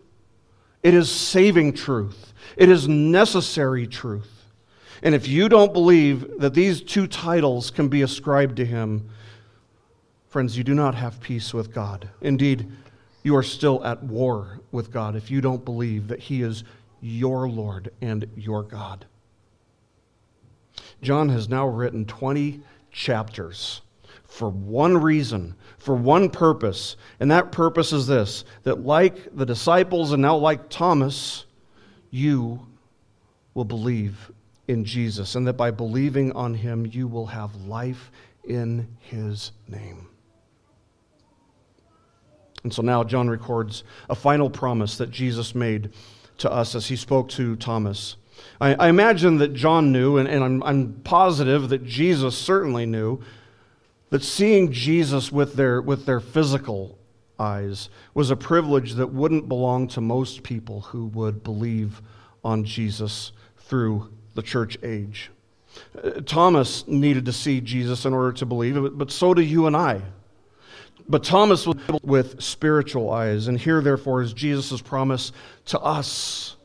it 0.83 0.93
is 0.93 1.09
saving 1.09 1.73
truth, 1.73 2.33
it 2.57 2.67
is 2.67 2.89
necessary 2.89 3.87
truth. 3.87 4.33
And 5.03 5.13
if 5.13 5.27
you 5.27 5.47
don't 5.47 5.73
believe 5.73 6.39
that 6.39 6.55
these 6.55 6.81
two 6.81 7.07
titles 7.07 7.69
can 7.71 7.87
be 7.87 8.01
ascribed 8.01 8.57
to 8.57 8.65
him, 8.65 9.09
friends, 10.27 10.57
you 10.57 10.63
do 10.63 10.73
not 10.73 10.95
have 10.95 11.21
peace 11.21 11.53
with 11.53 11.71
God. 11.71 12.09
Indeed, 12.21 12.69
you 13.21 13.35
are 13.35 13.43
still 13.43 13.83
at 13.85 14.01
war 14.01 14.59
with 14.71 14.91
God 14.91 15.15
if 15.15 15.29
you 15.29 15.39
don't 15.39 15.63
believe 15.63 16.07
that 16.07 16.19
he 16.19 16.41
is 16.41 16.63
your 16.99 17.47
Lord 17.47 17.91
and 18.01 18.25
your 18.35 18.63
God. 18.63 19.05
John 21.01 21.29
has 21.29 21.47
now 21.47 21.67
written 21.67 22.05
20 22.05 22.61
chapters 22.97 23.81
for 24.25 24.49
one 24.49 24.97
reason, 24.97 25.55
for 25.77 25.95
one 25.95 26.29
purpose, 26.29 26.97
and 27.19 27.31
that 27.31 27.51
purpose 27.51 27.93
is 27.93 28.07
this 28.07 28.43
that, 28.63 28.85
like 28.85 29.35
the 29.35 29.45
disciples 29.45 30.11
and 30.11 30.21
now 30.21 30.35
like 30.35 30.69
Thomas, 30.69 31.45
you 32.09 32.59
will 33.53 33.65
believe 33.65 34.31
in 34.67 34.83
Jesus, 34.83 35.35
and 35.35 35.47
that 35.47 35.53
by 35.53 35.71
believing 35.71 36.31
on 36.33 36.53
him, 36.53 36.85
you 36.85 37.07
will 37.07 37.27
have 37.27 37.55
life 37.67 38.11
in 38.43 38.87
his 38.99 39.51
name. 39.67 40.07
And 42.63 42.73
so 42.73 42.81
now 42.81 43.03
John 43.03 43.29
records 43.29 43.83
a 44.09 44.15
final 44.15 44.49
promise 44.49 44.97
that 44.97 45.09
Jesus 45.09 45.55
made 45.55 45.93
to 46.39 46.51
us 46.51 46.75
as 46.75 46.87
he 46.87 46.95
spoke 46.95 47.29
to 47.29 47.55
Thomas. 47.55 48.17
I, 48.59 48.73
I 48.75 48.89
imagine 48.89 49.37
that 49.37 49.53
John 49.53 49.91
knew, 49.91 50.17
and, 50.17 50.27
and 50.27 50.43
I'm, 50.43 50.63
I'm 50.63 50.93
positive 51.03 51.69
that 51.69 51.85
Jesus 51.85 52.37
certainly 52.37 52.85
knew, 52.85 53.21
that 54.09 54.23
seeing 54.23 54.71
Jesus 54.71 55.31
with 55.31 55.55
their, 55.55 55.81
with 55.81 56.05
their 56.05 56.19
physical 56.19 56.97
eyes 57.39 57.89
was 58.13 58.31
a 58.31 58.35
privilege 58.35 58.93
that 58.93 59.07
wouldn't 59.07 59.47
belong 59.47 59.87
to 59.89 60.01
most 60.01 60.43
people 60.43 60.81
who 60.81 61.07
would 61.07 61.43
believe 61.43 62.01
on 62.43 62.63
Jesus 62.63 63.31
through 63.57 64.11
the 64.33 64.41
church 64.41 64.77
age. 64.83 65.29
Uh, 66.03 66.21
Thomas 66.25 66.87
needed 66.87 67.25
to 67.25 67.33
see 67.33 67.61
Jesus 67.61 68.05
in 68.05 68.13
order 68.13 68.31
to 68.33 68.45
believe, 68.45 68.97
but 68.97 69.11
so 69.11 69.33
do 69.33 69.41
you 69.41 69.67
and 69.67 69.75
I. 69.75 70.01
But 71.09 71.23
Thomas 71.23 71.65
was 71.65 71.77
with 72.03 72.41
spiritual 72.41 73.11
eyes, 73.11 73.47
and 73.47 73.57
here, 73.57 73.81
therefore, 73.81 74.21
is 74.21 74.33
Jesus' 74.33 74.81
promise 74.81 75.31
to 75.65 75.79
us, 75.79 76.56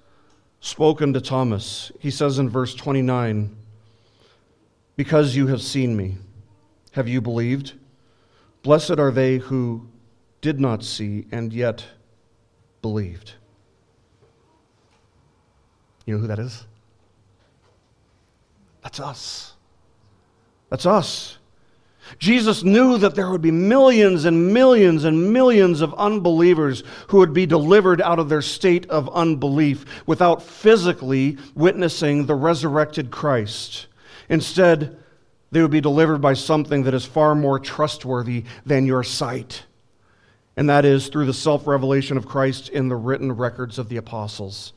spoken 0.62 1.12
to 1.12 1.20
Thomas. 1.20 1.92
He 1.98 2.10
says 2.10 2.38
in 2.38 2.48
verse 2.48 2.74
29 2.74 3.54
Because 4.96 5.36
you 5.36 5.48
have 5.48 5.60
seen 5.60 5.94
me, 5.94 6.16
have 6.92 7.08
you 7.08 7.20
believed? 7.20 7.74
Blessed 8.62 8.98
are 8.98 9.10
they 9.10 9.38
who 9.38 9.88
did 10.40 10.60
not 10.60 10.82
see 10.82 11.26
and 11.30 11.52
yet 11.52 11.84
believed. 12.80 13.34
You 16.06 16.14
know 16.14 16.20
who 16.20 16.26
that 16.28 16.38
is? 16.38 16.64
That's 18.82 19.00
us. 19.00 19.52
That's 20.70 20.86
us. 20.86 21.38
Jesus 22.18 22.62
knew 22.62 22.98
that 22.98 23.14
there 23.14 23.30
would 23.30 23.42
be 23.42 23.50
millions 23.50 24.24
and 24.24 24.52
millions 24.52 25.04
and 25.04 25.32
millions 25.32 25.80
of 25.80 25.94
unbelievers 25.94 26.82
who 27.08 27.18
would 27.18 27.32
be 27.32 27.46
delivered 27.46 28.00
out 28.00 28.18
of 28.18 28.28
their 28.28 28.42
state 28.42 28.88
of 28.90 29.08
unbelief 29.14 29.84
without 30.06 30.42
physically 30.42 31.38
witnessing 31.54 32.26
the 32.26 32.34
resurrected 32.34 33.10
Christ. 33.10 33.86
Instead, 34.28 34.98
they 35.50 35.60
would 35.60 35.70
be 35.70 35.80
delivered 35.80 36.20
by 36.20 36.34
something 36.34 36.82
that 36.84 36.94
is 36.94 37.04
far 37.04 37.34
more 37.34 37.58
trustworthy 37.58 38.44
than 38.64 38.86
your 38.86 39.04
sight, 39.04 39.64
and 40.56 40.68
that 40.68 40.84
is 40.84 41.08
through 41.08 41.26
the 41.26 41.34
self 41.34 41.66
revelation 41.66 42.16
of 42.16 42.26
Christ 42.26 42.68
in 42.70 42.88
the 42.88 42.96
written 42.96 43.32
records 43.32 43.78
of 43.78 43.88
the 43.88 43.98
apostles. 43.98 44.72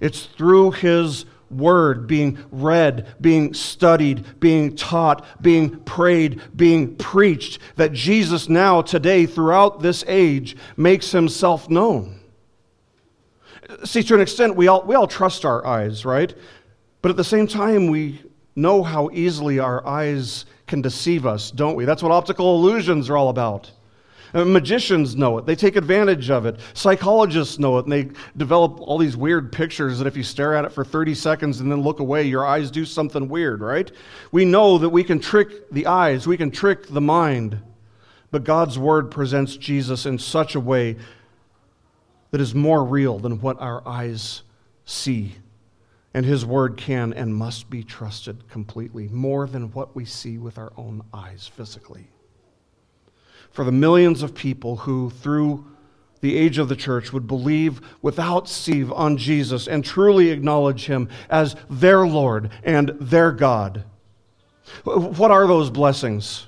It's 0.00 0.24
through 0.24 0.72
his 0.72 1.24
word 1.50 2.06
being 2.06 2.38
read, 2.50 3.14
being 3.20 3.52
studied, 3.54 4.40
being 4.40 4.76
taught, 4.76 5.24
being 5.42 5.78
prayed, 5.80 6.40
being 6.56 6.96
preached, 6.96 7.58
that 7.76 7.92
Jesus 7.92 8.48
now, 8.48 8.82
today, 8.82 9.26
throughout 9.26 9.80
this 9.80 10.04
age, 10.06 10.56
makes 10.76 11.10
himself 11.10 11.68
known. 11.68 12.20
See, 13.84 14.02
to 14.02 14.14
an 14.14 14.20
extent, 14.20 14.56
we 14.56 14.68
all, 14.68 14.82
we 14.82 14.94
all 14.94 15.06
trust 15.06 15.44
our 15.44 15.66
eyes, 15.66 16.04
right? 16.04 16.34
But 17.02 17.10
at 17.10 17.16
the 17.16 17.24
same 17.24 17.46
time, 17.46 17.88
we 17.88 18.22
know 18.56 18.82
how 18.82 19.10
easily 19.12 19.58
our 19.58 19.86
eyes 19.86 20.44
can 20.66 20.82
deceive 20.82 21.26
us, 21.26 21.50
don't 21.50 21.74
we? 21.74 21.84
That's 21.84 22.02
what 22.02 22.12
optical 22.12 22.56
illusions 22.56 23.08
are 23.10 23.16
all 23.16 23.28
about. 23.28 23.70
Uh, 24.32 24.44
magicians 24.44 25.16
know 25.16 25.38
it. 25.38 25.46
They 25.46 25.56
take 25.56 25.76
advantage 25.76 26.30
of 26.30 26.46
it. 26.46 26.60
Psychologists 26.74 27.58
know 27.58 27.78
it, 27.78 27.86
and 27.86 27.92
they 27.92 28.10
develop 28.36 28.80
all 28.80 28.98
these 28.98 29.16
weird 29.16 29.50
pictures 29.50 29.98
that 29.98 30.06
if 30.06 30.16
you 30.16 30.22
stare 30.22 30.54
at 30.54 30.64
it 30.64 30.72
for 30.72 30.84
30 30.84 31.14
seconds 31.14 31.60
and 31.60 31.70
then 31.70 31.80
look 31.80 32.00
away, 32.00 32.24
your 32.24 32.46
eyes 32.46 32.70
do 32.70 32.84
something 32.84 33.28
weird, 33.28 33.60
right? 33.60 33.90
We 34.30 34.44
know 34.44 34.78
that 34.78 34.90
we 34.90 35.02
can 35.02 35.18
trick 35.18 35.70
the 35.70 35.86
eyes, 35.86 36.26
we 36.26 36.36
can 36.36 36.50
trick 36.50 36.86
the 36.86 37.00
mind. 37.00 37.58
But 38.30 38.44
God's 38.44 38.78
Word 38.78 39.10
presents 39.10 39.56
Jesus 39.56 40.06
in 40.06 40.18
such 40.18 40.54
a 40.54 40.60
way 40.60 40.96
that 42.30 42.40
is 42.40 42.54
more 42.54 42.84
real 42.84 43.18
than 43.18 43.40
what 43.40 43.60
our 43.60 43.86
eyes 43.86 44.42
see. 44.84 45.34
And 46.14 46.24
His 46.24 46.46
Word 46.46 46.76
can 46.76 47.12
and 47.12 47.34
must 47.34 47.68
be 47.68 47.82
trusted 47.82 48.48
completely, 48.48 49.08
more 49.08 49.48
than 49.48 49.72
what 49.72 49.96
we 49.96 50.04
see 50.04 50.38
with 50.38 50.58
our 50.58 50.72
own 50.76 51.02
eyes 51.12 51.50
physically 51.52 52.06
for 53.50 53.64
the 53.64 53.72
millions 53.72 54.22
of 54.22 54.34
people 54.34 54.76
who, 54.76 55.10
through 55.10 55.66
the 56.20 56.36
age 56.36 56.58
of 56.58 56.68
the 56.68 56.76
church, 56.76 57.12
would 57.12 57.26
believe 57.26 57.80
without 58.02 58.48
sieve 58.48 58.92
on 58.92 59.16
Jesus 59.16 59.66
and 59.66 59.84
truly 59.84 60.30
acknowledge 60.30 60.86
him 60.86 61.08
as 61.30 61.56
their 61.68 62.06
Lord 62.06 62.50
and 62.62 62.90
their 63.00 63.32
God. 63.32 63.84
What 64.84 65.30
are 65.30 65.46
those 65.46 65.70
blessings? 65.70 66.46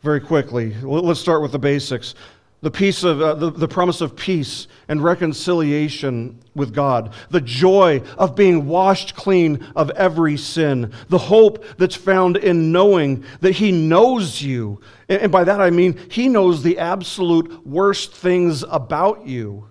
Very 0.00 0.20
quickly, 0.20 0.74
let's 0.82 1.20
start 1.20 1.42
with 1.42 1.52
the 1.52 1.58
basics 1.58 2.14
the 2.60 2.70
peace 2.70 3.04
of 3.04 3.22
uh, 3.22 3.34
the, 3.34 3.50
the 3.50 3.68
promise 3.68 4.00
of 4.00 4.16
peace 4.16 4.66
and 4.88 5.02
reconciliation 5.02 6.40
with 6.54 6.74
god. 6.74 7.12
The 7.30 7.40
joy 7.40 8.02
of 8.16 8.34
being 8.34 8.66
washed 8.66 9.14
clean 9.14 9.64
of 9.76 9.90
every 9.90 10.36
sin. 10.36 10.92
The 11.08 11.18
hope 11.18 11.64
that's 11.76 11.94
found 11.94 12.36
in 12.36 12.72
knowing 12.72 13.24
that 13.40 13.52
he 13.52 13.70
knows 13.70 14.42
you. 14.42 14.80
And, 15.08 15.22
and 15.22 15.32
by 15.32 15.44
that 15.44 15.60
i 15.60 15.70
mean 15.70 15.98
he 16.10 16.28
knows 16.28 16.62
the 16.62 16.78
absolute 16.78 17.66
worst 17.66 18.12
things 18.12 18.64
about 18.64 19.26
you 19.26 19.68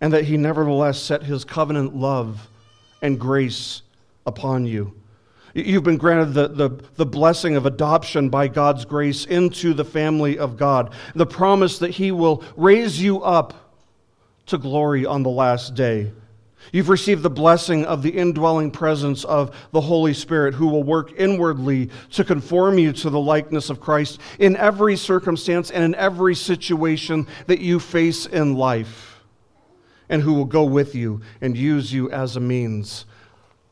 and 0.00 0.12
that 0.12 0.24
he 0.24 0.36
nevertheless 0.36 1.00
set 1.00 1.22
his 1.22 1.44
covenant 1.44 1.96
love 1.96 2.48
and 3.02 3.18
grace 3.18 3.82
upon 4.26 4.66
you 4.66 4.94
You've 5.54 5.84
been 5.84 5.96
granted 5.96 6.34
the, 6.34 6.48
the, 6.48 6.70
the, 6.96 7.06
blessing 7.06 7.56
of 7.56 7.64
adoption 7.64 8.28
by 8.28 8.48
God's 8.48 8.84
grace 8.84 9.24
into 9.24 9.72
the 9.72 9.84
family 9.84 10.38
of 10.38 10.56
God, 10.56 10.92
the 11.14 11.26
promise 11.26 11.78
that 11.78 11.90
He 11.90 12.12
will 12.12 12.44
raise 12.56 13.00
you 13.02 13.22
up 13.22 13.72
to 14.46 14.58
glory 14.58 15.06
on 15.06 15.22
the 15.22 15.30
last 15.30 15.74
day. 15.74 16.12
You've 16.72 16.90
received 16.90 17.22
the 17.22 17.30
blessing 17.30 17.86
of 17.86 18.02
the 18.02 18.10
indwelling 18.10 18.70
presence 18.70 19.24
of 19.24 19.56
the 19.72 19.80
Holy 19.80 20.12
Spirit, 20.12 20.54
who 20.54 20.66
will 20.66 20.82
work 20.82 21.12
inwardly 21.16 21.90
to 22.12 22.24
conform 22.24 22.78
you 22.78 22.92
to 22.92 23.10
the 23.10 23.20
likeness 23.20 23.70
of 23.70 23.80
Christ 23.80 24.20
in 24.38 24.56
every 24.56 24.96
circumstance 24.96 25.70
and 25.70 25.82
in 25.82 25.94
every 25.94 26.34
situation 26.34 27.26
that 27.46 27.60
you 27.60 27.80
face 27.80 28.26
in 28.26 28.54
life, 28.54 29.22
and 30.10 30.20
who 30.20 30.34
will 30.34 30.44
go 30.44 30.64
with 30.64 30.94
you 30.94 31.22
and 31.40 31.56
use 31.56 31.92
you 31.92 32.10
as 32.10 32.36
a 32.36 32.40
means 32.40 33.06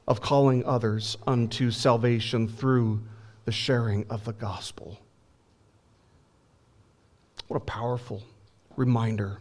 of 0.07 0.21
calling 0.21 0.65
others 0.65 1.17
unto 1.27 1.71
salvation 1.71 2.49
through 2.49 3.03
the 3.45 3.53
sharing 3.53 4.07
of 4.09 4.25
the 4.25 4.33
gospel. 4.33 4.99
What 7.49 7.57
a 7.57 7.61
powerful 7.61 8.23
reminder 8.77 9.39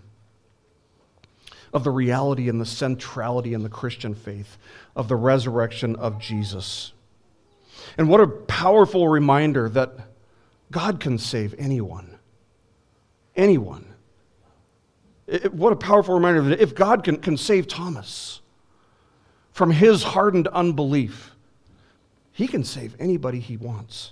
of 1.73 1.83
the 1.83 1.91
reality 1.91 2.47
and 2.47 2.61
the 2.61 2.65
centrality 2.65 3.53
in 3.53 3.63
the 3.63 3.69
Christian 3.69 4.15
faith 4.15 4.57
of 4.95 5.07
the 5.07 5.15
resurrection 5.15 5.95
of 5.97 6.19
Jesus. 6.19 6.93
And 7.97 8.07
what 8.07 8.21
a 8.21 8.27
powerful 8.27 9.07
reminder 9.07 9.67
that 9.69 9.91
God 10.71 10.99
can 10.99 11.17
save 11.17 11.53
anyone. 11.57 12.17
Anyone. 13.35 13.85
It, 15.27 15.53
what 15.53 15.73
a 15.73 15.75
powerful 15.75 16.15
reminder 16.15 16.41
that 16.43 16.61
if 16.61 16.75
God 16.75 17.03
can, 17.03 17.17
can 17.17 17.37
save 17.37 17.67
Thomas, 17.67 18.41
from 19.55 19.71
his 19.71 20.03
hardened 20.03 20.47
unbelief, 20.49 21.31
he 22.33 22.45
can 22.45 22.65
save 22.65 22.93
anybody 22.99 23.39
he 23.39 23.55
wants. 23.55 24.11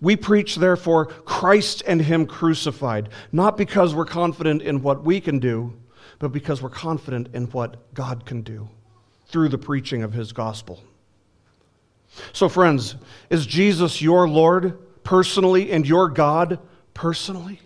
We 0.00 0.16
preach, 0.16 0.56
therefore, 0.56 1.06
Christ 1.06 1.84
and 1.86 2.02
Him 2.02 2.26
crucified, 2.26 3.10
not 3.30 3.56
because 3.56 3.94
we're 3.94 4.06
confident 4.06 4.60
in 4.60 4.82
what 4.82 5.04
we 5.04 5.20
can 5.20 5.38
do, 5.38 5.72
but 6.18 6.32
because 6.32 6.60
we're 6.60 6.68
confident 6.68 7.28
in 7.32 7.44
what 7.46 7.94
God 7.94 8.26
can 8.26 8.42
do 8.42 8.68
through 9.28 9.50
the 9.50 9.58
preaching 9.58 10.02
of 10.02 10.12
His 10.12 10.32
gospel. 10.32 10.82
So, 12.32 12.48
friends, 12.48 12.96
is 13.30 13.46
Jesus 13.46 14.02
your 14.02 14.28
Lord 14.28 15.04
personally 15.04 15.70
and 15.70 15.86
your 15.86 16.08
God 16.08 16.58
personally? 16.92 17.60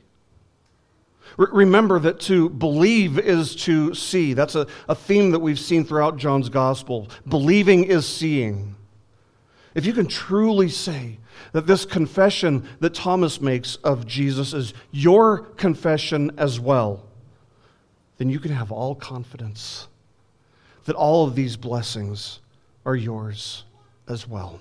Remember 1.38 1.98
that 2.00 2.18
to 2.20 2.50
believe 2.50 3.18
is 3.18 3.54
to 3.56 3.94
see. 3.94 4.34
That's 4.34 4.56
a, 4.56 4.66
a 4.88 4.94
theme 4.94 5.30
that 5.30 5.38
we've 5.38 5.58
seen 5.58 5.84
throughout 5.84 6.16
John's 6.16 6.48
gospel. 6.48 7.08
Believing 7.26 7.84
is 7.84 8.06
seeing. 8.06 8.74
if 9.74 9.86
you 9.86 9.92
can 9.92 10.08
truly 10.08 10.68
say 10.68 11.18
that 11.52 11.66
this 11.66 11.84
confession 11.84 12.68
that 12.80 12.94
Thomas 12.94 13.40
makes 13.40 13.76
of 13.76 14.06
Jesus 14.06 14.52
is 14.52 14.74
your 14.90 15.38
confession 15.38 16.32
as 16.36 16.58
well, 16.58 17.04
then 18.16 18.28
you 18.28 18.40
can 18.40 18.50
have 18.50 18.72
all 18.72 18.96
confidence 18.96 19.86
that 20.84 20.96
all 20.96 21.26
of 21.26 21.36
these 21.36 21.56
blessings 21.56 22.40
are 22.84 22.96
yours 22.96 23.64
as 24.08 24.26
well. 24.26 24.58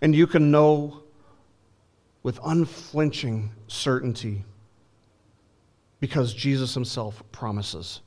And 0.00 0.14
you 0.14 0.26
can 0.26 0.50
know 0.50 1.02
with 2.22 2.38
unflinching 2.44 3.50
certainty 3.66 4.44
because 6.00 6.32
Jesus 6.32 6.74
himself 6.74 7.22
promises 7.30 8.00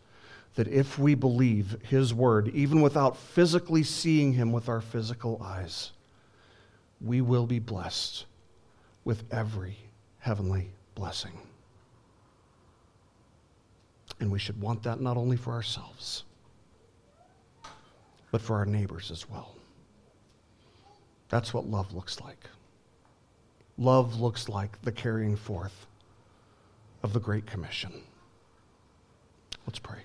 that 0.56 0.68
if 0.68 1.00
we 1.00 1.16
believe 1.16 1.78
his 1.84 2.14
word, 2.14 2.50
even 2.50 2.82
without 2.82 3.16
physically 3.18 3.84
seeing 3.84 4.34
him 4.34 4.52
with 4.52 4.70
our 4.70 4.82
physical 4.82 5.42
eyes, 5.42 5.92
we 7.02 7.22
will 7.22 7.46
be 7.46 7.60
blessed 7.60 8.26
with 9.04 9.24
every 9.32 9.78
heavenly 10.20 10.70
blessing. 10.96 11.38
And 14.20 14.32
we 14.32 14.40
should 14.40 14.60
want 14.62 14.84
that 14.84 15.02
not 15.02 15.18
only 15.18 15.38
for 15.38 15.54
ourselves, 15.54 16.24
but 18.32 18.42
for 18.42 18.56
our 18.56 18.66
neighbors 18.66 19.12
as 19.12 19.30
well. 19.30 19.56
That's 21.30 21.54
what 21.54 21.66
love 21.66 21.94
looks 21.94 22.22
like. 22.22 22.48
Love 23.78 24.22
looks 24.22 24.50
like 24.50 24.80
the 24.84 24.92
carrying 24.92 25.36
forth 25.36 25.88
of 27.04 27.14
the 27.14 27.20
Great 27.20 27.46
Commission. 27.46 27.92
Let's 29.68 29.80
pray. 29.80 30.00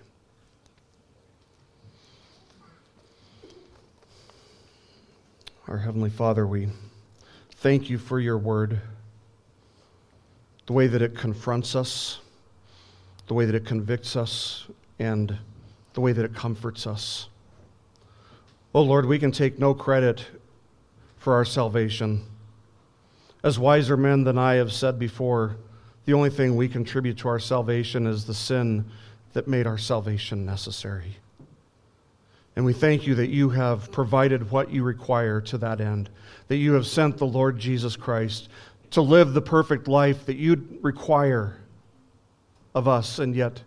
Our 5.68 5.78
Heavenly 5.78 6.10
Father, 6.10 6.46
we 6.46 6.68
thank 7.56 7.88
you 7.88 7.98
for 7.98 8.18
your 8.18 8.38
word, 8.38 8.80
the 10.66 10.72
way 10.72 10.86
that 10.86 11.02
it 11.02 11.16
confronts 11.16 11.76
us, 11.76 12.20
the 13.26 13.34
way 13.34 13.44
that 13.44 13.54
it 13.54 13.64
convicts 13.64 14.16
us, 14.16 14.66
and 14.98 15.38
the 15.94 16.00
way 16.00 16.12
that 16.12 16.24
it 16.24 16.34
comforts 16.34 16.86
us. 16.86 17.28
Oh 18.74 18.82
Lord, 18.82 19.06
we 19.06 19.18
can 19.18 19.30
take 19.30 19.58
no 19.58 19.74
credit 19.74 20.26
for 21.16 21.34
our 21.34 21.44
salvation. 21.44 22.24
As 23.42 23.58
wiser 23.58 23.96
men 23.96 24.24
than 24.24 24.38
I 24.38 24.54
have 24.54 24.72
said 24.72 24.98
before, 24.98 25.56
the 26.08 26.14
only 26.14 26.30
thing 26.30 26.56
we 26.56 26.66
contribute 26.70 27.18
to 27.18 27.28
our 27.28 27.38
salvation 27.38 28.06
is 28.06 28.24
the 28.24 28.32
sin 28.32 28.82
that 29.34 29.46
made 29.46 29.66
our 29.66 29.76
salvation 29.76 30.46
necessary. 30.46 31.18
And 32.56 32.64
we 32.64 32.72
thank 32.72 33.06
you 33.06 33.14
that 33.16 33.28
you 33.28 33.50
have 33.50 33.92
provided 33.92 34.50
what 34.50 34.70
you 34.70 34.84
require 34.84 35.42
to 35.42 35.58
that 35.58 35.82
end, 35.82 36.08
that 36.46 36.56
you 36.56 36.72
have 36.72 36.86
sent 36.86 37.18
the 37.18 37.26
Lord 37.26 37.58
Jesus 37.58 37.94
Christ 37.94 38.48
to 38.92 39.02
live 39.02 39.34
the 39.34 39.42
perfect 39.42 39.86
life 39.86 40.24
that 40.24 40.38
you 40.38 40.78
require 40.80 41.58
of 42.74 42.88
us, 42.88 43.18
and 43.18 43.36
yet 43.36 43.62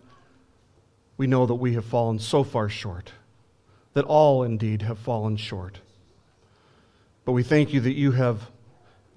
we 1.16 1.28
know 1.28 1.46
that 1.46 1.54
we 1.54 1.74
have 1.74 1.84
fallen 1.84 2.18
so 2.18 2.42
far 2.42 2.68
short, 2.68 3.12
that 3.92 4.04
all 4.06 4.42
indeed 4.42 4.82
have 4.82 4.98
fallen 4.98 5.36
short. 5.36 5.78
But 7.24 7.34
we 7.34 7.44
thank 7.44 7.72
you 7.72 7.78
that 7.82 7.94
you 7.94 8.10
have 8.10 8.50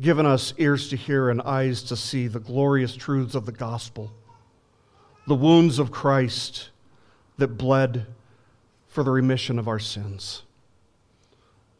given 0.01 0.25
us 0.25 0.53
ears 0.57 0.89
to 0.89 0.95
hear 0.95 1.29
and 1.29 1.41
eyes 1.41 1.83
to 1.83 1.95
see 1.95 2.27
the 2.27 2.39
glorious 2.39 2.95
truths 2.95 3.35
of 3.35 3.45
the 3.45 3.51
gospel, 3.51 4.11
the 5.27 5.35
wounds 5.35 5.79
of 5.79 5.91
Christ 5.91 6.69
that 7.37 7.57
bled 7.57 8.05
for 8.87 9.03
the 9.03 9.11
remission 9.11 9.57
of 9.57 9.67
our 9.67 9.79
sins. 9.79 10.43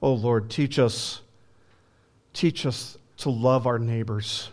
Oh 0.02 0.14
Lord, 0.14 0.50
teach 0.50 0.80
us, 0.80 1.22
teach 2.34 2.66
us 2.66 2.98
to 3.18 3.30
love 3.30 3.66
our 3.66 3.80
neighbors 3.80 4.50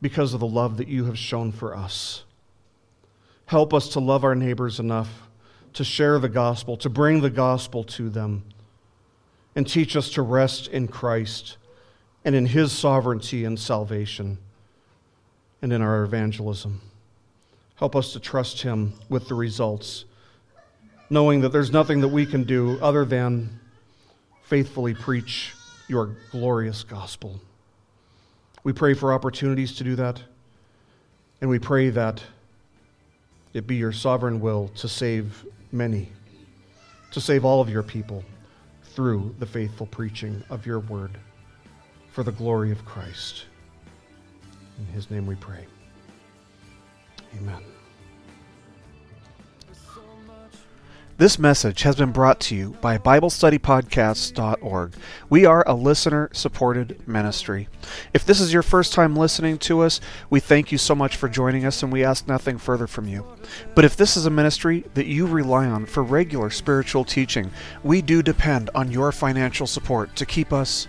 because 0.00 0.34
of 0.34 0.40
the 0.40 0.46
love 0.46 0.76
that 0.78 0.88
you 0.88 1.04
have 1.04 1.18
shown 1.18 1.52
for 1.52 1.76
us. 1.76 2.24
Help 3.46 3.74
us 3.74 3.88
to 3.90 4.00
love 4.00 4.24
our 4.24 4.34
neighbors 4.34 4.78
enough 4.80 5.28
to 5.72 5.84
share 5.84 6.18
the 6.18 6.28
gospel, 6.28 6.76
to 6.76 6.88
bring 6.88 7.20
the 7.20 7.30
gospel 7.30 7.84
to 7.84 8.08
them, 8.08 8.44
and 9.54 9.68
teach 9.68 9.96
us 9.96 10.10
to 10.10 10.22
rest 10.22 10.68
in 10.68 10.88
Christ 10.88 11.56
and 12.24 12.34
in 12.34 12.46
His 12.46 12.72
sovereignty 12.72 13.44
and 13.44 13.58
salvation 13.58 14.38
and 15.62 15.72
in 15.72 15.82
our 15.82 16.02
evangelism. 16.04 16.80
Help 17.76 17.96
us 17.96 18.12
to 18.12 18.20
trust 18.20 18.62
Him 18.62 18.92
with 19.08 19.28
the 19.28 19.34
results, 19.34 20.04
knowing 21.08 21.40
that 21.40 21.50
there's 21.50 21.72
nothing 21.72 22.00
that 22.00 22.08
we 22.08 22.26
can 22.26 22.44
do 22.44 22.78
other 22.80 23.04
than 23.04 23.60
faithfully 24.42 24.94
preach 24.94 25.54
your 25.88 26.16
glorious 26.30 26.82
gospel. 26.82 27.40
We 28.62 28.72
pray 28.72 28.94
for 28.94 29.12
opportunities 29.12 29.74
to 29.76 29.84
do 29.84 29.96
that, 29.96 30.22
and 31.40 31.48
we 31.48 31.58
pray 31.58 31.90
that 31.90 32.22
it 33.54 33.66
be 33.66 33.76
your 33.76 33.92
sovereign 33.92 34.40
will 34.40 34.68
to 34.76 34.88
save 34.88 35.44
many, 35.72 36.12
to 37.12 37.20
save 37.20 37.44
all 37.44 37.60
of 37.60 37.70
your 37.70 37.82
people 37.82 38.24
through 38.84 39.34
the 39.38 39.46
faithful 39.46 39.86
preaching 39.86 40.42
of 40.50 40.66
your 40.66 40.80
word 40.80 41.18
for 42.10 42.22
the 42.22 42.32
glory 42.32 42.70
of 42.70 42.84
Christ. 42.84 43.44
In 44.78 44.86
his 44.86 45.10
name 45.10 45.26
we 45.26 45.36
pray. 45.36 45.66
Amen. 47.36 47.62
This 51.20 51.38
message 51.38 51.82
has 51.82 51.96
been 51.96 52.12
brought 52.12 52.40
to 52.40 52.56
you 52.56 52.78
by 52.80 52.96
BibleStudyPodcasts.org. 52.96 54.94
We 55.28 55.44
are 55.44 55.62
a 55.66 55.74
listener 55.74 56.30
supported 56.32 57.06
ministry. 57.06 57.68
If 58.14 58.24
this 58.24 58.40
is 58.40 58.54
your 58.54 58.62
first 58.62 58.94
time 58.94 59.14
listening 59.14 59.58
to 59.58 59.82
us, 59.82 60.00
we 60.30 60.40
thank 60.40 60.72
you 60.72 60.78
so 60.78 60.94
much 60.94 61.16
for 61.16 61.28
joining 61.28 61.66
us 61.66 61.82
and 61.82 61.92
we 61.92 62.02
ask 62.02 62.26
nothing 62.26 62.56
further 62.56 62.86
from 62.86 63.06
you. 63.06 63.26
But 63.74 63.84
if 63.84 63.98
this 63.98 64.16
is 64.16 64.24
a 64.24 64.30
ministry 64.30 64.86
that 64.94 65.04
you 65.04 65.26
rely 65.26 65.66
on 65.66 65.84
for 65.84 66.02
regular 66.02 66.48
spiritual 66.48 67.04
teaching, 67.04 67.50
we 67.82 68.00
do 68.00 68.22
depend 68.22 68.70
on 68.74 68.90
your 68.90 69.12
financial 69.12 69.66
support 69.66 70.16
to 70.16 70.24
keep 70.24 70.54
us 70.54 70.88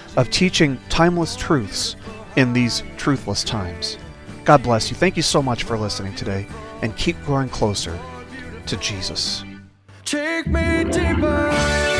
of 0.17 0.29
teaching 0.29 0.79
timeless 0.89 1.35
truths 1.35 1.95
in 2.35 2.53
these 2.53 2.81
truthless 2.97 3.45
times. 3.45 3.97
God 4.43 4.63
bless 4.63 4.89
you. 4.89 4.95
Thank 4.95 5.17
you 5.17 5.23
so 5.23 5.41
much 5.41 5.63
for 5.63 5.77
listening 5.77 6.15
today, 6.15 6.47
and 6.81 6.95
keep 6.97 7.21
growing 7.25 7.49
closer 7.49 7.97
to 8.65 8.77
Jesus. 8.77 9.43
Take 10.05 10.47
me 10.47 10.83
deeper. 10.85 11.90